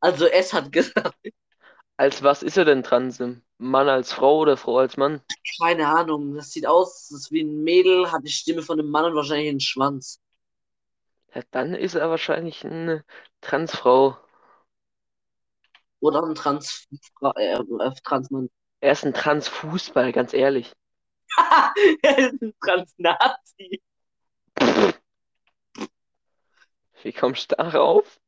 Also 0.02 0.26
es 0.28 0.54
hat 0.54 0.72
gesagt, 0.72 1.16
Als 1.98 2.22
was 2.22 2.44
ist 2.44 2.56
er 2.58 2.66
denn 2.66 2.84
Transe? 2.84 3.42
Mann 3.58 3.90
als 3.90 4.14
Frau 4.14 4.38
oder 4.38 4.58
Frau 4.58 4.78
als 4.78 4.96
Mann? 4.96 5.22
keine 5.60 5.88
Ahnung, 5.88 6.36
das 6.36 6.52
sieht 6.52 6.66
aus, 6.68 7.08
das 7.10 7.22
ist 7.22 7.32
wie 7.32 7.42
ein 7.44 7.64
Mädel, 7.64 8.12
hat 8.12 8.24
die 8.26 8.30
Stimme 8.32 8.62
von 8.62 8.80
einem 8.80 8.90
Mann 8.90 9.06
und 9.06 9.16
wahrscheinlich 9.16 9.50
einen 9.50 9.60
Schwanz. 9.60 10.20
Ja, 11.36 11.42
dann 11.52 11.74
ist 11.76 11.96
er 11.96 12.10
wahrscheinlich 12.10 12.66
eine 12.66 13.04
Transfrau. 13.42 14.18
Oder 16.02 16.24
ein 16.24 16.36
Trans, 16.36 16.88
äh, 17.36 17.54
äh, 17.56 17.92
Transmann. 18.04 18.50
Er 18.84 18.91
ist 18.91 19.06
ein 19.06 19.13
Transfußball, 19.13 20.12
ganz 20.12 20.34
ehrlich. 20.34 20.74
Er 22.02 22.17
ist 22.17 22.41
ein 22.41 22.54
Transnazi. 22.62 23.82
Wie 27.02 27.13
kommst 27.13 27.54
du 27.54 27.56
darauf? 27.56 28.19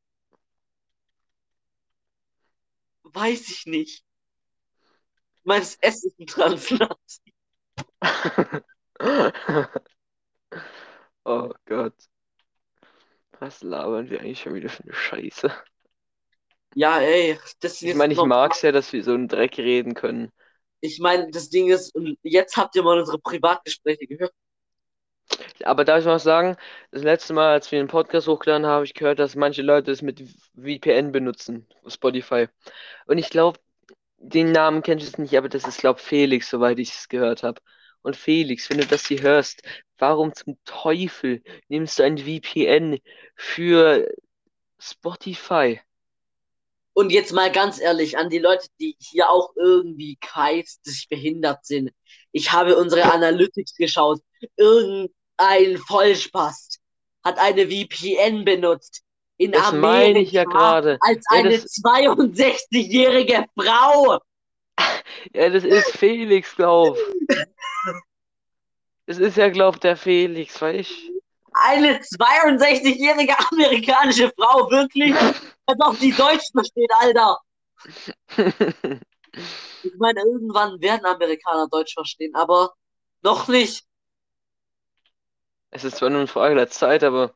Weiß 3.04 3.50
ich 3.50 3.66
nicht. 3.66 4.06
Meines 5.44 5.76
S 5.82 6.06
ist 6.06 6.18
ein 6.20 6.28
Transnazi. 6.28 7.34
Oh 11.28 11.52
Gott. 11.66 11.96
Was 13.40 13.64
labern 13.64 14.12
wir 14.12 14.22
eigentlich 14.22 14.42
schon 14.42 14.54
wieder 14.54 14.70
für 14.70 14.84
eine 14.84 14.94
Scheiße? 14.94 15.52
Ja, 16.76 17.00
ey, 17.00 17.40
das 17.62 17.82
Ich 17.82 17.96
meine, 17.96 18.14
ich 18.14 18.20
noch, 18.20 18.28
mag's 18.28 18.62
ja, 18.62 18.72
dass 18.72 18.94
wir 18.94 19.04
so 19.04 19.14
einen 19.14 19.28
Dreck 19.28 19.58
reden 19.58 19.96
können. 19.96 20.32
Ich 20.86 21.00
meine, 21.00 21.30
das 21.32 21.50
Ding 21.50 21.70
ist, 21.70 21.94
jetzt 22.24 22.58
habt 22.58 22.76
ihr 22.76 22.84
mal 22.84 23.00
unsere 23.00 23.20
Privatgespräche 23.20 24.08
gehört. 24.08 24.34
Aber 25.64 25.86
darf 25.86 26.00
ich 26.00 26.06
mal 26.06 26.20
sagen, 26.20 26.56
das 26.92 27.04
letzte 27.04 27.34
Mal, 27.34 27.52
als 27.54 27.72
wir 27.72 27.80
den 27.80 27.88
Podcast 27.88 28.28
hochgeladen 28.28 28.66
haben, 28.66 28.76
habe 28.76 28.86
ich 28.86 28.94
gehört, 28.94 29.20
dass 29.20 29.36
manche 29.36 29.62
Leute 29.62 29.92
es 29.92 30.02
mit 30.02 30.24
VPN 30.56 31.12
benutzen, 31.12 31.68
Spotify. 31.88 32.48
Und 33.08 33.18
ich 33.18 33.30
glaube, 33.30 33.60
den 34.18 34.52
Namen 34.52 34.84
kennst 34.84 35.04
du 35.04 35.08
jetzt 35.08 35.20
nicht, 35.20 35.38
aber 35.38 35.50
das 35.50 35.66
ist, 35.66 35.80
glaube 35.80 36.00
Felix, 36.00 36.50
soweit 36.50 36.80
ich 36.80 36.92
es 36.92 37.10
gehört 37.10 37.44
habe. 37.44 37.62
Und 38.02 38.16
Felix, 38.16 38.70
wenn 38.70 38.78
du 38.78 38.86
das 38.86 39.08
hier 39.08 39.22
hörst, 39.22 39.64
warum 39.98 40.34
zum 40.34 40.58
Teufel 40.66 41.44
nimmst 41.70 42.00
du 42.00 42.04
ein 42.04 42.18
VPN 42.20 43.00
für 43.36 44.08
Spotify? 44.80 45.82
Und 46.98 47.12
jetzt 47.12 47.34
mal 47.34 47.52
ganz 47.52 47.80
ehrlich 47.82 48.18
an 48.18 48.30
die 48.30 48.40
Leute, 48.40 48.68
die 48.80 48.96
hier 49.00 49.30
auch 49.30 49.52
irgendwie 49.58 50.18
geistig 50.34 51.08
behindert 51.10 51.66
sind. 51.66 51.92
Ich 52.32 52.54
habe 52.54 52.78
unsere 52.78 53.12
Analytics 53.12 53.76
geschaut. 53.76 54.22
Irgendein 54.56 55.78
Vollspast 55.88 56.80
hat 57.24 57.38
eine 57.38 57.68
VPN 57.68 58.46
benutzt. 58.46 59.02
In 59.38 59.52
Das 59.52 59.74
meine 59.74 60.20
ich 60.20 60.32
ja 60.32 60.44
Amerika 60.44 60.58
gerade. 60.80 60.98
als 61.02 61.26
Ja, 61.30 61.38
eine 61.40 61.50
das- 61.60 61.66
62-jährige 61.84 63.46
Frau. 63.60 64.20
Ja, 65.34 65.50
das 65.50 65.64
ist 65.66 65.92
Felix, 65.98 66.56
glaub. 66.56 66.98
Das 69.08 69.18
ist 69.20 69.38
ja, 69.38 69.50
glaub, 69.50 69.80
der 69.82 69.98
Felix, 69.98 70.60
weißt 70.62 70.90
Eine 71.56 72.02
62-jährige 72.04 73.36
amerikanische 73.52 74.32
Frau, 74.38 74.70
wirklich? 74.70 75.16
Als 75.66 75.80
ob 75.82 76.00
die 76.00 76.12
Deutsch 76.14 76.52
versteht, 76.54 76.92
Alter. 77.00 77.40
Ich 79.84 79.94
meine, 79.98 80.20
irgendwann 80.20 80.82
werden 80.82 81.06
Amerikaner 81.06 81.70
Deutsch 81.70 81.94
verstehen, 81.94 82.36
aber 82.36 82.74
noch 83.22 83.48
nicht. 83.48 83.86
Es 85.70 85.84
ist 85.84 85.98
zwar 85.98 86.10
nur 86.10 86.22
eine 86.22 86.28
Frage 86.28 86.56
der 86.56 86.70
Zeit, 86.72 87.04
aber 87.04 87.36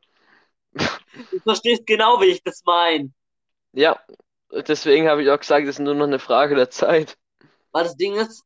Du 1.32 1.40
verstehst 1.42 1.86
genau, 1.88 2.22
wie 2.22 2.26
ich 2.26 2.44
das 2.44 2.62
meine. 2.66 3.12
ja, 3.74 4.00
deswegen 4.68 5.08
habe 5.10 5.24
ich 5.24 5.30
auch 5.30 5.40
gesagt, 5.40 5.64
es 5.66 5.76
ist 5.76 5.80
nur 5.80 5.96
noch 5.96 6.06
eine 6.08 6.20
Frage 6.20 6.56
der 6.56 6.70
Zeit. 6.70 7.18
Weil 7.72 7.84
das 7.86 7.98
Ding 7.98 8.16
ist, 8.16 8.44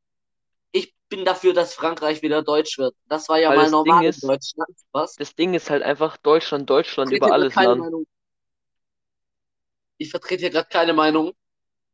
bin 1.16 1.26
dafür, 1.26 1.54
dass 1.54 1.76
Frankreich 1.76 2.22
wieder 2.24 2.42
deutsch 2.42 2.78
wird. 2.80 2.96
Das 3.08 3.30
war 3.30 3.40
ja 3.40 3.50
Weil 3.50 3.58
mal 3.58 3.70
normal 3.70 4.04
in 4.04 4.10
ist- 4.10 4.24
Deutschland. 4.24 4.70
Was? 4.92 5.16
Das 5.16 5.36
Ding 5.36 5.54
ist 5.54 5.70
halt 5.70 5.84
einfach 5.84 6.18
Deutschland, 6.18 6.68
Deutschland 6.70 7.12
über 7.12 7.32
alles 7.32 7.54
Land. 7.56 7.82
Meinung. 7.82 8.08
Ich 9.98 10.10
vertrete 10.10 10.42
hier 10.42 10.50
gerade 10.50 10.68
keine 10.70 10.94
Meinung. 10.94 11.34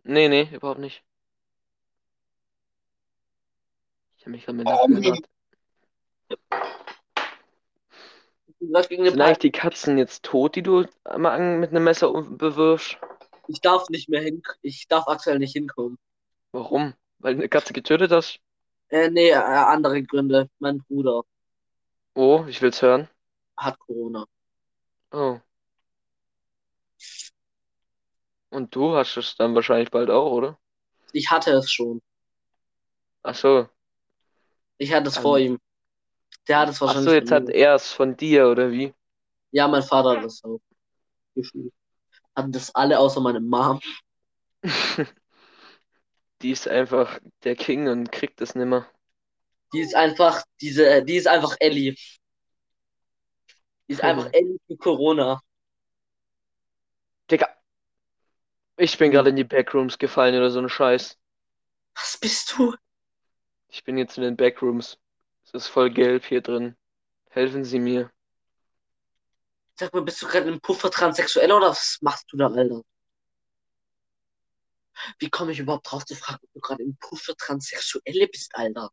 Nee, 0.04 0.30
nee, 0.30 0.48
überhaupt 0.54 0.80
nicht. 0.80 1.04
Ich 4.18 4.24
habe 4.24 4.32
mich 4.32 4.46
gerade 4.46 4.58
mit 4.58 4.68
Oh, 4.68 4.88
nee. 4.88 5.22
Sind 8.60 9.22
eigentlich 9.22 9.38
die 9.40 9.52
Katzen 9.52 9.98
jetzt 9.98 10.24
tot, 10.24 10.56
die 10.56 10.64
du 10.64 10.86
an- 11.04 11.60
mit 11.60 11.70
einem 11.72 11.84
Messer 11.84 12.12
bewirfst? 12.14 12.98
Ich 13.48 13.62
darf 13.62 13.90
nicht 13.90 14.10
mehr 14.10 14.22
hin. 14.22 14.42
Ich 14.62 14.88
darf 14.88 15.08
aktuell 15.08 15.40
nicht 15.40 15.54
hinkommen. 15.54 15.98
Warum? 16.52 16.94
Weil 17.20 17.34
du 17.36 17.40
eine 17.42 17.50
Katze 17.50 17.74
getötet 17.74 18.12
hast? 18.12 18.40
Äh, 18.90 19.10
nee, 19.10 19.30
äh, 19.30 19.36
andere 19.36 20.04
Gründe. 20.04 20.50
Mein 20.60 20.80
Bruder 20.84 21.24
Oh, 22.16 22.46
ich 22.48 22.62
will's 22.62 22.84
hören. 22.84 23.10
hat 23.58 23.78
Corona. 23.80 24.26
Oh. 25.12 25.42
Und 28.52 28.76
du 28.76 28.96
hast 28.96 29.18
es 29.18 29.36
dann 29.38 29.56
wahrscheinlich 29.56 29.90
bald 29.90 30.12
auch, 30.12 30.32
oder? 30.32 30.60
Ich 31.14 31.30
hatte 31.30 31.52
es 31.52 31.70
schon. 31.72 32.02
Ach 33.24 33.36
so. 33.36 33.70
Ich 34.80 34.92
hatte 34.94 35.10
es 35.10 35.18
Ähm, 35.18 35.24
vor 35.24 35.38
ihm. 35.40 35.60
Der 36.48 36.60
hat 36.60 36.70
es 36.70 36.82
Ach 36.84 36.98
wahrscheinlich 36.98 37.14
so, 37.14 37.14
jetzt 37.14 37.32
von 37.32 37.32
hat 37.32 37.48
mir. 37.48 37.50
er 37.50 37.76
es 37.76 37.94
von 37.94 38.18
dir, 38.18 38.50
oder 38.50 38.70
wie? 38.72 38.94
Ja, 39.52 39.68
mein 39.68 39.84
Vater 39.84 40.12
hat 40.18 40.24
das 40.24 40.44
auch. 40.44 40.60
Gefühlt. 41.36 41.74
Hatten 42.36 42.52
das 42.54 42.74
alle 42.76 43.00
außer 43.00 43.22
meine 43.22 43.42
Mom. 43.42 43.80
Die 46.42 46.52
ist 46.52 46.68
einfach 46.68 47.20
der 47.44 47.56
King 47.56 47.90
und 47.90 48.12
kriegt 48.12 48.42
es 48.42 48.56
nimmer. 48.56 48.90
Die 49.74 49.82
ist 49.82 49.96
einfach, 49.96 50.44
diese, 50.62 51.04
die 51.04 51.16
ist 51.16 51.28
einfach 51.28 51.56
Ellie. 51.60 51.96
Die 53.88 53.94
ist 53.94 54.04
einfach 54.04 54.30
Ellie 54.32 54.58
für 54.68 54.78
Corona. 54.78 55.42
Digga. 57.30 57.50
Ich 58.78 58.98
bin 58.98 59.12
gerade 59.12 59.30
in 59.30 59.36
die 59.36 59.44
Backrooms 59.44 59.98
gefallen 59.98 60.36
oder 60.36 60.50
so 60.50 60.60
ein 60.60 60.70
Scheiß. 60.70 61.18
Was 61.96 62.18
bist 62.18 62.54
du? 62.58 62.76
Ich 63.68 63.84
bin 63.84 63.98
jetzt 63.98 64.18
in 64.18 64.24
den 64.24 64.38
Backrooms. 64.38 64.98
Es 65.44 65.54
ist 65.54 65.68
voll 65.68 65.92
gelb 65.92 66.26
hier 66.26 66.42
drin. 66.42 66.76
Helfen 67.30 67.64
Sie 67.64 67.80
mir. 67.80 68.12
Sag 69.76 69.94
mal, 69.94 70.02
bist 70.02 70.22
du 70.22 70.28
gerade 70.28 70.50
im 70.50 70.60
Puffer 70.60 70.90
transsexuell 70.90 71.52
oder 71.52 71.70
was 71.70 71.98
machst 72.02 72.32
du 72.32 72.38
da, 72.38 72.48
Alter? 72.48 72.82
Wie 75.20 75.30
komme 75.30 75.52
ich 75.52 75.60
überhaupt 75.60 75.92
drauf 75.92 76.06
zu 76.06 76.16
fragen, 76.16 76.40
ob 76.44 76.54
du 76.54 76.60
gerade 76.60 76.84
im 76.84 76.98
Puffer 76.98 77.36
Transsexuelle 77.36 78.28
bist, 78.28 78.56
Alter? 78.56 78.92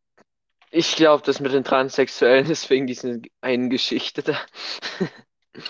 Ich 0.71 0.95
glaube, 0.95 1.23
das 1.25 1.39
mit 1.39 1.53
den 1.53 1.63
Transsexuellen 1.63 2.49
ist 2.49 2.69
wegen 2.69 2.87
dieser 2.87 3.17
einen 3.41 3.69
Geschichte 3.69 4.23
da. 4.23 4.39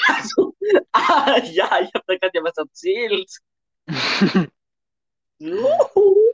Also, 0.07 0.55
ah, 0.91 1.39
ja, 1.43 1.81
ich 1.81 1.93
habe 1.93 2.03
da 2.07 2.17
gerade 2.17 2.31
ja 2.33 2.43
was 2.43 2.57
erzählt. 2.57 3.31
Juhu. 5.39 6.31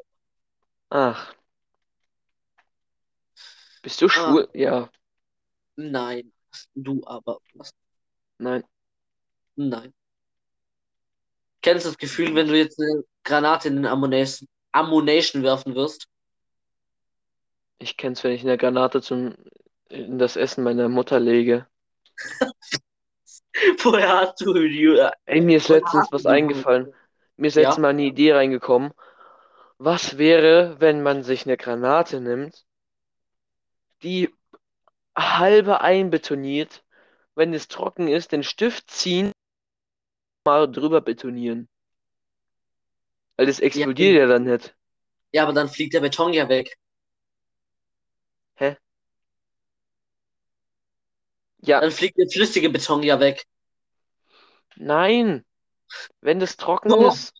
Ach. 0.89 1.33
Bist 3.81 4.01
du 4.01 4.07
schwul? 4.07 4.47
Ja, 4.53 4.89
Nein, 5.75 6.31
du 6.75 7.01
aber. 7.05 7.39
Was? 7.53 7.73
nein. 8.37 8.63
Nein. 9.55 9.93
Kennst 11.61 11.85
du 11.85 11.89
das 11.89 11.97
Gefühl, 11.97 12.35
wenn 12.35 12.47
du 12.47 12.57
jetzt 12.57 12.79
eine 12.79 13.03
Granate 13.23 13.67
in 13.67 13.77
den 13.77 13.85
Ammunition, 13.85 14.47
Ammunition 14.71 15.43
werfen 15.43 15.75
wirst? 15.75 16.07
Ich 17.79 17.97
kenn's, 17.97 18.23
wenn 18.23 18.31
ich 18.31 18.41
eine 18.41 18.57
Granate 18.57 19.01
zum, 19.01 19.35
in 19.89 20.17
das 20.17 20.35
Essen 20.35 20.63
meiner 20.63 20.89
Mutter 20.89 21.19
lege. 21.19 21.67
Woher 23.83 24.09
hast 24.19 24.41
du 24.41 24.53
die? 24.53 25.07
Ey, 25.25 25.41
mir 25.41 25.57
ist 25.57 25.69
letztens 25.69 26.07
was 26.11 26.25
eingefallen. 26.25 26.93
Mir 27.37 27.47
ist 27.47 27.55
Ja? 27.55 27.61
letztens 27.63 27.81
mal 27.81 27.89
eine 27.89 28.03
Idee 28.03 28.33
reingekommen. 28.33 28.93
Was 29.77 30.17
wäre, 30.17 30.79
wenn 30.79 31.03
man 31.03 31.23
sich 31.23 31.45
eine 31.45 31.57
Granate 31.57 32.21
nimmt, 32.21 32.65
die 34.01 34.33
halbe 35.15 35.81
einbetoniert, 35.81 36.83
wenn 37.35 37.53
es 37.53 37.67
trocken 37.67 38.07
ist, 38.07 38.31
den 38.31 38.43
Stift 38.43 38.89
ziehen, 38.89 39.31
mal 40.45 40.69
drüber 40.71 41.01
betonieren. 41.01 41.67
Weil 43.37 43.45
das 43.45 43.59
explodiert 43.59 44.15
ja 44.17 44.27
dann 44.27 44.45
nicht. 44.45 44.75
Ja, 45.33 45.43
aber 45.43 45.51
dann 45.53 45.67
fliegt 45.67 45.93
der 45.93 45.99
Beton 45.99 46.31
ja 46.33 46.47
weg. 46.47 46.77
Ja, 51.61 51.81
Dann 51.81 51.91
fliegt 51.91 52.17
der 52.17 52.27
flüssige 52.31 52.71
Beton 52.71 53.03
ja 53.03 53.19
weg. 53.19 53.45
nein. 54.75 55.45
Wenn 56.21 56.39
das 56.39 56.57
trocken 56.57 56.91
Doch. 56.91 57.01
ist, 57.07 57.33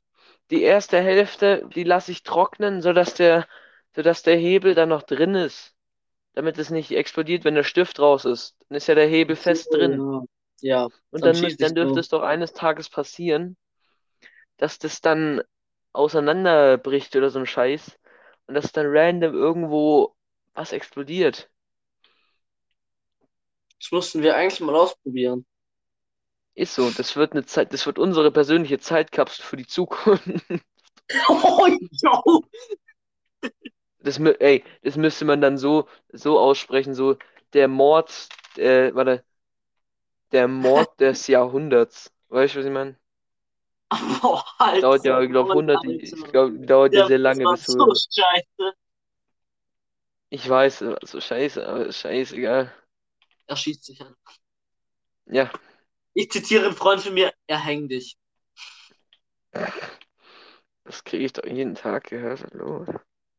die 0.51 0.63
erste 0.63 1.01
Hälfte, 1.01 1.67
die 1.75 1.84
lasse 1.84 2.12
ich 2.12 2.23
trocknen, 2.23 2.82
sodass 2.82 3.15
der, 3.15 3.47
sodass 3.95 4.23
der 4.23 4.38
Hebel 4.38 4.75
dann 4.75 4.89
noch 4.89 5.03
drin 5.03 5.36
ist. 5.36 5.75
Damit 6.36 6.58
es 6.60 6.69
nicht 6.71 6.91
explodiert, 6.91 7.45
wenn 7.45 7.56
der 7.56 7.63
Stift 7.63 7.99
raus 7.99 8.25
ist. 8.25 8.56
Dann 8.69 8.77
ist 8.77 8.88
ja 8.88 8.95
der 8.95 9.08
Hebel 9.08 9.36
fest 9.36 9.73
drin. 9.73 10.03
Ja. 10.62 10.89
Und 11.12 11.25
dann 11.25 11.41
dann, 11.41 11.58
dann 11.60 11.75
dürfte 11.75 11.99
es 12.01 12.10
doch 12.10 12.23
eines 12.23 12.51
Tages 12.53 12.89
passieren, 12.89 13.56
dass 14.58 14.79
das 14.79 15.01
dann 15.01 15.41
auseinanderbricht 15.93 17.15
oder 17.15 17.29
so 17.29 17.39
ein 17.39 17.45
Scheiß. 17.45 17.99
Und 18.47 18.56
dass 18.56 18.71
dann 18.71 18.88
random 18.89 19.34
irgendwo 19.34 20.15
was 20.53 20.73
explodiert. 20.73 21.49
Das 23.79 23.91
mussten 23.91 24.21
wir 24.21 24.36
eigentlich 24.36 24.60
mal 24.60 24.75
ausprobieren. 24.75 25.45
Ist 26.56 26.75
so. 26.75 26.89
Das 26.91 27.15
wird 27.15 27.34
eine 27.34 27.45
Zeit, 27.45 27.73
das 27.73 27.86
wird 27.86 27.97
unsere 27.97 28.32
persönliche 28.32 28.79
Zeitkapsel 28.79 29.43
für 29.43 29.58
die 29.58 29.67
Zukunft. 29.67 30.23
Oh, 31.27 31.67
yo. 32.01 32.43
Das, 33.99 34.19
ey, 34.19 34.63
das 34.82 34.97
müsste 34.97 35.25
man 35.25 35.41
dann 35.41 35.58
so, 35.58 35.88
so 36.12 36.39
aussprechen, 36.39 36.93
so 36.93 37.17
der 37.53 37.67
Mord, 37.67 38.29
äh, 38.58 38.93
warte, 38.93 39.23
der 40.34 40.47
Mord 40.49 40.89
des 40.99 41.27
Jahrhunderts. 41.27 42.12
Weißt 42.29 42.56
du, 42.56 42.60
was 42.60 42.65
ich 42.65 42.71
meine? 42.71 42.97
Oh, 44.23 44.41
Alter. 44.60 44.82
Dauert 44.82 45.06
ja, 45.06 45.19
ich 45.21 45.29
glaube, 45.32 45.49
Mann, 45.49 45.58
100, 45.58 45.84
Alter. 45.84 45.97
ich 46.01 46.23
glaube, 46.25 46.60
dauert 46.60 46.93
ja 46.93 47.01
Ja, 47.01 47.06
sehr 47.06 47.17
lange, 47.17 47.47
bis 47.47 47.65
so 47.65 47.86
du, 47.86 47.99
scheiße. 48.10 48.75
ich 50.29 50.49
weiß, 50.49 50.79
so 51.03 51.21
scheiße, 51.21 51.65
aber 51.65 51.89
scheißegal. 51.93 52.73
Er 53.47 53.56
schießt 53.56 53.86
sich 53.86 54.01
an. 54.01 54.15
Ja, 55.25 55.51
Ich 56.15 56.32
zitiere 56.32 56.65
einen 56.65 56.75
Freund 56.75 57.01
von 57.01 57.13
mir, 57.13 57.32
er 57.45 57.60
hängt 57.60 57.91
dich. 57.91 58.17
das 60.86 61.03
kriege 61.03 61.25
ich 61.25 61.34
doch 61.34 61.43
jeden 61.45 61.75
Tag 61.75 62.06
gehört, 62.06 62.45
hallo. 62.53 62.86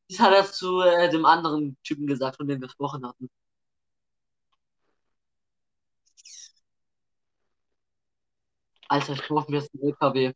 Das 0.09 0.19
hat 0.19 0.33
er 0.33 0.45
zu 0.51 0.81
äh, 0.81 1.11
dem 1.11 1.27
anderen 1.27 1.77
Typen 1.83 2.07
gesagt, 2.07 2.37
von 2.39 2.49
dem 2.49 2.59
wir 2.61 2.69
gesprochen 2.69 3.07
hatten. 3.07 3.29
Alter, 8.89 9.13
ich 9.13 9.23
kaufe 9.23 9.51
mir 9.51 9.59
jetzt 9.59 9.75
einen 9.75 9.83
LKW. 9.85 10.33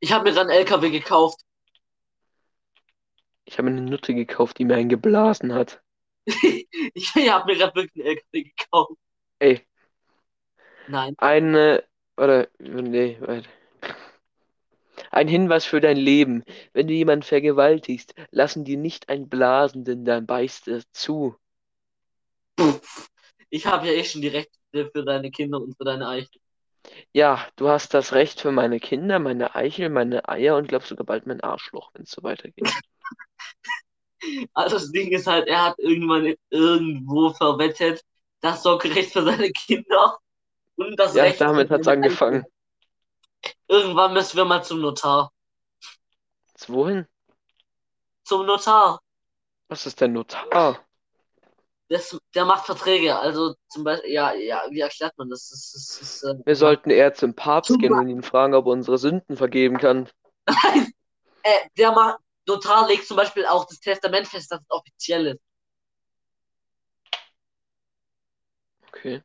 Ich 0.00 0.12
habe 0.12 0.24
mir 0.28 0.34
dann 0.34 0.48
einen 0.48 0.58
LKW 0.58 0.90
gekauft. 0.90 1.40
Ich 3.44 3.58
habe 3.58 3.68
eine 3.68 3.80
Nutte 3.80 4.14
gekauft, 4.14 4.58
die 4.58 4.64
mir 4.64 4.76
einen 4.76 4.88
geblasen 4.88 5.54
hat. 5.54 5.82
Ich 6.94 7.14
habe 7.14 7.52
mir 7.52 7.58
gerade 7.58 7.74
wirklich 7.74 8.04
einen 8.04 8.16
LKW 8.16 8.42
gekauft. 8.42 8.92
Ey, 9.38 9.66
Nein. 10.88 11.14
eine, 11.18 11.84
oder, 12.16 12.48
nee, 12.58 13.16
warte. 13.20 13.48
Ein 15.10 15.28
Hinweis 15.28 15.64
für 15.64 15.80
dein 15.80 15.96
Leben. 15.96 16.44
Wenn 16.72 16.88
du 16.88 16.94
jemanden 16.94 17.22
vergewaltigst, 17.22 18.14
lassen 18.30 18.64
die 18.64 18.76
nicht 18.76 19.08
ein 19.08 19.28
Blasen, 19.28 19.84
denn 19.84 20.04
dann 20.04 20.26
beißt 20.26 20.68
er 20.68 20.82
zu. 20.92 21.36
Ich 23.48 23.66
habe 23.66 23.86
ja 23.86 23.92
eh 23.92 24.04
schon 24.04 24.20
die 24.20 24.28
Rechte 24.28 24.58
für 24.72 25.04
deine 25.04 25.30
Kinder 25.30 25.60
und 25.60 25.76
für 25.76 25.84
deine 25.84 26.08
Eichel. 26.08 26.40
Ja, 27.12 27.46
du 27.56 27.68
hast 27.68 27.92
das 27.94 28.12
Recht 28.14 28.40
für 28.40 28.52
meine 28.52 28.80
Kinder, 28.80 29.18
meine 29.18 29.54
Eichel, 29.54 29.90
meine 29.90 30.28
Eier 30.28 30.56
und 30.56 30.68
glaub 30.68 30.84
sogar 30.84 31.04
bald 31.04 31.26
mein 31.26 31.40
Arschloch, 31.42 31.90
wenn 31.94 32.04
es 32.04 32.10
so 32.10 32.22
weitergeht. 32.22 32.68
Also 34.54 34.76
das 34.76 34.90
Ding 34.92 35.12
ist 35.12 35.26
halt, 35.26 35.48
er 35.48 35.64
hat 35.66 35.78
irgendwann 35.78 36.34
irgendwo 36.50 37.30
verwettet, 37.34 38.02
das 38.40 38.62
Sorgerecht 38.62 39.12
für 39.12 39.22
seine 39.24 39.50
Kinder 39.52 40.18
und 40.76 40.96
das 40.98 41.14
Ja, 41.14 41.24
Recht 41.24 41.38
für 41.38 41.46
damit 41.46 41.70
hat's 41.70 41.86
seine 41.86 41.96
angefangen. 41.96 42.44
Irgendwann 43.66 44.12
müssen 44.12 44.36
wir 44.36 44.44
mal 44.44 44.62
zum 44.62 44.80
Notar. 44.82 45.30
Jetzt 46.48 46.68
wohin? 46.68 47.06
Zum 48.22 48.46
Notar. 48.46 49.00
Was 49.68 49.86
ist 49.86 50.02
denn 50.02 50.12
Notar? 50.12 50.86
Das, 51.90 52.18
der 52.34 52.44
macht 52.44 52.66
Verträge. 52.66 53.18
Also 53.18 53.54
zum 53.68 53.84
Beispiel, 53.84 54.10
ja, 54.12 54.34
ja, 54.34 54.62
wie 54.70 54.80
erklärt 54.80 55.16
man 55.16 55.30
das? 55.30 55.48
Das, 55.48 55.72
das, 55.72 55.98
das, 56.00 56.22
äh, 56.22 56.42
Wir 56.44 56.56
sollten 56.56 56.90
eher 56.90 57.14
zum 57.14 57.34
Papst 57.34 57.68
Zum 57.72 57.78
gehen 57.78 57.92
und 57.94 58.08
ihn 58.08 58.22
fragen, 58.22 58.54
ob 58.54 58.66
er 58.66 58.72
unsere 58.72 58.98
Sünden 58.98 59.36
vergeben 59.36 59.78
kann. 59.78 60.08
äh, 61.42 61.58
der 61.78 61.92
macht, 61.92 62.18
Notar 62.46 62.86
legt 62.88 63.06
zum 63.06 63.16
Beispiel 63.16 63.46
auch 63.46 63.66
das 63.66 63.80
Testament 63.80 64.26
fest, 64.28 64.50
dass 64.52 64.60
es 64.60 64.70
offiziell 64.70 65.26
ist. 65.28 65.40
Okay. 68.88 69.22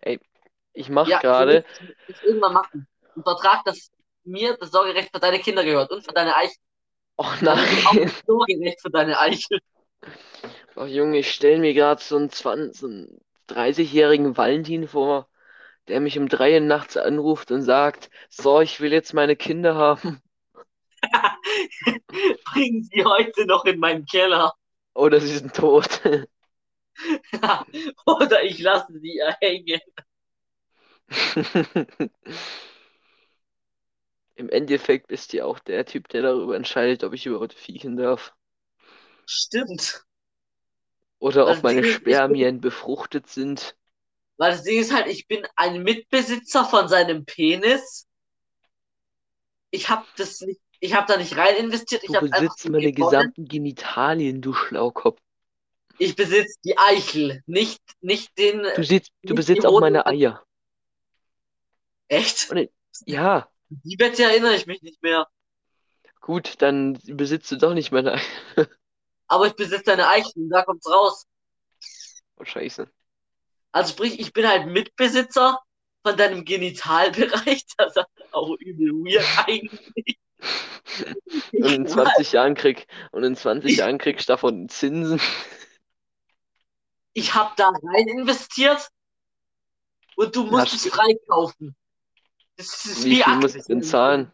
Ey, 0.00 0.20
ich 0.74 0.88
mache 0.90 1.10
Ja, 1.10 1.20
gerade. 1.20 1.64
das 2.06 2.22
irgendwann 2.22 2.52
machen. 2.52 2.88
Ein 3.16 3.22
Vertrag, 3.22 3.64
dass 3.64 3.90
mir 4.24 4.56
das 4.56 4.70
Sorgerecht 4.70 5.10
für 5.12 5.20
deine 5.20 5.40
Kinder 5.40 5.64
gehört 5.64 5.90
und 5.90 6.04
für 6.04 6.12
deine 6.12 6.36
Eichel. 6.36 6.56
Oh 7.16 7.24
Auch 7.24 7.40
nein. 7.40 7.66
das 7.94 8.22
Sorgerecht 8.26 8.80
für 8.80 8.90
deine 8.90 9.18
Eichel. 9.18 9.58
Oh 10.76 10.84
Junge, 10.86 11.18
ich 11.18 11.30
stelle 11.32 11.58
mir 11.58 11.74
gerade 11.74 12.00
so 12.02 12.16
einen 12.16 12.30
20, 12.30 12.80
so 12.80 12.86
einen 12.86 13.20
30-jährigen 13.48 14.36
Valentin 14.36 14.86
vor, 14.88 15.28
der 15.88 16.00
mich 16.00 16.18
um 16.18 16.28
drei 16.28 16.54
Uhr 16.54 16.60
nachts 16.60 16.96
anruft 16.96 17.50
und 17.50 17.62
sagt, 17.62 18.10
so, 18.30 18.60
ich 18.60 18.80
will 18.80 18.92
jetzt 18.92 19.14
meine 19.14 19.36
Kinder 19.36 19.74
haben. 19.74 20.22
Bringen 22.52 22.82
sie 22.84 23.04
heute 23.04 23.46
noch 23.46 23.64
in 23.64 23.78
meinen 23.78 24.04
Keller. 24.06 24.52
Oder 24.94 25.20
sie 25.20 25.38
sind 25.38 25.54
tot. 25.54 26.00
Oder 28.06 28.42
ich 28.42 28.58
lasse 28.58 28.92
sie 29.00 29.18
erhängen. 29.18 29.80
Im 34.34 34.48
Endeffekt 34.50 35.08
bist 35.08 35.32
du 35.32 35.38
ja 35.38 35.44
auch 35.44 35.58
der 35.58 35.84
Typ, 35.84 36.08
der 36.08 36.22
darüber 36.22 36.56
entscheidet, 36.56 37.04
ob 37.04 37.12
ich 37.12 37.26
überhaupt 37.26 37.54
fiechen 37.54 37.96
darf. 37.96 38.34
Stimmt. 39.30 40.04
Oder 41.18 41.48
ob 41.48 41.62
meine 41.62 41.82
Ding 41.82 41.90
ist, 41.90 41.96
ich 41.96 42.00
Spermien 42.00 42.60
befruchtet 42.60 43.26
sind. 43.28 43.76
Weil 44.38 44.52
das 44.52 44.62
Ding 44.62 44.80
ist 44.80 44.94
halt, 44.94 45.06
ich 45.08 45.26
bin 45.26 45.46
ein 45.54 45.82
Mitbesitzer 45.82 46.64
von 46.64 46.88
seinem 46.88 47.26
Penis. 47.26 48.06
ich 49.70 49.90
habe 49.90 50.06
das 50.16 50.40
nicht, 50.40 50.60
ich 50.80 50.94
habe 50.94 51.06
da 51.06 51.18
nicht 51.18 51.36
rein 51.36 51.56
investiert, 51.56 52.04
ich 52.04 52.08
Du 52.08 52.18
einfach 52.18 52.30
besitzt 52.30 52.68
meine 52.68 52.92
gesamten 52.92 53.46
Genitalien, 53.46 54.40
du 54.40 54.54
Schlaukopf. 54.54 55.20
Ich 55.98 56.16
besitze 56.16 56.58
die 56.64 56.78
Eichel, 56.78 57.42
nicht, 57.46 57.82
nicht 58.00 58.38
den. 58.38 58.62
Du, 58.76 58.84
sitzt, 58.84 59.12
du 59.24 59.34
besitzt 59.34 59.66
auch 59.66 59.80
meine 59.80 60.06
Eier. 60.06 60.42
Echt? 62.06 62.50
Und 62.50 62.70
Ja, 63.04 63.48
Die 63.68 63.98
Wette 63.98 64.22
erinnere 64.22 64.54
ich 64.54 64.66
mich 64.66 64.80
nicht 64.80 65.02
mehr. 65.02 65.26
gut, 66.22 66.62
dann 66.62 66.98
besitzt 67.04 67.50
du 67.50 67.56
doch 67.56 67.74
nicht 67.74 67.92
meine 67.92 68.14
Eier. 68.14 68.22
Aber 69.28 69.46
ich 69.46 69.54
besitze 69.54 69.84
deine 69.84 70.08
Eichel, 70.08 70.48
da 70.48 70.62
kommt's 70.64 70.90
raus. 70.90 71.26
Oh, 72.36 72.44
scheiße. 72.44 72.88
Also 73.72 73.92
sprich, 73.92 74.18
ich 74.18 74.32
bin 74.32 74.48
halt 74.48 74.66
Mitbesitzer 74.66 75.60
von 76.02 76.16
deinem 76.16 76.44
Genitalbereich. 76.44 77.64
Das 77.76 77.96
ist 77.96 78.06
auch 78.32 78.56
übel 78.58 78.90
weird 78.92 79.26
eigentlich. 79.46 80.18
Und 81.52 81.72
in 81.72 81.86
20 81.86 82.32
Jahren 82.32 82.54
krieg, 82.54 82.86
und 83.12 83.24
in 83.24 83.36
20 83.36 83.76
Jahren 83.76 83.98
kriegst 83.98 84.28
du 84.28 84.32
davon 84.32 84.68
Zinsen. 84.68 85.20
Ich 87.12 87.34
habe 87.34 87.52
da 87.56 87.70
rein 87.70 88.08
investiert 88.08 88.88
und 90.16 90.34
du 90.34 90.44
musst 90.44 90.74
es 90.74 90.86
freikaufen. 90.86 91.76
Das 92.56 92.84
ist 92.84 93.04
Wie 93.04 93.10
wie 93.10 93.22
viel 93.22 93.36
muss 93.36 93.54
ich 93.54 93.64
denn 93.64 93.82
zahlen? 93.82 94.32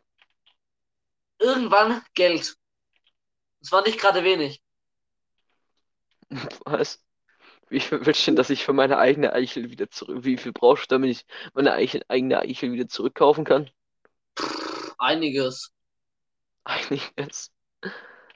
Irgendwann 1.39 2.03
Geld. 2.15 2.57
Das 3.61 3.73
war 3.73 3.83
nicht 3.83 3.99
gerade 3.99 4.25
wenig. 4.25 4.64
Was? 6.65 7.03
Wie 7.69 7.81
viel 7.81 8.05
willst 8.05 8.23
du 8.23 8.31
denn, 8.31 8.37
dass 8.37 8.51
ich 8.51 8.65
für 8.65 8.73
meine 8.73 8.99
eigene 8.99 9.33
Eichel 9.33 9.71
wieder 9.71 9.91
zurück, 9.91 10.25
wie 10.25 10.37
viel 10.37 10.53
brauchst 10.53 10.91
du, 10.91 10.97
damit 10.97 11.11
ich 11.11 11.27
meine 11.55 11.73
Eichel, 11.73 12.03
eigene 12.09 12.39
Eichel 12.41 12.73
wieder 12.73 12.89
zurückkaufen 12.89 13.45
kann? 13.45 13.71
Einiges. 14.99 15.73
Einiges. 16.65 17.53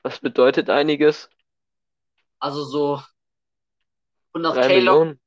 Was 0.02 0.20
bedeutet 0.20 0.70
einiges? 0.70 1.28
Also 2.38 2.64
so 2.64 3.02
100 4.32 4.56
Drei 4.56 4.68
K 4.68 4.78
locker. 4.80 5.04
Millionen? 5.04 5.20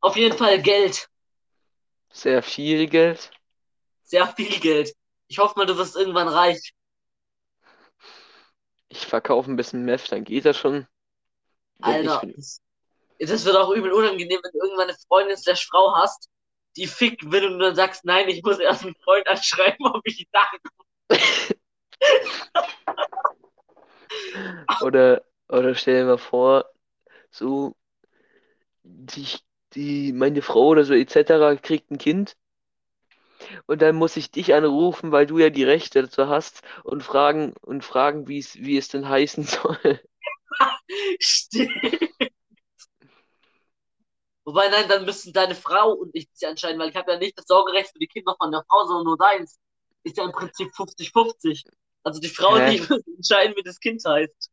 Auf 0.00 0.16
jeden 0.16 0.36
Fall 0.36 0.60
Geld. 0.62 1.08
Sehr 2.10 2.42
viel 2.42 2.88
Geld. 2.88 3.30
Sehr 4.04 4.26
viel 4.28 4.58
Geld. 4.60 4.94
Ich 5.28 5.38
hoffe 5.38 5.58
mal, 5.58 5.66
du 5.66 5.76
wirst 5.76 5.96
irgendwann 5.96 6.28
reich. 6.28 6.72
Ich 8.96 9.06
verkaufe 9.06 9.50
ein 9.50 9.56
bisschen 9.56 9.84
Meth, 9.84 10.10
dann 10.10 10.24
geht 10.24 10.44
das 10.44 10.56
schon. 10.56 10.86
Wenn 11.78 12.08
Alter, 12.08 12.26
das, 13.18 13.44
wird 13.44 13.56
auch 13.56 13.70
übel 13.70 13.92
unangenehm, 13.92 14.40
wenn 14.42 14.52
du 14.52 14.58
irgendwann 14.58 14.88
eine 14.88 14.96
Freundin 15.06 15.36
slash 15.36 15.66
Frau 15.66 15.94
hast, 15.96 16.30
die 16.76 16.86
fickt 16.86 17.30
will 17.30 17.44
und 17.46 17.58
du 17.58 17.58
dann 17.58 17.74
sagst, 17.74 18.04
nein, 18.04 18.28
ich 18.28 18.42
muss 18.42 18.58
erst 18.58 18.84
einen 18.84 18.94
Freund 19.04 19.28
anschreiben, 19.28 19.86
ob 19.94 20.00
ich 20.04 20.26
da. 20.32 20.46
Oder, 24.82 25.22
oder 25.48 25.74
stell 25.74 26.00
dir 26.00 26.06
mal 26.06 26.18
vor, 26.18 26.70
so, 27.30 27.74
die, 28.82 29.26
die, 29.74 30.12
meine 30.12 30.42
Frau 30.42 30.68
oder 30.68 30.84
so 30.84 30.94
etc. 30.94 31.60
kriegt 31.60 31.90
ein 31.90 31.98
Kind 31.98 32.36
und 33.66 33.82
dann 33.82 33.96
muss 33.96 34.16
ich 34.16 34.30
dich 34.30 34.54
anrufen, 34.54 35.12
weil 35.12 35.26
du 35.26 35.38
ja 35.38 35.50
die 35.50 35.64
Rechte 35.64 36.02
dazu 36.02 36.28
hast 36.28 36.62
und 36.84 37.02
fragen 37.02 37.54
und 37.62 37.84
fragen, 37.84 38.28
wie 38.28 38.38
es, 38.38 38.56
wie 38.56 38.76
es 38.76 38.88
denn 38.88 39.08
heißen 39.08 39.44
soll. 39.44 40.00
Stimmt. 41.20 41.70
Wobei, 44.44 44.68
nein, 44.68 44.88
dann 44.88 45.04
müssen 45.04 45.32
deine 45.32 45.56
Frau 45.56 45.92
und 45.92 46.14
ich 46.14 46.28
ja 46.40 46.50
entscheiden, 46.50 46.78
weil 46.78 46.90
ich 46.90 46.96
habe 46.96 47.10
ja 47.10 47.18
nicht 47.18 47.36
das 47.36 47.46
Sorgerecht 47.46 47.90
für 47.90 47.98
die 47.98 48.06
Kinder 48.06 48.36
von 48.38 48.52
der 48.52 48.64
Frau, 48.68 48.84
sondern 48.86 49.04
nur 49.04 49.18
deins. 49.18 49.58
Ist 50.04 50.18
ja 50.18 50.24
im 50.24 50.30
Prinzip 50.30 50.68
50-50. 50.68 51.64
Also 52.04 52.20
die 52.20 52.28
Frau, 52.28 52.56
Hä? 52.56 52.70
die 52.70 52.78
muss 52.78 53.04
entscheiden, 53.16 53.56
wie 53.56 53.64
das 53.64 53.80
Kind 53.80 54.04
heißt. 54.04 54.52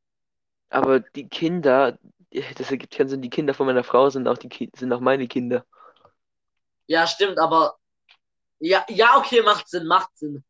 Aber 0.70 1.00
die 1.00 1.30
Kinder, 1.30 2.00
das 2.32 2.72
ergibt 2.72 2.96
keinen 2.96 3.10
Sinn, 3.10 3.22
die 3.22 3.30
Kinder 3.30 3.54
von 3.54 3.68
meiner 3.68 3.84
Frau 3.84 4.10
sind 4.10 4.28
auch 4.28 4.40
die 4.40 4.72
sind 4.76 4.92
auch 4.92 5.00
meine 5.00 5.28
Kinder. 5.28 5.64
Ja, 6.88 7.06
stimmt, 7.06 7.38
aber 7.38 7.78
ja, 8.64 8.86
ja, 8.89 9.18
okay, 9.18 9.41
macht 9.41 9.68
Sinn, 9.68 9.86
macht 9.86 10.18
Sinn. 10.18 10.43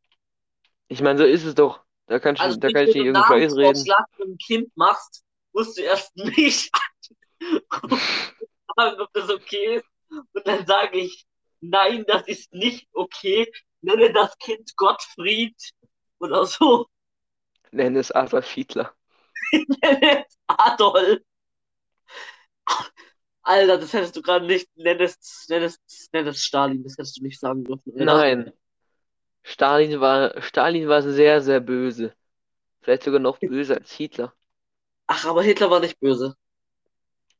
Ich 0.87 1.01
meine, 1.01 1.17
so 1.17 1.25
ist 1.25 1.43
es 1.45 1.55
doch. 1.55 1.81
Da 2.07 2.19
kannst 2.19 2.41
du, 2.41 2.45
Also 2.45 2.59
da 2.59 2.69
sprich, 2.69 2.73
kann 2.75 2.83
ich 2.83 2.95
wenn 2.95 2.95
nicht 2.95 3.05
du 3.05 3.05
irgendeinen 3.07 3.41
Scheiß 3.41 3.55
reden. 3.55 3.63
Namensvorschlag 3.63 4.05
für 4.15 4.23
ein 4.23 4.37
Kind 4.37 4.77
machst, 4.77 5.23
musst 5.53 5.77
du 5.77 5.81
erst 5.81 6.15
mich 6.17 6.69
fragen, 8.75 9.01
ob 9.01 9.11
das 9.13 9.29
okay 9.29 9.77
ist. 9.77 9.85
Und 10.33 10.47
dann 10.47 10.65
sage 10.67 10.99
ich, 10.99 11.25
nein, 11.61 12.05
das 12.07 12.27
ist 12.27 12.53
nicht 12.53 12.87
okay. 12.93 13.51
Nenne 13.81 14.13
das 14.13 14.37
Kind 14.37 14.75
Gottfried 14.75 15.55
oder 16.19 16.45
so. 16.45 16.85
Nenn 17.71 17.95
es 17.95 18.11
Adolf 18.11 18.51
Hitler. 18.51 18.93
Nenne 19.51 20.25
es 20.27 20.37
Adolf. 20.47 21.19
Alter, 23.43 23.77
das 23.77 23.93
hättest 23.93 24.15
du 24.15 24.21
gerade 24.21 24.45
nicht. 24.45 24.69
Nenn 24.75 24.99
es, 24.99 25.45
nenn 25.49 25.63
es, 25.63 25.79
nenn 26.11 26.27
es 26.27 26.41
Stalin. 26.41 26.83
Das 26.83 26.93
hättest 26.93 27.17
du 27.17 27.23
nicht 27.23 27.39
sagen 27.39 27.63
dürfen. 27.63 27.91
Alter. 27.93 28.05
Nein. 28.05 28.53
Stalin 29.43 29.99
war, 29.99 30.41
Stalin 30.41 30.87
war 30.87 31.01
sehr, 31.01 31.41
sehr 31.41 31.59
böse. 31.59 32.13
Vielleicht 32.81 33.03
sogar 33.03 33.19
noch 33.19 33.39
böser 33.39 33.75
als 33.75 33.91
Hitler. 33.91 34.33
Ach, 35.07 35.25
aber 35.25 35.43
Hitler 35.43 35.69
war 35.69 35.81
nicht 35.81 35.99
böse. 35.99 36.35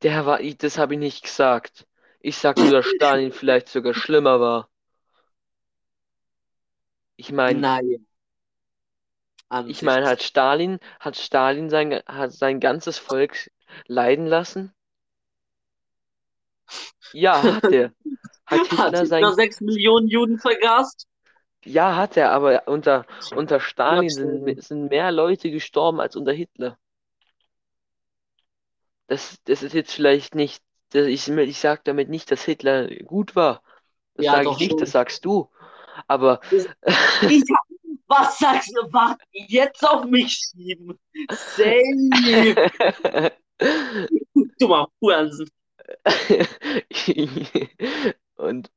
Der 0.02 0.26
war, 0.26 0.40
das 0.42 0.78
habe 0.78 0.94
ich 0.94 1.00
nicht 1.00 1.22
gesagt. 1.22 1.86
Ich 2.20 2.36
sag 2.36 2.58
nur, 2.58 2.70
dass 2.70 2.86
Stalin 2.86 3.32
vielleicht 3.32 3.68
sogar 3.68 3.94
schlimmer 3.94 4.40
war. 4.40 4.68
Ich 7.16 7.32
meine, 7.32 7.60
Nein. 7.60 8.06
ich 9.66 9.82
meine, 9.82 10.06
hat 10.06 10.22
Stalin, 10.22 10.78
hat 11.00 11.16
Stalin 11.16 11.70
sein, 11.70 12.02
hat 12.06 12.32
sein 12.32 12.60
ganzes 12.60 12.98
Volk 12.98 13.50
leiden 13.86 14.26
lassen? 14.26 14.74
Ja, 17.12 17.52
hat 17.54 17.70
er. 17.70 17.94
Hat 18.46 18.66
Hitler 18.68 19.06
sein, 19.06 19.34
sechs 19.34 19.60
Millionen 19.60 20.08
Juden 20.08 20.38
vergast? 20.38 21.06
ja, 21.64 21.96
hat 21.96 22.16
er, 22.16 22.30
aber 22.32 22.66
unter, 22.68 23.06
unter 23.32 23.60
Stalin 23.60 24.14
sind, 24.14 24.62
sind 24.62 24.88
mehr 24.90 25.12
Leute 25.12 25.50
gestorben 25.50 26.00
als 26.00 26.16
unter 26.16 26.32
Hitler. 26.32 26.78
Das, 29.06 29.38
das 29.44 29.62
ist 29.62 29.74
jetzt 29.74 29.92
vielleicht 29.92 30.34
nicht, 30.34 30.62
das, 30.90 31.06
ich, 31.06 31.28
ich 31.28 31.58
sage 31.58 31.82
damit 31.84 32.08
nicht, 32.08 32.30
dass 32.30 32.44
Hitler 32.44 32.88
gut 33.04 33.36
war. 33.36 33.62
Das 34.14 34.28
Ja, 34.28 34.30
sage 34.30 34.50
ich 34.50 34.58
nicht, 34.58 34.80
schon. 34.80 34.80
das 34.80 34.92
sagst 34.92 35.24
du. 35.24 35.50
Aber 36.08 36.40
Ich 37.26 37.44
was 38.06 38.38
sagst 38.38 38.70
du? 38.76 38.82
Was? 38.92 39.16
Jetzt 39.32 39.82
auf 39.86 40.04
mich 40.04 40.32
schieben? 40.52 40.98
Safe. 41.30 42.58
Dummer 44.58 44.88
Hurensohn. 45.00 45.48
und 48.36 48.70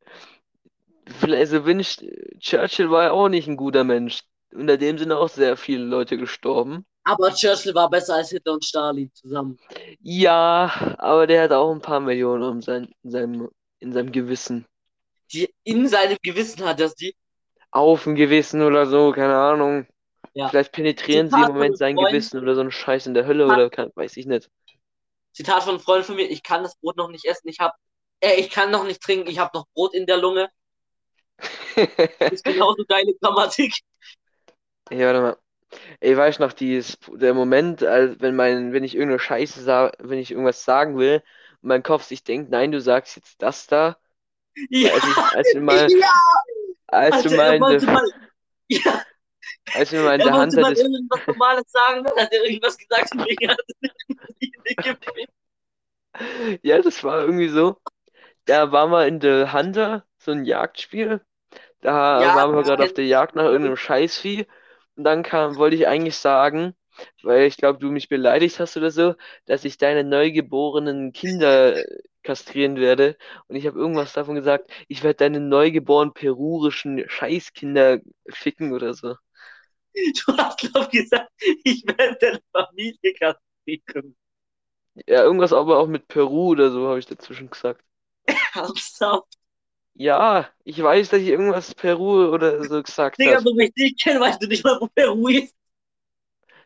vielleicht, 1.05 1.39
also 1.53 1.65
Winst 1.65 2.05
Churchill 2.39 2.89
war 2.91 3.03
ja 3.03 3.11
auch 3.11 3.29
nicht 3.29 3.47
ein 3.47 3.57
guter 3.57 3.83
Mensch. 3.83 4.23
Unter 4.53 4.77
dem 4.77 4.97
sind 4.97 5.11
auch 5.11 5.29
sehr 5.29 5.57
viele 5.57 5.83
Leute 5.83 6.17
gestorben. 6.17 6.85
Aber 7.03 7.33
Churchill 7.33 7.73
war 7.75 7.89
besser 7.89 8.15
als 8.15 8.29
Hitler 8.29 8.53
und 8.53 8.65
Stalin 8.65 9.11
zusammen. 9.13 9.57
Ja, 10.01 10.95
aber 10.97 11.27
der 11.27 11.43
hat 11.43 11.51
auch 11.51 11.71
ein 11.71 11.81
paar 11.81 11.99
Millionen 11.99 12.43
um 12.43 12.61
sein, 12.61 12.89
in 13.03 13.11
seinem, 13.11 13.49
in 13.79 13.93
seinem 13.93 14.11
Gewissen. 14.11 14.65
Die 15.31 15.53
in 15.63 15.87
seinem 15.87 16.17
Gewissen 16.23 16.65
hat 16.65 16.79
das 16.79 16.95
die. 16.95 17.15
Auf 17.71 18.03
dem 18.03 18.15
Gewissen 18.15 18.61
oder 18.61 18.85
so, 18.85 19.11
keine 19.11 19.37
Ahnung. 19.37 19.87
Ja. 20.33 20.49
Vielleicht 20.49 20.71
penetrieren 20.71 21.29
sie 21.29 21.35
im 21.35 21.47
Moment 21.47 21.77
sein. 21.77 21.95
Gewissen 21.95 22.41
oder 22.41 22.55
so 22.55 22.61
ein 22.61 22.71
Scheiß 22.71 23.07
in 23.07 23.13
der 23.13 23.25
Hölle 23.25 23.45
oder 23.45 23.69
kann, 23.69 23.91
weiß 23.95 24.17
ich 24.17 24.25
nicht. 24.25 24.49
Zitat 25.37 25.63
von 25.63 25.75
einem 25.75 25.79
Freund 25.79 26.03
von 26.03 26.15
mir: 26.15 26.29
Ich 26.29 26.41
kann 26.41 26.63
das 26.63 26.75
Brot 26.79 26.97
noch 26.97 27.09
nicht 27.09 27.25
essen. 27.25 27.47
Ich 27.47 27.59
hab, 27.59 27.75
äh, 28.21 28.33
ich 28.39 28.49
kann 28.49 28.71
noch 28.71 28.83
nicht 28.83 29.01
trinken. 29.01 29.29
Ich 29.29 29.37
habe 29.37 29.55
noch 29.55 29.67
Brot 29.75 29.93
in 29.93 30.07
der 30.07 30.17
Lunge. 30.17 30.49
Das 31.77 31.77
ist 32.31 32.43
genauso 32.43 32.83
geile 32.87 33.13
Grammatik. 33.21 33.75
Ey, 34.89 35.05
warte 35.05 35.21
mal. 35.21 35.37
Ey, 35.99 36.17
weißt 36.17 36.39
du 36.39 36.43
noch, 36.43 36.53
dieses, 36.53 36.97
der 37.07 37.35
Moment, 37.35 37.83
als 37.83 38.19
wenn 38.19 38.35
mein, 38.35 38.73
wenn 38.73 38.83
ich 38.83 38.95
irgendeine 38.95 39.19
Scheiße 39.19 39.61
sag, 39.61 39.95
wenn 39.99 40.17
ich 40.17 40.31
irgendwas 40.31 40.63
sagen 40.63 40.97
will 40.97 41.21
und 41.61 41.69
mein 41.69 41.83
Kopf 41.83 42.03
sich 42.03 42.23
denkt, 42.23 42.49
nein, 42.49 42.71
du 42.71 42.81
sagst 42.81 43.17
jetzt 43.17 43.39
das 43.41 43.67
da, 43.67 43.97
Ja, 44.69 44.93
als 44.93 45.03
ich, 45.03 45.17
als 45.17 45.53
wir 45.53 45.61
mal, 45.61 45.91
ja, 45.91 46.13
als 46.87 47.15
Alter, 47.17 47.29
wir 47.29 47.37
mal 47.37 47.73
in 47.73 47.79
der, 47.79 47.91
mal, 47.91 48.11
ja, 48.69 49.03
als 49.73 49.91
wir 49.91 50.01
mal 50.01 50.15
in 50.15 50.21
er 50.21 50.25
der 50.25 50.33
Hand 50.33 50.53
wollte 50.53 50.61
mal 50.61 50.69
hattest, 50.71 50.83
irgendwas 50.83 51.27
Normales 51.27 51.71
sagen, 51.71 52.03
dann 52.05 52.15
hat 52.15 52.33
er 52.33 52.43
irgendwas 52.43 52.77
gesagt 52.77 53.11
und 53.13 53.27
ja, 56.63 56.81
das 56.81 57.03
war 57.03 57.21
irgendwie 57.21 57.49
so, 57.49 57.77
da 58.45 58.71
waren 58.71 58.91
wir 58.91 59.07
in 59.07 59.19
der 59.21 59.53
Hunter, 59.53 60.05
so 60.19 60.31
ein 60.31 60.45
Jagdspiel, 60.45 61.21
da 61.81 62.33
Ja, 62.33 62.33
waren 62.33 62.55
wir 62.55 62.63
das 62.63 62.65
gerade 62.65 62.83
auf 62.83 62.93
der 62.93 63.05
Jagd 63.07 63.35
nach 63.35 63.45
irgendeinem 63.45 63.77
Scheißvieh 63.77 64.47
und 64.97 65.05
dann 65.05 65.23
kam, 65.23 65.57
wollte 65.57 65.75
ich 65.75 65.87
eigentlich 65.87 66.17
sagen, 66.17 66.75
weil 67.23 67.43
ich 67.47 67.57
glaube, 67.57 67.79
du 67.79 67.91
mich 67.91 68.09
beleidigt 68.09 68.59
hast 68.59 68.77
oder 68.77 68.91
so, 68.91 69.15
dass 69.45 69.65
ich 69.65 69.77
deine 69.77 70.03
neugeborenen 70.03 71.13
Kinder 71.13 71.83
kastrieren 72.23 72.77
werde. 72.77 73.17
Und 73.47 73.55
ich 73.57 73.67
habe 73.67 73.79
irgendwas 73.79 74.13
davon 74.13 74.35
gesagt, 74.35 74.71
ich 74.89 75.03
werde 75.03 75.17
deine 75.17 75.39
neugeborenen 75.41 76.13
perurischen 76.13 77.03
Scheißkinder 77.09 77.99
ficken 78.29 78.73
oder 78.73 78.93
so. 78.93 79.15
Du 80.27 80.37
hast, 80.37 80.59
glaube 80.59 80.89
ich, 80.91 81.03
gesagt, 81.03 81.31
ich 81.63 81.83
werde 81.87 82.17
deine 82.19 82.41
Familie 82.51 83.13
kastrieren. 83.19 84.15
Ja, 85.05 85.23
irgendwas 85.23 85.53
aber 85.53 85.79
auch 85.79 85.87
mit 85.87 86.07
Peru 86.07 86.49
oder 86.51 86.71
so 86.71 86.87
habe 86.87 86.99
ich 86.99 87.05
dazwischen 87.05 87.49
gesagt. 87.49 87.83
Ernsthaft? 88.55 89.37
Ja, 89.95 90.49
ich 90.63 90.81
weiß, 90.81 91.09
dass 91.09 91.19
ich 91.21 91.27
irgendwas 91.27 91.73
Peru 91.75 92.27
oder 92.33 92.65
so 92.67 92.81
gesagt 92.83 93.19
Digga, 93.19 93.39
habe. 93.39 93.41
so 93.41 93.51
wie 93.57 93.65
ich 93.65 93.73
dich 93.73 93.97
kenne, 94.03 94.19
weißt 94.19 94.41
du 94.41 94.47
nicht 94.47 94.63
mal, 94.63 94.77
wo 94.79 94.87
Peru 94.87 95.27
ist. 95.27 95.55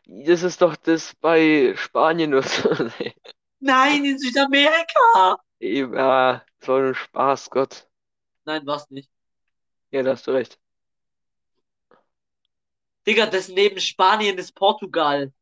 Das 0.06 0.42
ist 0.44 0.62
doch 0.62 0.76
das 0.76 1.14
bei 1.16 1.74
Spanien 1.76 2.34
oder 2.34 2.46
so. 2.46 2.68
Nee. 3.00 3.14
Nein, 3.60 4.04
in 4.04 4.18
Südamerika. 4.18 5.38
Eben, 5.60 5.94
Ja, 5.94 6.44
das 6.58 6.68
war 6.68 6.80
nur 6.80 6.88
ein 6.90 6.94
Spaß, 6.94 7.48
Gott. 7.50 7.88
Nein, 8.44 8.66
war's 8.66 8.88
nicht. 8.90 9.10
Ja, 9.92 10.02
da 10.02 10.10
hast 10.12 10.26
du 10.26 10.32
recht. 10.32 10.58
Digga, 13.06 13.26
das 13.26 13.46
neben 13.48 13.78
Spanien 13.78 14.38
ist 14.38 14.56
Portugal. 14.56 15.32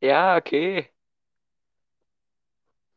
Ja, 0.00 0.36
okay. 0.36 0.91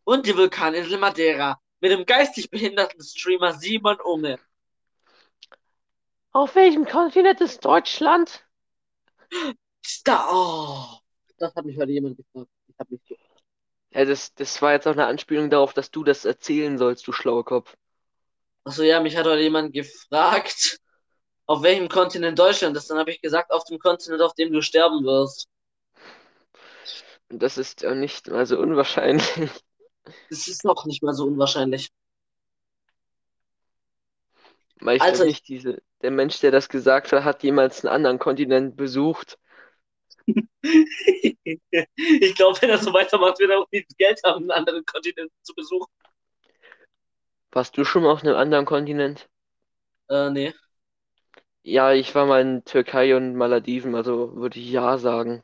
Und 0.05 0.25
die 0.25 0.37
Vulkaninsel 0.37 0.97
Madeira. 0.97 1.59
Mit 1.81 1.91
dem 1.91 2.05
geistig 2.05 2.49
behinderten 2.49 3.03
Streamer 3.03 3.53
Simon 3.53 3.99
Unge. 3.99 4.39
Auf 6.31 6.55
welchem 6.55 6.85
Kontinent 6.85 7.41
ist 7.41 7.65
Deutschland? 7.65 8.45
Da, 10.03 10.29
oh. 10.31 10.99
Das 11.37 11.53
hat 11.55 11.65
mich 11.65 11.77
heute 11.77 11.91
jemand 11.91 12.17
gefragt. 12.17 12.49
Ich 12.67 12.75
hab 12.79 12.89
nicht. 12.89 13.03
Ja, 13.91 14.05
das, 14.05 14.33
das 14.35 14.61
war 14.61 14.73
jetzt 14.73 14.87
auch 14.87 14.93
eine 14.93 15.05
Anspielung 15.05 15.49
darauf, 15.49 15.73
dass 15.73 15.91
du 15.91 16.03
das 16.03 16.25
erzählen 16.25 16.77
sollst, 16.77 17.07
du 17.07 17.11
schlauer 17.11 17.45
Kopf. 17.45 17.75
Achso, 18.63 18.83
ja, 18.83 18.99
mich 18.99 19.15
hat 19.15 19.25
heute 19.25 19.41
jemand 19.41 19.73
gefragt, 19.73 20.79
auf 21.45 21.63
welchem 21.63 21.89
Kontinent 21.89 22.37
Deutschland 22.37 22.75
ist. 22.77 22.89
Dann 22.89 22.97
habe 22.97 23.11
ich 23.11 23.21
gesagt, 23.21 23.51
auf 23.51 23.63
dem 23.65 23.79
Kontinent, 23.79 24.21
auf 24.21 24.33
dem 24.33 24.51
du 24.51 24.61
sterben 24.61 25.03
wirst. 25.03 25.47
Und 27.29 27.41
das 27.41 27.57
ist 27.57 27.81
ja 27.81 27.95
nicht 27.95 28.27
mal 28.27 28.45
so 28.45 28.59
unwahrscheinlich. 28.59 29.51
Das 30.29 30.47
ist 30.47 30.63
noch 30.63 30.85
nicht 30.85 31.01
mal 31.01 31.15
so 31.15 31.25
unwahrscheinlich. 31.25 31.89
Weil 34.79 34.95
ich 34.95 35.05
Also, 35.05 35.23
glaube 35.23 35.25
nicht, 35.25 35.47
diese, 35.49 35.81
der 36.01 36.11
Mensch, 36.11 36.39
der 36.39 36.51
das 36.51 36.69
gesagt 36.69 37.11
hat, 37.11 37.23
hat 37.25 37.43
jemals 37.43 37.83
einen 37.83 37.93
anderen 37.93 38.19
Kontinent 38.19 38.77
besucht. 38.77 39.37
ich 40.63 42.35
glaube, 42.35 42.61
wenn 42.61 42.69
er 42.69 42.77
so 42.77 42.93
weitermacht, 42.93 43.39
wird 43.39 43.51
er 43.51 43.59
auch 43.59 43.69
viel 43.69 43.85
Geld 43.97 44.19
haben, 44.25 44.43
einen 44.43 44.51
anderen 44.51 44.85
Kontinent 44.85 45.31
zu 45.43 45.53
besuchen. 45.55 45.87
Warst 47.53 47.75
du 47.75 47.85
schon 47.85 48.03
mal 48.03 48.11
auf 48.11 48.21
einem 48.23 48.35
anderen 48.35 48.65
Kontinent? 48.67 49.27
Äh, 50.09 50.29
nee. 50.31 50.53
Ja, 51.63 51.91
ich 51.91 52.15
war 52.15 52.25
mal 52.27 52.41
in 52.41 52.63
Türkei 52.63 53.13
und 53.13 53.35
Malediven, 53.35 53.93
also 53.93 54.37
würde 54.37 54.57
ich 54.57 54.69
ja 54.71 54.97
sagen. 54.97 55.43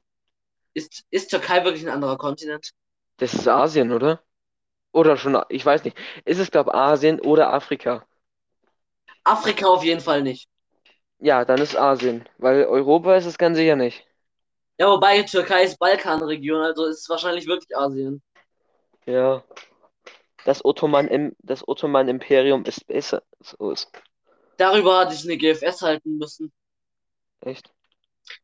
Ist, 0.74 1.06
ist 1.12 1.30
Türkei 1.30 1.64
wirklich 1.64 1.84
ein 1.86 1.94
anderer 1.94 2.18
Kontinent? 2.18 2.72
Das 3.20 3.34
ist 3.34 3.48
Asien, 3.48 3.94
oder? 3.94 4.22
Oder 4.92 5.18
schon, 5.18 5.42
ich 5.50 5.66
weiß 5.66 5.84
nicht. 5.84 5.98
Ist 6.26 6.40
es, 6.40 6.52
glaube 6.52 6.74
Asien 6.74 7.20
oder 7.22 7.54
Afrika? 7.54 8.06
Afrika 9.24 9.68
auf 9.68 9.84
jeden 9.84 10.02
Fall 10.02 10.22
nicht. 10.22 10.50
Ja, 11.20 11.46
dann 11.46 11.62
ist 11.62 11.78
Asien, 11.78 12.28
weil 12.38 12.66
Europa 12.66 13.16
ist 13.16 13.26
es 13.26 13.38
ganz 13.38 13.58
sicher 13.58 13.76
nicht. 13.76 14.06
Ja, 14.80 14.88
wobei 14.88 15.22
Türkei 15.22 15.64
ist 15.64 15.78
Balkanregion, 15.78 16.62
also 16.62 16.86
ist 16.86 17.02
es 17.02 17.10
wahrscheinlich 17.10 17.46
wirklich 17.46 17.78
Asien. 17.78 18.22
Ja. 19.06 19.44
Das 20.44 20.66
Ottoman, 20.66 21.36
das 21.40 21.68
Ottoman-Imperium 21.68 22.66
ist 22.66 22.88
besser. 22.88 23.22
So 23.40 23.72
ist. 23.72 23.92
Darüber 24.58 25.00
hatte 25.00 25.14
ich 25.14 25.24
eine 25.24 25.38
GFS 25.38 25.82
halten 25.84 26.18
müssen. 26.18 26.52
Echt? 27.42 27.72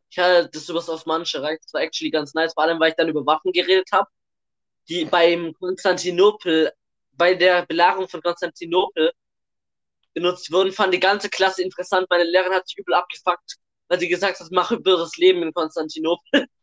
Ich 0.10 0.20
hatte 0.20 0.50
das 0.52 0.70
über 0.70 0.80
das 0.80 0.90
Osmanische 0.90 1.42
Reich, 1.42 1.60
das 1.62 1.74
war 1.74 1.82
actually 1.82 2.12
ganz 2.12 2.34
nice, 2.34 2.54
vor 2.54 2.64
allem 2.64 2.80
weil 2.80 2.90
ich 2.90 2.96
dann 2.96 3.10
über 3.10 3.26
Waffen 3.26 3.52
geredet 3.52 3.90
habe, 3.92 4.08
die 4.90 5.06
beim 5.06 5.54
Konstantinopel, 5.54 6.72
bei 7.14 7.36
der 7.36 7.66
Belagerung 7.66 8.08
von 8.08 8.22
Konstantinopel 8.22 9.12
benutzt 10.14 10.52
wurden, 10.52 10.72
fand 10.72 10.94
die 10.94 11.00
ganze 11.00 11.30
Klasse 11.30 11.64
interessant. 11.64 12.08
Meine 12.10 12.24
Lehrerin 12.24 12.54
hat 12.54 12.68
sich 12.68 12.78
übel 12.78 12.94
abgefuckt, 12.96 13.58
weil 13.88 14.00
sie 14.00 14.08
gesagt 14.08 14.40
hat, 14.40 14.48
mach 14.52 14.72
über 14.72 14.98
das 14.98 15.18
Leben 15.18 15.44
in 15.44 15.54
Konstantinopel. 15.54 16.48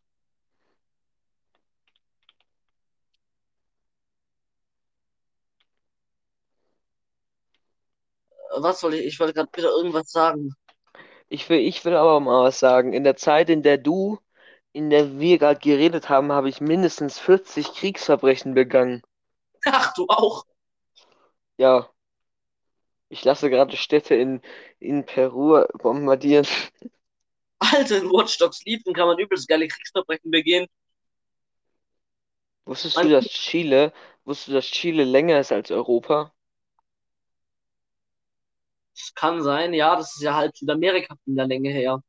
Was 8.56 8.82
wollte 8.82 8.98
ich? 8.98 9.06
Ich 9.06 9.20
wollte 9.20 9.34
gerade 9.34 9.50
wieder 9.56 9.70
irgendwas 9.70 10.10
sagen. 10.10 10.54
Ich 11.28 11.48
will, 11.48 11.58
ich 11.58 11.84
will 11.84 11.94
aber 11.94 12.20
mal 12.20 12.44
was 12.44 12.58
sagen. 12.60 12.92
In 12.92 13.02
der 13.02 13.16
Zeit, 13.16 13.50
in 13.50 13.62
der 13.62 13.78
du, 13.78 14.18
in 14.74 14.90
der 14.90 15.18
wir 15.20 15.38
gerade 15.38 15.60
geredet 15.60 16.08
haben, 16.08 16.32
habe 16.32 16.48
ich 16.48 16.60
mindestens 16.60 17.18
40 17.18 17.72
Kriegsverbrechen 17.74 18.54
begangen. 18.54 19.02
Ach, 19.66 19.94
du 19.94 20.04
auch. 20.08 20.44
Ja. 21.56 21.88
Ich 23.08 23.24
lasse 23.24 23.50
gerade 23.50 23.76
Städte 23.76 24.16
in, 24.16 24.42
in 24.80 25.06
Peru 25.06 25.64
bombardieren. 25.78 26.46
Alter, 27.60 27.98
in 27.98 28.10
Watch 28.10 28.36
Dogs 28.38 28.64
Legion 28.66 28.92
kann 28.94 29.06
man 29.06 29.18
übelst 29.18 29.46
geile 29.46 29.68
Kriegsverbrechen 29.68 30.32
begehen. 30.32 30.66
Wusstest 32.64 32.96
Man- 32.96 33.06
du, 33.06 33.12
dass 33.12 33.26
Chile, 33.26 33.92
wusstest 34.24 34.48
du, 34.48 34.52
dass 34.54 34.66
Chile 34.66 35.04
länger 35.04 35.38
ist 35.38 35.52
als 35.52 35.70
Europa? 35.70 36.34
Das 38.96 39.14
kann 39.14 39.40
sein, 39.40 39.72
ja, 39.72 39.94
das 39.94 40.16
ist 40.16 40.22
ja 40.22 40.34
halb 40.34 40.56
Südamerika 40.56 41.14
von 41.24 41.36
der 41.36 41.46
Länge 41.46 41.70
her. 41.70 42.02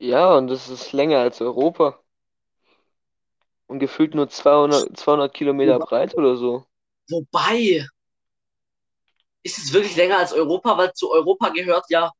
Ja, 0.00 0.36
und 0.36 0.48
das 0.48 0.68
ist 0.68 0.92
länger 0.92 1.20
als 1.20 1.40
Europa. 1.40 2.02
Und 3.68 3.78
gefühlt 3.78 4.14
nur 4.14 4.28
200, 4.28 4.98
200 4.98 5.32
Kilometer 5.32 5.80
breit 5.80 6.14
oder 6.14 6.36
so. 6.36 6.66
Wobei, 7.10 7.84
ist 9.42 9.58
es 9.58 9.72
wirklich 9.72 9.96
länger 9.96 10.18
als 10.18 10.32
Europa, 10.32 10.76
weil 10.78 10.92
zu 10.92 11.10
Europa 11.10 11.48
gehört 11.50 11.84
ja 11.90 12.10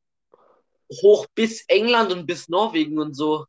hoch 1.03 1.26
bis 1.35 1.64
England 1.68 2.12
und 2.12 2.26
bis 2.26 2.49
Norwegen 2.49 2.99
und 2.99 3.14
so. 3.16 3.47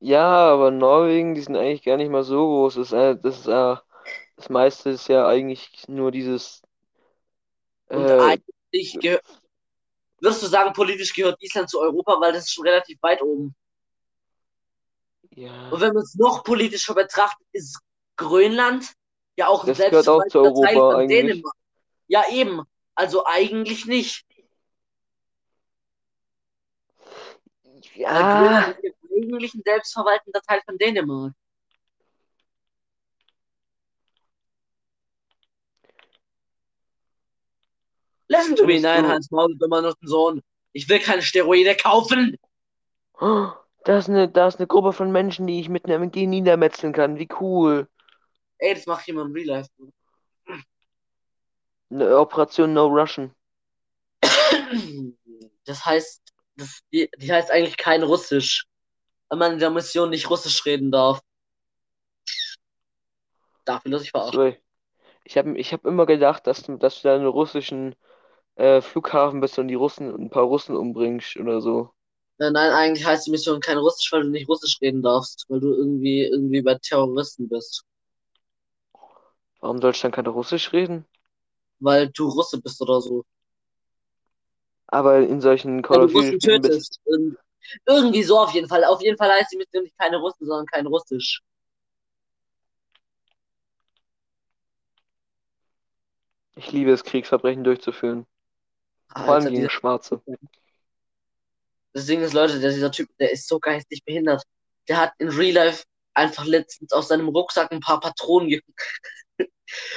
Ja, 0.00 0.20
aber 0.52 0.70
Norwegen, 0.70 1.34
die 1.34 1.40
sind 1.40 1.56
eigentlich 1.56 1.82
gar 1.82 1.96
nicht 1.96 2.10
mal 2.10 2.24
so 2.24 2.46
groß. 2.46 2.74
Das 2.74 2.88
ist, 2.88 2.92
äh, 2.92 3.16
das 3.20 3.38
ist, 3.40 3.46
äh, 3.46 3.76
das 4.36 4.48
meiste 4.50 4.90
ist 4.90 5.08
ja 5.08 5.26
eigentlich 5.28 5.86
nur 5.88 6.10
dieses, 6.12 6.62
Und 7.92 8.10
äh, 8.10 8.14
eigentlich 8.18 8.98
gehört, 9.00 9.24
würdest 10.22 10.42
du 10.42 10.46
sagen, 10.46 10.72
politisch 10.72 11.12
gehört 11.12 11.42
Island 11.42 11.68
zu 11.68 11.80
Europa, 11.80 12.18
weil 12.20 12.32
das 12.32 12.44
ist 12.44 12.52
schon 12.54 12.66
relativ 12.66 13.02
weit 13.02 13.20
oben. 13.22 13.54
ja, 15.34 15.68
Und 15.70 15.80
wenn 15.80 15.92
man 15.92 16.02
es 16.02 16.14
noch 16.14 16.44
politischer 16.44 16.94
betrachtet, 16.94 17.46
ist 17.52 17.78
Grönland 18.16 18.92
ja 19.36 19.48
auch 19.48 19.64
ein 19.64 19.68
Das 19.68 19.78
gehört 19.78 20.08
auch 20.08 20.22
zu 20.28 20.42
selbstverwalteter 20.42 20.62
Teil 20.62 20.76
Europa 20.76 20.92
von 20.92 21.00
eigentlich. 21.00 21.18
Dänemark. 21.18 21.54
Ja, 22.06 22.24
eben. 22.30 22.62
Also 22.94 23.26
eigentlich 23.26 23.86
nicht. 23.86 24.24
Weil 27.64 27.80
ja, 27.94 28.40
Grönland 28.40 28.76
ist 28.76 28.84
jetzt 28.84 28.98
eigentlich 29.10 29.54
ein 29.54 29.62
selbstverwaltender 29.64 30.40
Teil 30.42 30.62
von 30.64 30.78
Dänemark. 30.78 31.32
Listen 38.32 38.56
to 38.56 38.66
me, 38.66 38.80
nein, 38.80 39.06
Hans 39.06 39.30
Maul, 39.30 39.54
dummer 39.58 39.82
Nuttensohn. 39.82 40.42
Ich 40.72 40.88
will 40.88 41.00
keine 41.00 41.20
Steroide 41.20 41.76
kaufen. 41.76 42.38
Oh, 43.20 43.50
da 43.84 43.98
ist 43.98 44.08
eine, 44.08 44.26
da 44.26 44.48
ist 44.48 44.58
eine 44.58 44.66
Gruppe 44.66 44.94
von 44.94 45.12
Menschen, 45.12 45.46
die 45.46 45.60
ich 45.60 45.68
mit 45.68 45.84
einem 45.84 46.04
MG 46.04 46.26
niedermetzeln 46.26 46.94
kann. 46.94 47.18
Wie 47.18 47.28
cool. 47.40 47.88
Ey, 48.56 48.74
das 48.74 48.86
macht 48.86 49.06
jemand 49.06 49.28
im 49.28 49.34
Real 49.34 49.46
Life. 49.46 49.70
Eine 51.90 52.18
Operation 52.18 52.72
No 52.72 52.86
Russian. 52.86 53.34
Das 55.64 55.84
heißt, 55.84 56.22
das, 56.56 56.80
die, 56.90 57.10
die 57.18 57.30
heißt 57.30 57.50
eigentlich 57.50 57.76
kein 57.76 58.02
Russisch. 58.02 58.66
Weil 59.28 59.38
man 59.38 59.52
in 59.52 59.58
der 59.58 59.70
Mission 59.70 60.08
nicht 60.08 60.30
Russisch 60.30 60.64
reden 60.64 60.90
darf. 60.90 61.20
Dafür 63.66 63.90
lass 63.90 64.02
ich 64.02 64.10
verarschen. 64.10 64.56
Ich 65.24 65.36
habe 65.36 65.56
ich 65.58 65.72
hab 65.72 65.84
immer 65.84 66.06
gedacht, 66.06 66.46
dass 66.46 66.62
du, 66.62 66.78
dass 66.78 67.02
du 67.02 67.12
einem 67.12 67.26
russischen 67.26 67.94
äh, 68.56 68.80
Flughafen 68.80 69.40
bist 69.40 69.58
und 69.58 69.68
die 69.68 69.74
Russen, 69.74 70.14
ein 70.14 70.30
paar 70.30 70.44
Russen 70.44 70.76
umbringst 70.76 71.36
oder 71.36 71.60
so. 71.60 71.92
Nein, 72.38 72.54
eigentlich 72.56 73.06
heißt 73.06 73.26
die 73.26 73.30
Mission 73.30 73.60
kein 73.60 73.78
Russisch, 73.78 74.12
weil 74.12 74.24
du 74.24 74.28
nicht 74.28 74.46
Russisch 74.46 74.78
reden 74.82 75.00
darfst, 75.02 75.46
weil 75.48 75.60
du 75.60 75.72
irgendwie, 75.72 76.24
irgendwie 76.24 76.60
bei 76.60 76.74
Terroristen 76.74 77.48
bist. 77.48 77.84
Warum 79.60 79.80
soll 79.80 79.92
ich 79.92 80.00
dann 80.02 80.12
kein 80.12 80.26
Russisch 80.26 80.74
reden? 80.74 81.06
Weil 81.80 82.08
du 82.08 82.28
Russe 82.30 82.62
bist 82.62 82.80
oder 82.80 83.02
so. 83.02 83.26
Aber 84.86 85.18
in 85.18 85.40
solchen 85.40 85.82
Call 85.82 86.02
of 86.02 86.12
du 86.12 86.38
Duty 86.38 86.38
bist, 86.38 86.60
tötest. 86.60 87.00
Irg- 87.06 87.36
Irgendwie 87.86 88.22
so 88.24 88.38
auf 88.40 88.52
jeden 88.54 88.68
Fall. 88.68 88.84
Auf 88.84 89.00
jeden 89.02 89.16
Fall 89.16 89.30
heißt 89.30 89.52
die 89.52 89.58
Mission 89.58 89.84
nicht 89.84 89.98
keine 89.98 90.18
Russen, 90.18 90.46
sondern 90.46 90.66
kein 90.66 90.86
Russisch. 90.86 91.40
Ich 96.56 96.72
liebe 96.72 96.90
es, 96.92 97.04
Kriegsverbrechen 97.04 97.62
durchzuführen. 97.62 98.24
Vor 99.14 99.22
allem 99.22 99.30
Alter, 99.34 99.50
gegen 99.50 99.56
dieser, 99.56 99.70
Schwarze. 99.70 100.22
das 101.92 102.06
Ding 102.06 102.22
ist, 102.22 102.32
Leute, 102.32 102.60
der, 102.60 102.70
dieser 102.70 102.90
Typ, 102.90 103.08
der 103.18 103.32
ist 103.32 103.48
so 103.48 103.58
geistig 103.58 104.04
behindert. 104.04 104.42
Der 104.88 104.98
hat 104.98 105.12
in 105.18 105.28
Real 105.28 105.54
Life 105.54 105.84
einfach 106.14 106.44
letztens 106.44 106.92
aus 106.92 107.08
seinem 107.08 107.28
Rucksack 107.28 107.70
ein 107.72 107.80
paar 107.80 108.00
Patronen 108.00 108.48
ge 108.48 108.62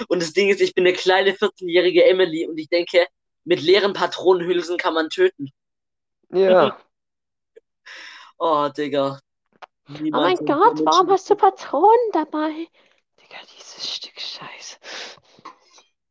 Und 0.08 0.22
das 0.22 0.34
Ding 0.34 0.50
ist, 0.50 0.62
ich 0.62 0.74
bin 0.74 0.86
eine 0.86 0.96
kleine 0.96 1.32
14-jährige 1.32 2.06
Emily 2.06 2.48
und 2.48 2.58
ich 2.58 2.70
denke, 2.70 3.08
mit 3.44 3.62
leeren 3.62 3.94
Patronenhülsen 3.94 4.78
kann 4.78 4.94
man 4.94 5.10
töten. 5.10 5.50
Ja, 6.32 6.78
Oh, 8.38 8.70
Digga. 8.70 9.20
Oh 9.88 9.94
Niemals 10.02 10.40
mein 10.42 10.48
so 10.48 10.54
Gott, 10.54 10.86
warum 10.86 11.10
hast 11.10 11.30
du 11.30 11.36
Patronen 11.36 12.12
dabei? 12.12 12.68
Digga, 13.22 13.38
dieses 13.56 13.96
Stück 13.96 14.20
Scheiße. 14.20 14.78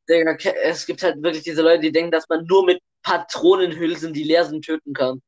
Digga, 0.08 0.36
es 0.62 0.86
gibt 0.86 1.02
halt 1.02 1.22
wirklich 1.22 1.42
diese 1.42 1.62
Leute, 1.62 1.80
die 1.80 1.92
denken, 1.92 2.10
dass 2.10 2.28
man 2.28 2.44
nur 2.46 2.64
mit 2.64 2.80
Patronenhülsen, 3.02 4.12
die 4.12 4.24
leer 4.24 4.44
sind, 4.44 4.64
töten 4.64 4.92
kann. 4.92 5.22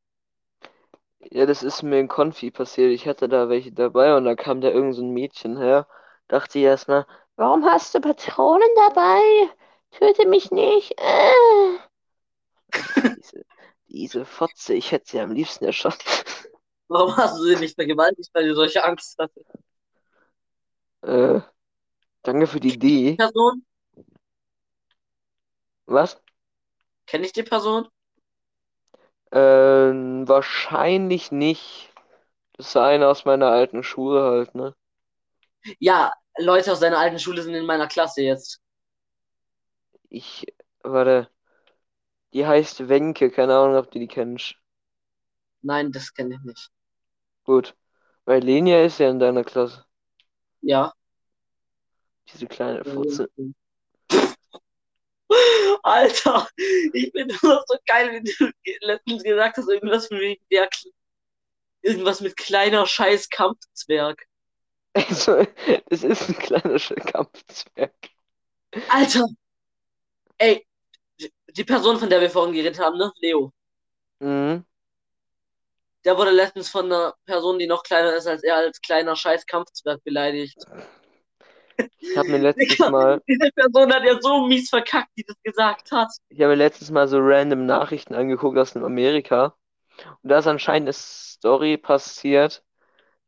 Ja, 1.30 1.46
das 1.46 1.62
ist 1.62 1.82
mir 1.82 1.98
in 1.98 2.08
Konfi 2.08 2.50
passiert. 2.50 2.92
Ich 2.92 3.06
hatte 3.06 3.28
da 3.28 3.48
welche 3.48 3.72
dabei 3.72 4.16
und 4.16 4.24
da 4.24 4.34
kam 4.34 4.60
da 4.60 4.68
irgend 4.68 4.94
so 4.94 5.02
ein 5.02 5.10
Mädchen 5.10 5.58
her. 5.58 5.86
Dachte 6.28 6.58
ich 6.58 6.64
erst 6.64 6.88
mal, 6.88 7.06
Warum 7.36 7.66
hast 7.66 7.94
du 7.94 8.00
Patronen 8.00 8.68
dabei? 8.76 9.50
Töte 9.90 10.26
mich 10.26 10.50
nicht. 10.50 10.94
Äh. 10.98 11.78
diese, 13.18 13.44
diese 13.88 14.24
Fotze, 14.24 14.72
ich 14.72 14.90
hätte 14.90 15.10
sie 15.10 15.20
am 15.20 15.32
liebsten 15.32 15.66
erschossen. 15.66 16.00
Warum 16.88 17.14
hast 17.16 17.38
du 17.38 17.44
sie 17.44 17.56
nicht 17.56 17.74
vergewaltigt, 17.74 18.30
weil 18.32 18.48
du 18.48 18.54
solche 18.54 18.82
Angst 18.84 19.18
hast? 19.18 19.36
Äh, 21.02 21.40
danke 22.22 22.46
für 22.46 22.60
die 22.60 22.74
Idee. 22.74 23.16
Person? 23.16 23.65
Was? 25.86 26.20
Kenne 27.06 27.26
ich 27.26 27.32
die 27.32 27.42
Person? 27.42 27.88
Ähm, 29.32 30.26
wahrscheinlich 30.28 31.32
nicht. 31.32 31.92
Das 32.52 32.68
ist 32.68 32.76
eine 32.76 33.08
aus 33.08 33.24
meiner 33.24 33.48
alten 33.48 33.82
Schule 33.82 34.22
halt, 34.22 34.54
ne? 34.54 34.74
Ja, 35.78 36.12
Leute 36.38 36.72
aus 36.72 36.80
seiner 36.80 36.98
alten 36.98 37.18
Schule 37.18 37.42
sind 37.42 37.54
in 37.54 37.66
meiner 37.66 37.86
Klasse 37.86 38.22
jetzt. 38.22 38.60
Ich, 40.08 40.46
warte. 40.82 41.28
Die 42.32 42.46
heißt 42.46 42.88
Wenke, 42.88 43.30
keine 43.30 43.56
Ahnung, 43.56 43.76
ob 43.76 43.90
du 43.90 43.98
die 43.98 44.08
kennst. 44.08 44.56
Nein, 45.62 45.92
das 45.92 46.12
kenne 46.12 46.34
ich 46.34 46.40
nicht. 46.42 46.70
Gut. 47.44 47.76
Weil 48.24 48.42
Lenia 48.42 48.84
ist 48.84 48.98
ja 48.98 49.08
in 49.10 49.18
deiner 49.18 49.44
Klasse. 49.44 49.84
Ja. 50.60 50.92
Diese 52.32 52.46
kleine 52.46 52.84
Fotze. 52.84 53.28
Alter, 55.82 56.48
ich 56.92 57.12
bin 57.12 57.28
nur 57.42 57.64
so 57.66 57.76
geil, 57.86 58.22
wie 58.22 58.32
du 58.32 58.52
letztens 58.86 59.22
gesagt 59.22 59.56
hast, 59.56 59.68
irgendwas 59.68 60.10
mit 60.10 60.40
der, 60.50 60.68
irgendwas 61.82 62.20
mit 62.20 62.36
kleiner 62.36 62.86
scheiß 62.86 63.28
Kampfzwerg. 63.28 64.24
Also, 64.94 65.46
das 65.90 66.04
ist 66.04 66.28
ein 66.28 66.38
kleiner 66.38 66.76
Sch- 66.76 66.94
Kampfzwerg. 67.12 67.94
Alter! 68.88 69.26
Ey, 70.38 70.66
die 71.48 71.64
Person, 71.64 71.98
von 71.98 72.10
der 72.10 72.20
wir 72.20 72.30
vorhin 72.30 72.54
geredet 72.54 72.78
haben, 72.78 72.98
ne? 72.98 73.12
Leo. 73.20 73.52
Mhm. 74.20 74.64
Der 76.04 76.16
wurde 76.16 76.30
letztens 76.30 76.68
von 76.68 76.86
einer 76.86 77.14
Person, 77.24 77.58
die 77.58 77.66
noch 77.66 77.82
kleiner 77.82 78.14
ist 78.14 78.26
als 78.26 78.44
er, 78.44 78.56
als 78.56 78.80
kleiner 78.80 79.16
scheiß 79.16 79.44
Kampfzwerg 79.46 80.02
beleidigt. 80.04 80.56
Ich 82.10 82.16
habe 82.16 82.28
mir 82.30 82.38
letztes 82.38 82.78
Mal, 82.78 83.22
Diese 83.28 83.50
Person 83.52 83.92
hat 83.92 84.04
ja 84.04 84.20
so 84.20 84.46
mies 84.46 84.70
verkackt, 84.70 85.10
die 85.16 85.24
das 85.24 85.36
gesagt 85.42 85.92
hat. 85.92 86.08
ich 86.28 86.40
habe 86.40 86.50
mir 86.50 86.56
letztes 86.56 86.90
Mal 86.90 87.08
so 87.08 87.18
random 87.20 87.66
Nachrichten 87.66 88.14
angeguckt 88.14 88.58
aus 88.58 88.72
dem 88.72 88.84
Amerika. 88.84 89.54
Und 90.22 90.30
da 90.30 90.38
ist 90.38 90.46
anscheinend 90.46 90.86
eine 90.86 90.92
Story 90.92 91.76
passiert, 91.78 92.62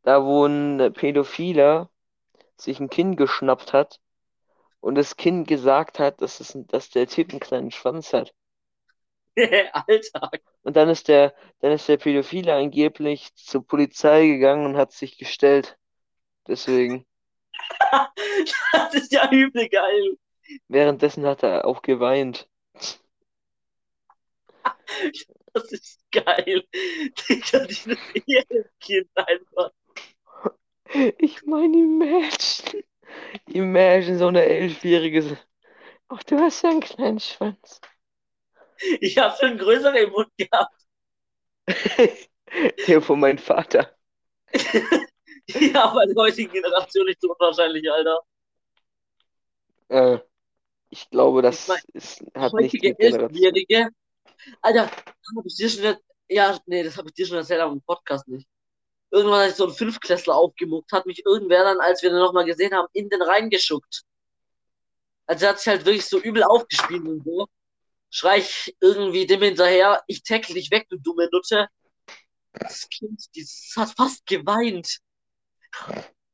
da 0.02 0.24
wo 0.24 0.46
ein 0.46 0.92
Pädophiler 0.92 1.90
sich 2.56 2.80
ein 2.80 2.90
Kind 2.90 3.16
geschnappt 3.16 3.72
hat 3.72 4.00
und 4.80 4.94
das 4.94 5.16
Kind 5.16 5.48
gesagt 5.48 5.98
hat, 5.98 6.20
dass, 6.22 6.40
es, 6.40 6.56
dass 6.68 6.90
der 6.90 7.06
Typ 7.06 7.30
einen 7.30 7.40
kleinen 7.40 7.70
Schwanz 7.70 8.12
hat. 8.12 8.34
Alter. 9.72 10.30
Und 10.62 10.76
dann 10.76 10.88
ist 10.88 11.08
der, 11.08 11.34
dann 11.60 11.72
ist 11.72 11.88
der 11.88 11.96
Pädophile 11.96 12.54
angeblich 12.54 13.34
zur 13.34 13.66
Polizei 13.66 14.26
gegangen 14.26 14.66
und 14.66 14.76
hat 14.76 14.92
sich 14.92 15.18
gestellt. 15.18 15.78
Deswegen. 16.46 17.06
Das 18.72 18.94
ist 18.94 19.12
ja 19.12 19.30
übel 19.30 19.68
geil. 19.68 20.18
Währenddessen 20.68 21.26
hat 21.26 21.42
er 21.42 21.64
auch 21.64 21.82
geweint. 21.82 22.48
Das 25.54 25.72
ist 25.72 26.00
geil. 26.12 26.62
Digga, 26.72 27.66
dieses 27.66 27.98
Kind 28.80 29.08
einfach. 29.14 29.70
Ich 31.18 31.44
meine, 31.44 31.76
imagine. 31.78 32.84
Imagine 33.46 34.18
so 34.18 34.28
eine 34.28 34.44
Elfjährige. 34.44 35.38
Ach, 36.08 36.22
du 36.24 36.38
hast 36.38 36.62
ja 36.62 36.70
einen 36.70 36.80
kleinen 36.80 37.20
Schwanz. 37.20 37.80
Ich 39.00 39.18
habe 39.18 39.36
schon 39.38 39.58
größeren 39.58 39.96
im 39.96 40.10
Mund 40.10 40.28
gehabt. 40.36 40.74
Der 42.86 43.02
von 43.02 43.20
meinem 43.20 43.38
Vater. 43.38 43.94
Ja, 45.74 45.94
bei 45.94 46.04
der 46.06 46.14
heutigen 46.16 46.52
Generation 46.52 47.06
nicht 47.06 47.20
so 47.20 47.32
unwahrscheinlich, 47.32 47.90
Alter. 47.90 48.20
Äh, 49.88 50.18
ich 50.90 51.08
glaube, 51.10 51.42
das 51.42 51.62
Ich 51.62 51.68
mein, 51.68 51.82
ist, 51.94 52.22
hat 52.34 52.52
nicht 52.54 52.74
mit 52.74 52.82
Generation. 52.82 53.30
Elfjährige. 53.30 53.88
Alter, 54.62 54.90
hab 54.90 55.46
ich 55.46 55.56
dir 55.56 55.68
schon? 55.68 55.96
Ja, 56.28 56.58
nee, 56.66 56.82
das 56.82 56.96
habe 56.96 57.08
ich 57.08 57.14
dir 57.14 57.26
schon 57.26 57.38
erzählt, 57.38 57.60
aber 57.60 57.72
im 57.72 57.82
Podcast 57.82 58.28
nicht. 58.28 58.46
Irgendwann 59.10 59.40
hat 59.40 59.48
sich 59.48 59.56
so 59.56 59.66
ein 59.66 59.72
Fünfklässler 59.72 60.34
aufgemuckt, 60.34 60.92
hat 60.92 61.06
mich 61.06 61.24
irgendwer 61.24 61.64
dann, 61.64 61.80
als 61.80 62.02
wir 62.02 62.10
den 62.10 62.18
nochmal 62.18 62.44
gesehen 62.44 62.74
haben, 62.74 62.88
in 62.92 63.08
den 63.08 63.22
reingeschuckt. 63.22 64.02
Also 65.26 65.46
er 65.46 65.50
hat 65.50 65.58
sich 65.58 65.68
halt 65.68 65.86
wirklich 65.86 66.04
so 66.06 66.20
übel 66.20 66.42
aufgespielt 66.42 67.06
und 67.06 67.24
so. 67.24 67.46
Schrei 68.10 68.38
ich 68.38 68.76
irgendwie 68.80 69.26
dem 69.26 69.42
hinterher, 69.42 70.02
ich 70.06 70.22
tackle 70.22 70.54
dich 70.54 70.70
weg, 70.70 70.86
du 70.90 70.98
dumme 70.98 71.28
Nutte. 71.32 71.68
Das 72.52 72.88
Kind, 72.88 73.24
dieses 73.34 73.72
hat 73.76 73.94
fast 73.96 74.26
geweint. 74.26 74.98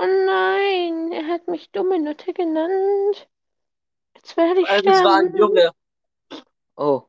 Oh 0.00 0.04
nein, 0.06 1.12
er 1.12 1.26
hat 1.28 1.46
mich 1.48 1.70
dumme 1.70 2.00
Nutte 2.00 2.32
genannt. 2.32 3.28
Jetzt 4.16 4.36
werde 4.36 4.60
ich 4.62 4.68
Also 4.68 4.90
es 4.90 5.04
war 5.04 5.16
ein 5.18 5.28
sterben. 5.30 5.36
Junge. 5.36 5.72
Oh, 6.76 7.02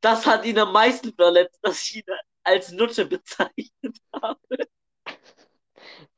Das 0.00 0.26
hat 0.26 0.44
ihn 0.46 0.58
am 0.58 0.72
meisten 0.72 1.12
verletzt, 1.14 1.58
dass 1.62 1.82
ich 1.82 1.96
ihn 1.96 2.04
als 2.44 2.72
Nutte 2.72 3.06
bezeichnet 3.06 3.98
habe. 4.12 4.38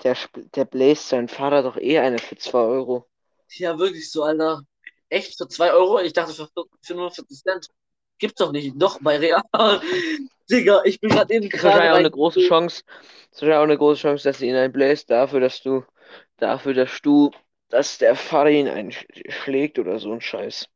der, 0.02 0.16
der 0.54 0.64
bläst 0.64 1.08
seinen 1.08 1.28
Vater 1.28 1.62
doch 1.62 1.76
eh 1.76 1.98
eine 2.00 2.18
für 2.18 2.36
2 2.36 2.58
Euro. 2.60 3.06
Ja, 3.50 3.78
wirklich 3.78 4.10
so, 4.10 4.24
Alter. 4.24 4.62
Echt? 5.08 5.38
Für 5.38 5.48
2 5.48 5.72
Euro? 5.72 6.00
Ich 6.00 6.12
dachte 6.12 6.34
für 6.34 6.48
45 6.82 7.42
Cent. 7.42 7.68
Gibt's 8.18 8.38
doch 8.38 8.52
nicht. 8.52 8.74
Doch, 8.76 8.98
bei 9.00 9.18
Real. 9.18 9.42
Digga, 10.50 10.82
ich 10.84 11.00
bin 11.00 11.10
gerade 11.10 11.34
eben 11.34 11.46
ist 11.46 11.52
wahrscheinlich 11.62 11.80
gerade 11.82 11.92
auch 11.92 11.98
eine 11.98 12.10
große 12.10 12.40
Chance. 12.40 12.82
Das 12.86 12.96
ist 12.96 13.42
wahrscheinlich 13.42 13.58
auch 13.58 13.62
eine 13.62 13.78
große 13.78 14.00
Chance, 14.00 14.24
dass 14.24 14.38
sie 14.38 14.48
ihn 14.48 14.56
einbläst, 14.56 15.10
dafür, 15.10 15.40
dass 15.40 15.62
du, 15.62 15.84
dafür, 16.38 16.74
dass 16.74 17.00
du, 17.02 17.30
dass 17.68 17.98
der 17.98 18.16
Vater 18.16 18.50
ihn 18.50 18.68
einschlägt 18.68 19.78
oder 19.78 19.98
so 19.98 20.12
ein 20.12 20.20
Scheiß. 20.20 20.66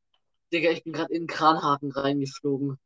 Digga, 0.52 0.70
ich 0.70 0.84
bin 0.84 0.92
gerade 0.92 1.12
in 1.14 1.22
den 1.22 1.26
Kranhaken 1.26 1.90
reingeflogen. 1.90 2.78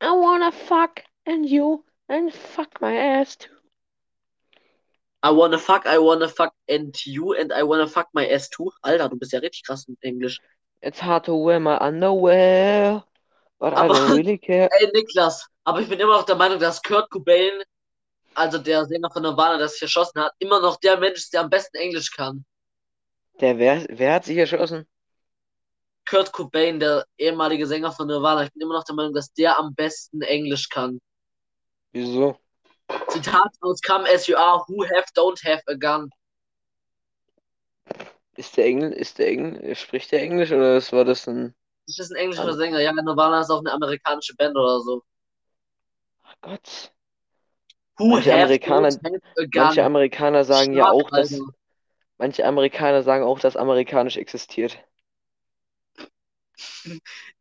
I 0.00 0.10
wanna 0.10 0.52
fuck 0.52 1.02
and 1.26 1.48
you 1.48 1.82
and 2.08 2.32
fuck 2.32 2.80
my 2.80 2.96
ass 2.96 3.36
too. 3.36 3.55
I 5.26 5.30
wanna 5.30 5.58
fuck, 5.58 5.86
I 5.86 5.98
wanna 5.98 6.28
fuck 6.28 6.52
and 6.68 6.94
you 7.04 7.32
and 7.34 7.52
I 7.52 7.62
wanna 7.64 7.86
fuck 7.88 8.08
my 8.14 8.24
ass 8.34 8.48
too. 8.48 8.70
Alter, 8.82 9.08
du 9.08 9.16
bist 9.16 9.32
ja 9.32 9.40
richtig 9.40 9.64
krass 9.66 9.88
mit 9.88 9.98
Englisch. 10.02 10.38
It's 10.82 11.00
hard 11.00 11.24
to 11.24 11.34
wear 11.34 11.58
my 11.58 11.76
underwear, 11.78 13.02
but 13.58 13.72
I 13.72 13.76
Aber- 13.76 13.94
don't 13.94 14.16
really 14.16 14.38
care. 14.48 14.68
Ey, 14.80 14.86
Niklas, 14.94 15.46
aber 15.64 15.80
ich 15.80 15.88
bin 15.88 15.98
immer 15.98 16.16
noch 16.18 16.26
der 16.26 16.36
Meinung, 16.36 16.60
dass 16.60 16.80
Kurt 16.82 17.10
Cobain, 17.10 17.62
also 18.34 18.58
der 18.58 18.84
Sänger 18.84 19.10
von 19.10 19.22
Nirvana, 19.22 19.58
der 19.58 19.68
sich 19.68 19.82
erschossen 19.82 20.20
hat, 20.22 20.32
immer 20.38 20.60
noch 20.60 20.76
der 20.76 20.96
Mensch 20.98 21.18
ist, 21.18 21.32
der 21.32 21.40
am 21.40 21.50
besten 21.50 21.76
Englisch 21.78 22.10
kann. 22.14 22.44
Der, 23.40 23.58
wer, 23.58 23.84
wer 23.88 24.14
hat 24.14 24.24
sich 24.26 24.36
erschossen? 24.36 24.86
Kurt 26.08 26.30
Cobain, 26.32 26.78
der 26.78 27.04
ehemalige 27.18 27.66
Sänger 27.66 27.90
von 27.90 28.06
Nirvana, 28.06 28.44
ich 28.44 28.52
bin 28.52 28.62
immer 28.62 28.74
noch 28.74 28.84
der 28.84 28.94
Meinung, 28.94 29.12
dass 29.14 29.32
der 29.32 29.58
am 29.58 29.74
besten 29.74 30.22
Englisch 30.22 30.68
kann. 30.68 31.00
Wieso? 31.92 32.38
Zitat 33.08 33.52
aus 33.60 33.80
Come 33.82 34.08
As 34.08 34.26
You 34.26 34.36
Are, 34.36 34.64
Who 34.68 34.84
Have 34.84 35.06
Don't 35.14 35.42
Have 35.44 35.62
a 35.66 35.74
Gun. 35.74 36.10
Ist 38.36 38.56
der 38.56 38.66
Engl, 38.66 38.92
ist 38.92 39.18
der 39.18 39.28
Engl, 39.28 39.74
spricht 39.74 40.12
der 40.12 40.20
Englisch 40.22 40.52
oder 40.52 40.76
ist, 40.76 40.92
war 40.92 41.04
das 41.04 41.26
ein, 41.26 41.54
Das 41.86 41.98
ist 41.98 42.10
ein 42.12 42.16
englischer 42.16 42.42
Also- 42.44 42.58
Sänger. 42.58 42.80
Ja, 42.80 42.92
Nirvana 42.92 43.40
ist 43.40 43.50
auch 43.50 43.60
eine 43.60 43.72
amerikanische 43.72 44.34
Band 44.36 44.56
oder 44.56 44.80
so. 44.80 45.02
ach 46.22 46.34
Gott. 46.42 46.92
Who 47.98 48.08
Manche 48.08 48.30
have 48.32 48.42
Amerikaner-? 48.44 48.98
Manche 49.54 49.84
Amerikaner 49.84 50.44
sagen 50.44 50.74
ja 50.74 50.82
Stark, 50.84 50.94
auch, 50.94 51.10
dass 51.10 51.32
Alter. 51.32 51.44
manche 52.18 52.44
Amerikaner 52.44 53.02
sagen 53.02 53.24
auch, 53.24 53.38
dass 53.40 53.56
amerikanisch 53.56 54.18
existiert. 54.18 54.78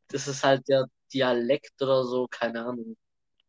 Das 0.08 0.28
ist 0.28 0.44
halt 0.46 0.66
der 0.70 0.86
Dialekt 1.14 1.82
oder 1.82 2.04
so, 2.06 2.28
keine 2.30 2.66
Ahnung. 2.66 2.96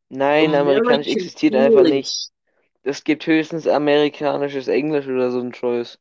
Nein, 0.08 0.54
amerikanisch 0.54 1.06
American 1.06 1.12
existiert 1.12 1.54
einfach 1.54 1.78
English. 1.80 1.92
nicht. 1.92 2.30
Es 2.82 3.02
gibt 3.02 3.26
höchstens 3.26 3.66
amerikanisches 3.66 4.68
Englisch 4.68 5.06
oder 5.08 5.30
so 5.32 5.40
ein 5.40 5.52
Scheiß. 5.52 5.98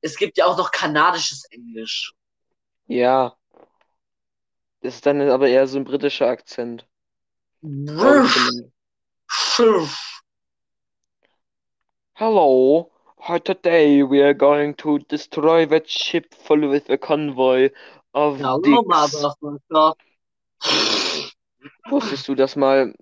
Es 0.00 0.16
gibt 0.16 0.38
ja 0.38 0.46
auch 0.46 0.56
noch 0.56 0.70
kanadisches 0.70 1.44
Englisch. 1.50 2.14
Ja. 2.86 3.36
Das 4.80 4.94
ist 4.94 5.06
dann 5.06 5.20
aber 5.20 5.48
eher 5.48 5.66
so 5.66 5.78
ein 5.78 5.84
britischer 5.84 6.26
Akzent. 6.28 6.86
Hello. 12.14 12.90
Hi, 13.20 13.38
Today 13.38 14.02
we 14.02 14.20
are 14.20 14.34
going 14.34 14.74
to 14.78 14.98
destroy 14.98 15.64
that 15.66 15.88
ship 15.88 16.34
full 16.34 16.68
with 16.68 16.90
a 16.90 16.96
convoy 16.96 17.70
of 18.14 18.40
Hallo, 18.40 18.60
dicks. 18.60 19.94
Wusstest 21.88 22.26
du, 22.26 22.34
dass 22.34 22.56
mal, 22.56 22.92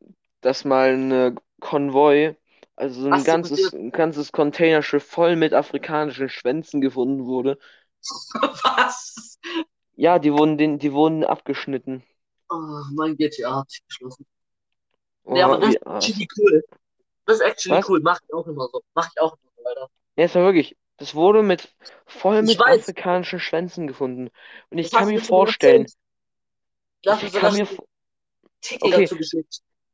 dass 0.41 0.65
mal 0.65 0.95
ein 0.97 1.39
Konvoi, 1.61 2.37
also 2.77 3.03
so 3.03 3.09
ein 3.09 3.13
Was 3.15 3.25
ganzes, 3.25 3.73
ein 3.73 3.91
ganzes 3.93 4.33
Containerschiff 4.33 5.05
voll 5.05 5.37
mit 5.37 5.55
afrikanischen 5.55 6.29
Schwänzen 6.29 6.81
gefunden 6.81 7.27
wurde? 7.27 7.59
Was? 8.65 9.39
Ja, 9.95 10.19
die 10.19 10.33
wurden, 10.33 10.59
den, 10.59 10.81
die 10.81 10.93
wurden 10.93 11.23
abgeschnitten. 11.23 12.03
Oh, 12.51 12.83
mein 12.93 13.17
GTA 13.17 13.57
hat 13.61 13.71
sich 13.71 13.85
geschlossen. 13.87 14.27
Oh, 15.25 15.37
Ja, 15.37 15.47
aber 15.47 15.59
das 15.59 15.75
ist 15.75 15.83
actually 15.87 16.29
cool. 16.39 16.65
Das 17.27 17.37
ist 17.37 17.43
actually 17.43 17.77
Was? 17.77 17.87
cool. 17.89 18.01
Mach 18.03 18.21
ich 18.23 18.35
auch 18.35 18.47
immer 18.47 18.69
so. 18.73 18.83
Mach 18.95 19.09
ich 19.13 19.21
auch 19.21 19.35
immer 19.35 19.53
so, 19.57 19.65
Alter. 19.69 19.91
Ja, 20.17 20.25
ist 20.25 20.35
ja 20.35 20.43
wirklich. 20.43 20.77
Das 20.99 21.15
wurde 21.15 21.43
mit 21.43 21.75
voll 22.07 22.43
Ich 22.43 22.49
mit 22.49 22.59
weiß. 22.59 22.81
afrikanischen 22.83 23.41
Schwänzen 23.41 23.87
gefunden. 23.87 24.31
Und 24.71 24.79
ich 24.79 24.91
Das 24.91 24.99
kann 24.99 25.09
mir 25.09 25.21
vorstellen, 25.21 25.87
ich 27.03 27.23
mir 27.23 27.31
kann 27.41 27.55
mir, 27.55 27.67
okay. 28.81 29.09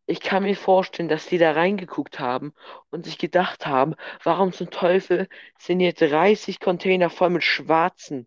Ich 0.06 0.20
kann 0.20 0.44
mir 0.44 0.56
vorstellen, 0.56 1.08
dass 1.08 1.26
die 1.26 1.38
da 1.38 1.52
reingeguckt 1.52 2.20
haben 2.20 2.54
und 2.90 3.04
sich 3.04 3.18
gedacht 3.18 3.66
haben, 3.66 3.94
warum 4.22 4.52
zum 4.52 4.70
Teufel 4.70 5.28
sind 5.58 5.80
hier 5.80 5.92
30 5.94 6.60
Container 6.60 7.10
voll 7.10 7.30
mit 7.30 7.44
schwarzen 7.44 8.26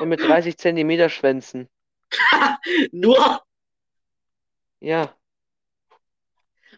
und 0.00 0.08
mit 0.08 0.20
30 0.20 0.56
Zentimeter 0.58 1.08
Schwänzen? 1.08 1.68
Nur, 2.92 3.42
Ja, 4.80 5.16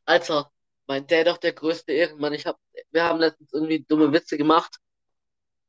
Alter, 0.07 0.51
mein 0.87 1.07
Dad 1.07 1.27
doch 1.27 1.39
der 1.39 1.53
größte 1.53 1.93
Ehrenmann. 1.93 2.33
Ich 2.33 2.47
hab, 2.47 2.59
wir 2.93 3.05
haben 3.05 3.19
letztens 3.19 3.53
irgendwie 3.53 3.85
dumme 3.85 4.13
Witze 4.13 4.37
gemacht. 4.39 4.77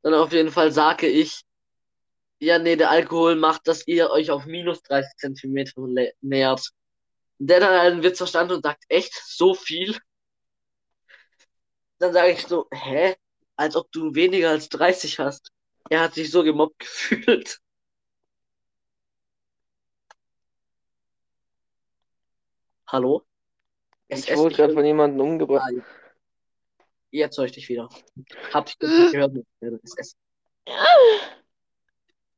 Dann 0.03 0.13
auf 0.13 0.31
jeden 0.31 0.51
Fall 0.51 0.71
sage 0.71 1.07
ich, 1.07 1.41
ja, 2.39 2.59
nee, 2.59 2.75
der 2.75 2.91
Alkohol 2.91 3.35
macht, 3.35 3.67
dass 3.67 3.87
ihr 3.87 4.11
euch 4.11 4.29
auf 4.29 4.45
minus 4.45 4.83
30 4.83 5.15
Zentimeter 5.17 5.81
nähert. 6.21 6.69
Der 7.39 7.59
dann 7.59 7.73
einen 7.73 8.03
Witz 8.03 8.17
verstanden 8.17 8.53
und 8.53 8.63
sagt, 8.63 8.83
echt, 8.89 9.13
so 9.13 9.53
viel? 9.53 9.97
Dann 11.99 12.13
sage 12.13 12.31
ich 12.31 12.45
so, 12.45 12.67
hä? 12.71 13.15
Als 13.55 13.75
ob 13.75 13.91
du 13.91 14.13
weniger 14.13 14.51
als 14.51 14.69
30 14.69 15.19
hast. 15.19 15.51
Er 15.89 16.01
hat 16.01 16.13
sich 16.13 16.31
so 16.31 16.43
gemobbt 16.43 16.79
gefühlt. 16.79 17.59
Hallo? 22.87 23.25
ich 24.07 24.19
SS, 24.29 24.37
wurde 24.37 24.55
gerade 24.55 24.73
von 24.73 24.85
jemandem 24.85 25.19
umgebracht. 25.21 25.71
Jetzt 27.11 27.37
höre 27.37 27.45
ich 27.45 27.51
dich 27.51 27.67
wieder. 27.69 27.89
Hab 28.53 28.69
ich 28.69 28.77
gehört? 28.79 29.35
Ist- 29.59 30.17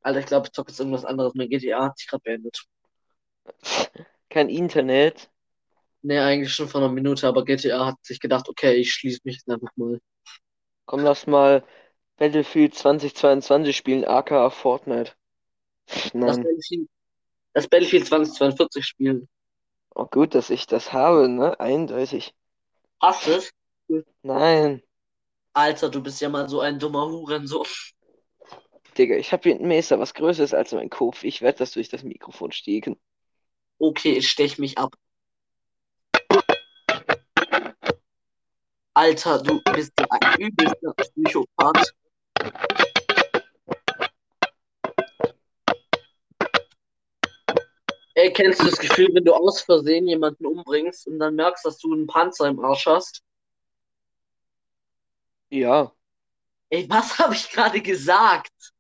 Alter, 0.02 0.20
ich 0.20 0.26
glaube, 0.26 0.48
ich 0.48 0.54
zocke 0.54 0.72
jetzt 0.72 0.80
irgendwas 0.80 1.06
anderes. 1.06 1.34
Mein 1.36 1.50
GTA 1.50 1.86
hat 1.86 1.98
sich 1.98 2.08
gerade 2.08 2.24
beendet. 2.24 2.64
Kein 4.30 4.50
Internet. 4.50 5.30
Nee, 6.02 6.20
eigentlich 6.20 6.54
schon 6.54 6.68
vor 6.68 6.82
einer 6.82 6.92
Minute, 6.92 7.28
aber 7.28 7.44
GTA 7.44 7.88
hat 7.88 7.96
sich 8.04 8.20
gedacht, 8.20 8.48
okay, 8.48 8.76
ich 8.76 8.94
schließe 8.94 9.22
mich 9.24 9.36
jetzt 9.36 9.50
einfach 9.50 9.72
mal. 9.76 10.00
Komm, 10.86 11.02
lass 11.02 11.28
mal 11.28 11.66
Battlefield 12.18 12.76
2022 12.76 13.76
spielen, 13.76 14.06
aka 14.06 14.50
Fortnite. 14.50 15.14
Das 15.88 16.14
Nein. 16.14 16.44
Battlefield, 16.44 16.90
das 17.54 17.68
Battlefield 17.68 18.08
2042 18.08 18.86
spielen. 18.86 19.30
Oh, 19.94 20.06
gut, 20.06 20.36
dass 20.36 20.50
ich 20.50 20.68
das 20.68 20.94
habe, 20.94 21.28
ne? 21.28 21.60
Eindeutig. 21.60 22.34
Hast 23.02 23.28
du 23.28 23.32
es? 23.32 23.52
Nein. 24.22 24.84
Alter, 25.54 25.90
du 25.90 26.02
bist 26.02 26.22
ja 26.22 26.30
mal 26.30 26.48
so 26.48 26.62
ein 26.62 26.80
dummer 26.80 27.08
Hurensohn. 27.08 27.66
Digga, 28.98 29.16
ich 29.16 29.32
habe 29.32 29.44
hier 29.44 29.56
ein 29.60 29.68
Messer, 29.68 30.00
was 30.00 30.14
größer 30.14 30.44
ist 30.44 30.54
als 30.54 30.74
mein 30.74 30.90
Kopf. 30.90 31.24
Ich 31.24 31.42
werde 31.42 31.60
das 31.60 31.72
durch 31.72 31.90
das 31.90 32.04
Mikrofon 32.04 32.52
stiegen. 32.52 33.00
Okay, 33.80 34.18
ich 34.18 34.30
stech 34.30 34.60
mich 34.60 34.78
ab. 34.78 34.94
Alter, 38.94 39.42
du 39.42 39.62
bist 39.74 39.94
ja 40.00 40.06
ein 40.10 40.40
übelster 40.40 40.94
Psychopath. 40.94 41.94
Ey, 48.16 48.34
kennst 48.34 48.60
du 48.62 48.66
das 48.66 48.78
Gefühl, 48.78 49.08
wenn 49.14 49.24
du 49.24 49.34
aus 49.34 49.62
Versehen 49.62 50.08
jemanden 50.08 50.46
umbringst 50.46 51.08
und 51.08 51.20
dann 51.20 51.36
merkst, 51.36 51.64
dass 51.64 51.78
du 51.78 51.94
einen 51.94 52.06
Panzer 52.06 52.50
im 52.50 52.60
Arsch 52.60 52.86
hast? 52.86 53.24
Ja, 55.50 55.94
Ey, 56.72 56.88
was 56.88 57.18
habe 57.18 57.34
ich 57.34 57.50
gerade 57.50 57.82
gesagt? 57.82 58.74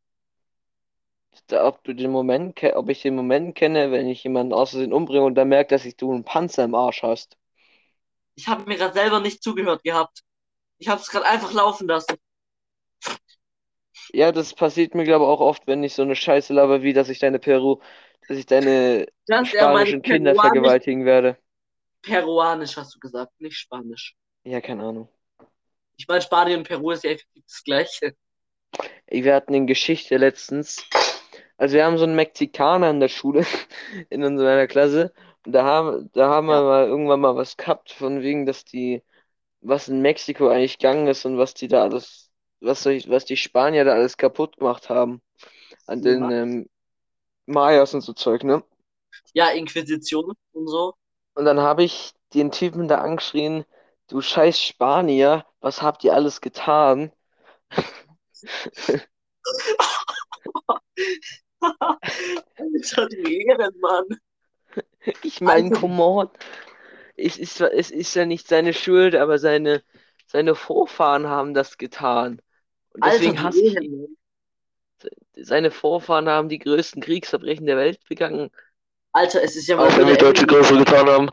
Ob 1.53 1.83
du 1.83 1.93
den 1.93 2.11
Moment, 2.11 2.61
ob 2.73 2.89
ich 2.89 3.01
den 3.01 3.15
Moment 3.15 3.55
kenne, 3.55 3.91
wenn 3.91 4.07
ich 4.07 4.23
jemanden 4.23 4.53
aus 4.53 4.71
Versehen 4.71 4.93
umbringe 4.93 5.23
und 5.23 5.35
dann 5.35 5.49
merke, 5.49 5.75
dass 5.75 5.85
ich 5.85 5.95
du 5.95 6.11
einen 6.11 6.23
Panzer 6.23 6.63
im 6.63 6.75
Arsch 6.75 7.03
hast. 7.03 7.37
Ich 8.35 8.47
habe 8.47 8.65
mir 8.65 8.77
gerade 8.77 8.93
selber 8.93 9.19
nicht 9.19 9.43
zugehört 9.43 9.83
gehabt. 9.83 10.23
Ich 10.77 10.87
habe 10.87 11.01
es 11.01 11.09
gerade 11.09 11.25
einfach 11.25 11.51
laufen 11.53 11.87
lassen. 11.87 12.15
Ja, 14.11 14.31
das 14.31 14.53
passiert 14.53 14.95
mir, 14.95 15.03
glaube 15.03 15.25
ich, 15.25 15.29
auch 15.29 15.41
oft, 15.41 15.67
wenn 15.67 15.83
ich 15.83 15.93
so 15.93 16.01
eine 16.01 16.15
Scheiße 16.15 16.53
laber, 16.53 16.81
wie 16.81 16.93
dass 16.93 17.09
ich 17.09 17.19
deine 17.19 17.39
Peru, 17.39 17.79
dass 18.27 18.37
ich 18.37 18.45
deine 18.45 19.07
meine 19.27 19.45
spanischen 19.45 20.01
Kinder 20.01 20.31
Peruanisch, 20.31 20.41
vergewaltigen 20.41 21.05
werde. 21.05 21.37
Peruanisch 22.01 22.77
hast 22.77 22.95
du 22.95 22.99
gesagt, 22.99 23.39
nicht 23.39 23.57
Spanisch. 23.57 24.15
Ja, 24.43 24.61
keine 24.61 24.83
Ahnung. 24.83 25.09
Ich 25.97 26.07
meine, 26.07 26.21
Spanien 26.21 26.59
und 26.59 26.67
Peru 26.67 26.91
ist 26.91 27.03
ja 27.03 27.11
effektiv 27.11 27.43
das 27.45 27.63
Gleiche. 27.63 28.15
Wir 29.07 29.35
hatten 29.35 29.53
in 29.53 29.67
Geschichte 29.67 30.17
letztens, 30.17 30.85
also 31.59 31.75
wir 31.75 31.85
haben 31.85 31.99
so 31.99 32.05
einen 32.05 32.17
Mexikaner 32.17 32.91
in 32.91 33.01
der 33.01 33.09
Schule, 33.09 33.45
in 34.11 34.25
unserer 34.25 34.67
Klasse, 34.67 35.13
und 35.45 35.53
da 35.53 35.65
haben, 35.65 36.11
da 36.13 36.29
haben 36.29 36.47
wir 36.47 36.55
Ja. 36.55 36.63
mal 36.63 36.87
irgendwann 36.87 37.21
mal 37.21 37.37
was 37.37 37.57
gehabt, 37.57 37.93
von 37.93 38.23
wegen, 38.23 38.47
dass 38.47 38.65
die, 38.65 39.03
was 39.61 39.89
in 39.89 40.01
Mexiko 40.01 40.49
eigentlich 40.49 40.79
gegangen 40.79 41.07
ist 41.07 41.25
und 41.25 41.39
was 41.39 41.55
die 41.55 41.69
da 41.69 41.83
alles, 41.83 42.31
was, 42.61 42.85
was 42.85 43.25
die 43.25 43.37
Spanier 43.37 43.85
da 43.85 43.93
alles 43.93 44.17
kaputt 44.17 44.57
gemacht 44.57 44.89
haben. 44.89 45.21
An 45.87 46.03
den 46.03 46.23
Ja. 46.23 46.31
ähm, 46.31 46.69
Mayas 47.47 47.95
und 47.95 48.01
so 48.01 48.13
Zeug, 48.13 48.45
ne? 48.45 48.63
Ja, 49.33 49.49
Inquisition 49.51 50.33
und 50.53 50.67
so. 50.67 50.93
Und 51.33 51.45
dann 51.45 51.59
habe 51.59 51.83
ich 51.83 52.13
den 52.35 52.51
Typen 52.51 52.87
da 52.87 52.99
angeschrien, 52.99 53.65
du 54.07 54.21
scheiß 54.21 54.61
Spanier, 54.61 55.45
was 55.59 55.81
habt 55.81 56.03
ihr 56.03 56.13
alles 56.13 56.41
getan? 56.41 57.11
Alter, 61.61 63.07
du 63.09 63.17
Ehrenmann. 63.29 64.05
Ich 65.23 65.41
meine, 65.41 65.69
Also- 65.69 65.81
come 65.81 66.03
on. 66.03 66.29
Es 67.15 67.37
ist, 67.37 67.55
zwar- 67.55 67.73
es 67.73 67.91
ist 67.91 68.15
ja 68.15 68.25
nicht 68.25 68.47
seine 68.47 68.73
Schuld, 68.73 69.13
aber 69.15 69.39
seine, 69.39 69.83
seine 70.25 70.55
Vorfahren 70.55 71.27
haben 71.27 71.53
das 71.53 71.77
getan. 71.77 72.41
Und 72.91 73.03
deswegen 73.05 73.31
Alter, 73.31 73.41
du 73.41 73.43
hasse 73.47 73.61
ich 73.65 73.75
ihn. 73.81 74.17
Seine 75.35 75.71
Vorfahren 75.71 76.29
haben 76.29 76.49
die 76.49 76.59
größten 76.59 77.01
Kriegsverbrechen 77.01 77.65
der 77.65 77.77
Welt 77.77 77.99
begangen, 78.07 78.49
Alter, 79.11 79.41
es 79.41 79.55
ist 79.55 79.67
ja 79.67 79.75
mal 79.75 79.87
auch 79.87 79.91
wenn 79.97 80.05
wir 80.07 80.13
wieder 80.13 80.25
deutsche 80.27 80.43
irgendwie- 80.43 80.55
Größe 80.55 80.77
getan 80.77 81.07
haben. 81.09 81.29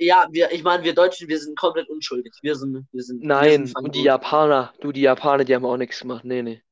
Ja, 0.00 0.26
wir, 0.30 0.50
ich 0.52 0.62
meine, 0.62 0.82
wir 0.84 0.94
Deutschen, 0.94 1.28
wir 1.28 1.38
sind 1.38 1.56
komplett 1.58 1.88
unschuldig. 1.88 2.32
Wir 2.42 2.54
sind, 2.56 2.86
wir 2.92 3.02
sind, 3.02 3.20
wir 3.20 3.28
Nein, 3.28 3.66
sind 3.66 3.76
und 3.78 3.94
die. 3.94 4.02
Japaner, 4.02 4.72
du, 4.80 4.92
die 4.92 5.00
Japaner, 5.02 5.44
die 5.44 5.54
haben 5.54 5.64
auch 5.64 5.76
nichts 5.76 6.00
gemacht. 6.00 6.24
Nee, 6.24 6.42
nee. 6.42 6.62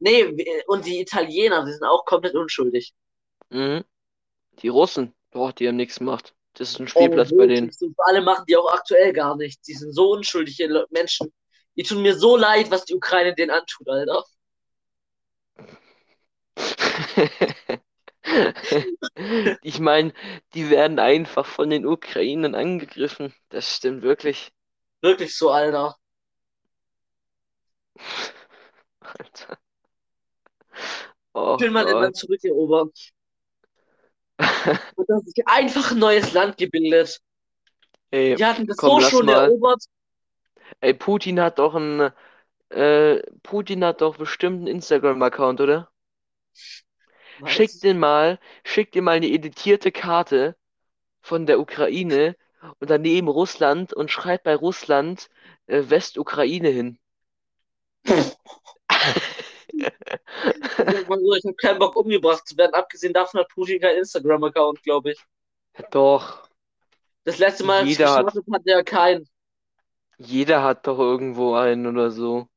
Nee, 0.00 0.36
wir- 0.36 0.62
und 0.68 0.86
die 0.86 1.00
Italiener, 1.00 1.64
die 1.64 1.72
sind 1.72 1.84
auch 1.84 2.04
komplett 2.04 2.34
unschuldig. 2.34 2.92
Mhm. 3.50 3.84
Die 4.62 4.68
Russen, 4.68 5.14
boah, 5.30 5.52
die 5.52 5.68
haben 5.68 5.76
nichts 5.76 5.98
gemacht. 5.98 6.34
Das 6.54 6.70
ist 6.70 6.80
ein 6.80 6.88
Spielplatz 6.88 7.30
Oh, 7.32 7.36
bei 7.36 7.46
denen. 7.46 7.70
Vor 7.72 8.08
allem 8.08 8.24
machen 8.24 8.44
die 8.48 8.56
auch 8.56 8.72
aktuell 8.72 9.12
gar 9.12 9.36
nichts. 9.36 9.62
Die 9.62 9.74
sind 9.74 9.92
so 9.92 10.10
unschuldige 10.10 10.86
Menschen. 10.90 11.32
Die 11.76 11.84
tun 11.84 12.02
mir 12.02 12.18
so 12.18 12.36
leid, 12.36 12.70
was 12.70 12.84
die 12.84 12.94
Ukraine 12.94 13.34
denen 13.34 13.50
antut, 13.50 13.88
Alter. 13.88 14.24
Ich 19.62 19.80
meine, 19.80 20.12
die 20.54 20.70
werden 20.70 20.98
einfach 20.98 21.46
von 21.46 21.70
den 21.70 21.86
Ukrainern 21.86 22.54
angegriffen. 22.54 23.34
Das 23.48 23.76
stimmt 23.76 24.02
wirklich. 24.02 24.52
Wirklich 25.00 25.36
so, 25.36 25.50
Alter. 25.50 25.96
Alter. 29.00 29.58
Oh 31.40 31.56
Schön 31.60 31.72
mal 31.72 31.84
Gott. 31.84 32.16
zurückerobern. 32.16 32.90
Und 34.96 35.08
da 35.08 35.18
sich 35.20 35.46
einfach 35.46 35.92
ein 35.92 35.98
neues 35.98 36.32
Land 36.32 36.56
gebildet. 36.58 37.20
Ey, 38.10 38.36
Die 38.36 38.44
hatten 38.44 38.66
das 38.66 38.76
komm, 38.76 38.90
so 38.90 39.00
lass 39.00 39.10
schon 39.10 39.26
mal. 39.26 39.46
erobert. 39.46 39.84
Ey, 40.80 40.94
Putin 40.94 41.40
hat 41.40 41.58
doch 41.58 41.74
einen, 41.74 42.10
äh, 42.70 43.20
Putin 43.42 43.84
hat 43.84 44.00
doch 44.00 44.16
bestimmt 44.16 44.58
einen 44.58 44.66
Instagram-Account, 44.68 45.60
oder? 45.60 45.90
Schick 47.44 47.70
Was? 47.70 47.80
den 47.80 47.98
mal, 47.98 48.38
schick 48.64 48.92
dir 48.92 49.02
mal 49.02 49.16
eine 49.16 49.28
editierte 49.28 49.90
Karte 49.90 50.56
von 51.22 51.46
der 51.46 51.60
Ukraine 51.60 52.36
und 52.80 52.90
daneben 52.90 53.28
Russland 53.28 53.92
und 53.94 54.10
schreib 54.10 54.44
bei 54.44 54.54
Russland 54.56 55.30
äh, 55.66 55.84
Westukraine 55.90 56.68
hin. 56.70 56.98
So, 59.72 61.34
ich 61.34 61.44
habe 61.44 61.54
keinen 61.56 61.78
Bock 61.78 61.96
umgebracht 61.96 62.46
zu 62.46 62.56
werden. 62.56 62.74
Abgesehen 62.74 63.12
davon 63.12 63.40
hat 63.40 63.48
Putin 63.48 63.80
keinen 63.80 63.98
Instagram-Account, 63.98 64.82
glaube 64.82 65.12
ich. 65.12 65.24
Doch, 65.90 66.48
Das 67.24 67.38
letzte 67.38 67.64
Mal, 67.64 67.80
als 67.80 67.90
ich 67.90 67.98
Jeder 67.98 68.12
hat- 68.14 68.26
geschaut 68.26 68.44
habe, 68.46 68.56
hatte 68.56 68.70
er 68.70 68.84
keinen. 68.84 69.28
jeder 70.18 70.62
hat 70.62 70.86
doch 70.86 70.98
irgendwo 70.98 71.54
einen 71.54 71.86
oder 71.86 72.10
so. 72.10 72.48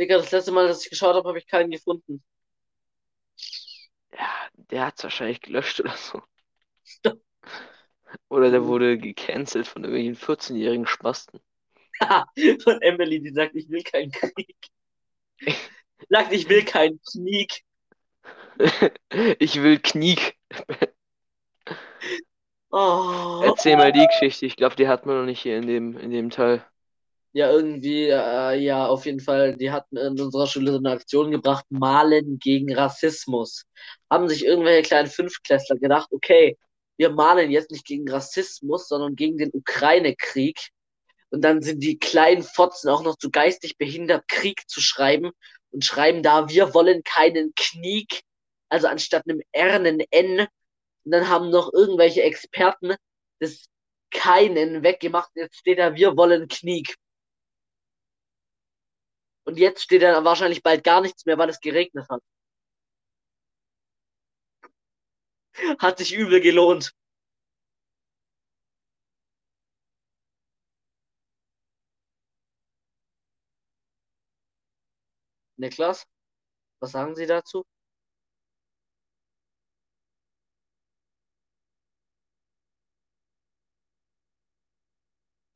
Digga, 0.00 0.16
das 0.16 0.30
letzte 0.32 0.52
Mal, 0.52 0.66
dass 0.68 0.82
ich 0.84 0.90
geschaut 0.90 1.14
habe, 1.14 1.28
habe 1.28 1.38
ich 1.38 1.46
keinen 1.46 1.70
gefunden. 1.70 2.22
Ja, 4.12 4.28
der 4.54 4.86
hat's 4.86 5.02
wahrscheinlich 5.04 5.40
gelöscht 5.40 5.80
oder 5.80 5.94
so. 5.96 6.22
Oder 8.28 8.50
der 8.50 8.66
wurde 8.66 8.98
gecancelt 8.98 9.66
von 9.66 9.84
irgendwelchen 9.84 10.16
14-jährigen 10.16 10.86
Spasten. 10.86 11.40
Von 12.64 12.82
Emily, 12.82 13.20
die 13.22 13.30
sagt, 13.32 13.54
ich 13.54 13.68
will 13.68 13.82
keinen 13.84 14.10
Krieg. 14.10 14.56
Sagt, 16.08 16.32
ich 16.32 16.48
will 16.48 16.64
keinen 16.64 17.00
Krieg. 17.02 17.62
Ich 19.38 19.62
will 19.62 19.78
Kniek. 19.78 20.36
Oh. 22.70 23.42
Erzähl 23.44 23.76
mal 23.76 23.92
die 23.92 24.06
Geschichte. 24.06 24.46
Ich 24.46 24.56
glaube, 24.56 24.76
die 24.76 24.88
hat 24.88 25.04
man 25.04 25.18
noch 25.18 25.24
nicht 25.24 25.40
hier 25.40 25.58
in 25.58 25.66
dem, 25.66 25.96
in 25.98 26.10
dem 26.10 26.30
Teil. 26.30 26.64
Ja, 27.34 27.50
irgendwie, 27.50 28.08
äh, 28.08 28.58
ja, 28.58 28.86
auf 28.86 29.06
jeden 29.06 29.20
Fall, 29.20 29.56
die 29.56 29.70
hatten 29.70 29.96
in 29.96 30.20
unserer 30.20 30.46
Schule 30.46 30.72
so 30.72 30.78
eine 30.78 30.90
Aktion 30.90 31.30
gebracht, 31.30 31.64
Malen 31.70 32.38
gegen 32.38 32.74
Rassismus. 32.74 33.64
Haben 34.10 34.28
sich 34.28 34.44
irgendwelche 34.44 34.88
kleinen 34.88 35.08
Fünftklässler 35.08 35.76
gedacht, 35.76 36.08
okay, 36.12 36.58
wir 36.98 37.10
malen 37.10 37.50
jetzt 37.50 37.70
nicht 37.70 37.86
gegen 37.86 38.08
Rassismus, 38.08 38.88
sondern 38.88 39.16
gegen 39.16 39.38
den 39.38 39.50
Ukraine-Krieg. 39.52 40.68
Und 41.30 41.42
dann 41.42 41.62
sind 41.62 41.82
die 41.82 41.98
kleinen 41.98 42.42
Fotzen 42.42 42.90
auch 42.90 43.02
noch 43.02 43.16
zu 43.16 43.30
geistig 43.30 43.78
behindert, 43.78 44.28
Krieg 44.28 44.68
zu 44.68 44.82
schreiben 44.82 45.30
und 45.72 45.84
schreiben 45.84 46.22
da, 46.22 46.48
wir 46.48 46.74
wollen 46.74 47.02
keinen 47.04 47.54
Knieg, 47.54 48.22
also 48.68 48.86
anstatt 48.86 49.24
einem 49.26 49.42
R 49.52 49.74
einen 49.74 50.00
N. 50.10 50.46
Und 51.04 51.12
dann 51.12 51.28
haben 51.28 51.50
noch 51.50 51.72
irgendwelche 51.72 52.22
Experten 52.22 52.94
das 53.40 53.68
keinen 54.10 54.82
weggemacht. 54.82 55.30
Jetzt 55.34 55.56
steht 55.58 55.78
da, 55.78 55.94
wir 55.94 56.16
wollen 56.16 56.48
Knieg. 56.48 56.96
Und 59.44 59.58
jetzt 59.58 59.82
steht 59.82 60.02
da 60.02 60.24
wahrscheinlich 60.24 60.62
bald 60.62 60.84
gar 60.84 61.00
nichts 61.00 61.26
mehr, 61.26 61.38
weil 61.38 61.48
es 61.48 61.60
geregnet 61.60 62.08
hat. 62.08 62.22
Hat 65.78 65.98
sich 65.98 66.14
übel 66.14 66.40
gelohnt. 66.40 66.92
Niklas, 75.62 76.04
was 76.80 76.92
sagen 76.92 77.14
Sie 77.16 77.26
dazu? 77.26 77.64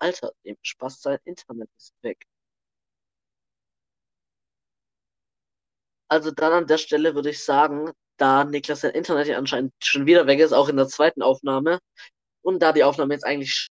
Alter, 0.00 0.32
dem 0.44 0.57
Spaß 0.62 1.00
sein 1.02 1.18
Internet 1.24 1.68
ist 1.76 1.92
weg. 2.02 2.24
Also 6.09 6.30
dann 6.30 6.52
an 6.52 6.66
der 6.66 6.78
Stelle 6.78 7.14
würde 7.14 7.30
ich 7.30 7.44
sagen, 7.44 7.90
da 8.16 8.44
Niklas 8.44 8.80
sein 8.82 8.92
Internet 8.94 9.26
ja 9.28 9.38
anscheinend 9.38 9.72
schon 9.82 10.07
wieder 10.07 10.26
weg 10.26 10.40
ist, 10.40 10.52
auch 10.52 10.68
in 10.68 10.76
der 10.76 10.88
zweiten 10.88 11.22
Aufnahme, 11.22 11.80
und 12.42 12.61
da 12.62 12.72
die 12.72 12.84
Aufnahme 12.84 13.14
jetzt 13.14 13.24
eigentlich 13.26 13.68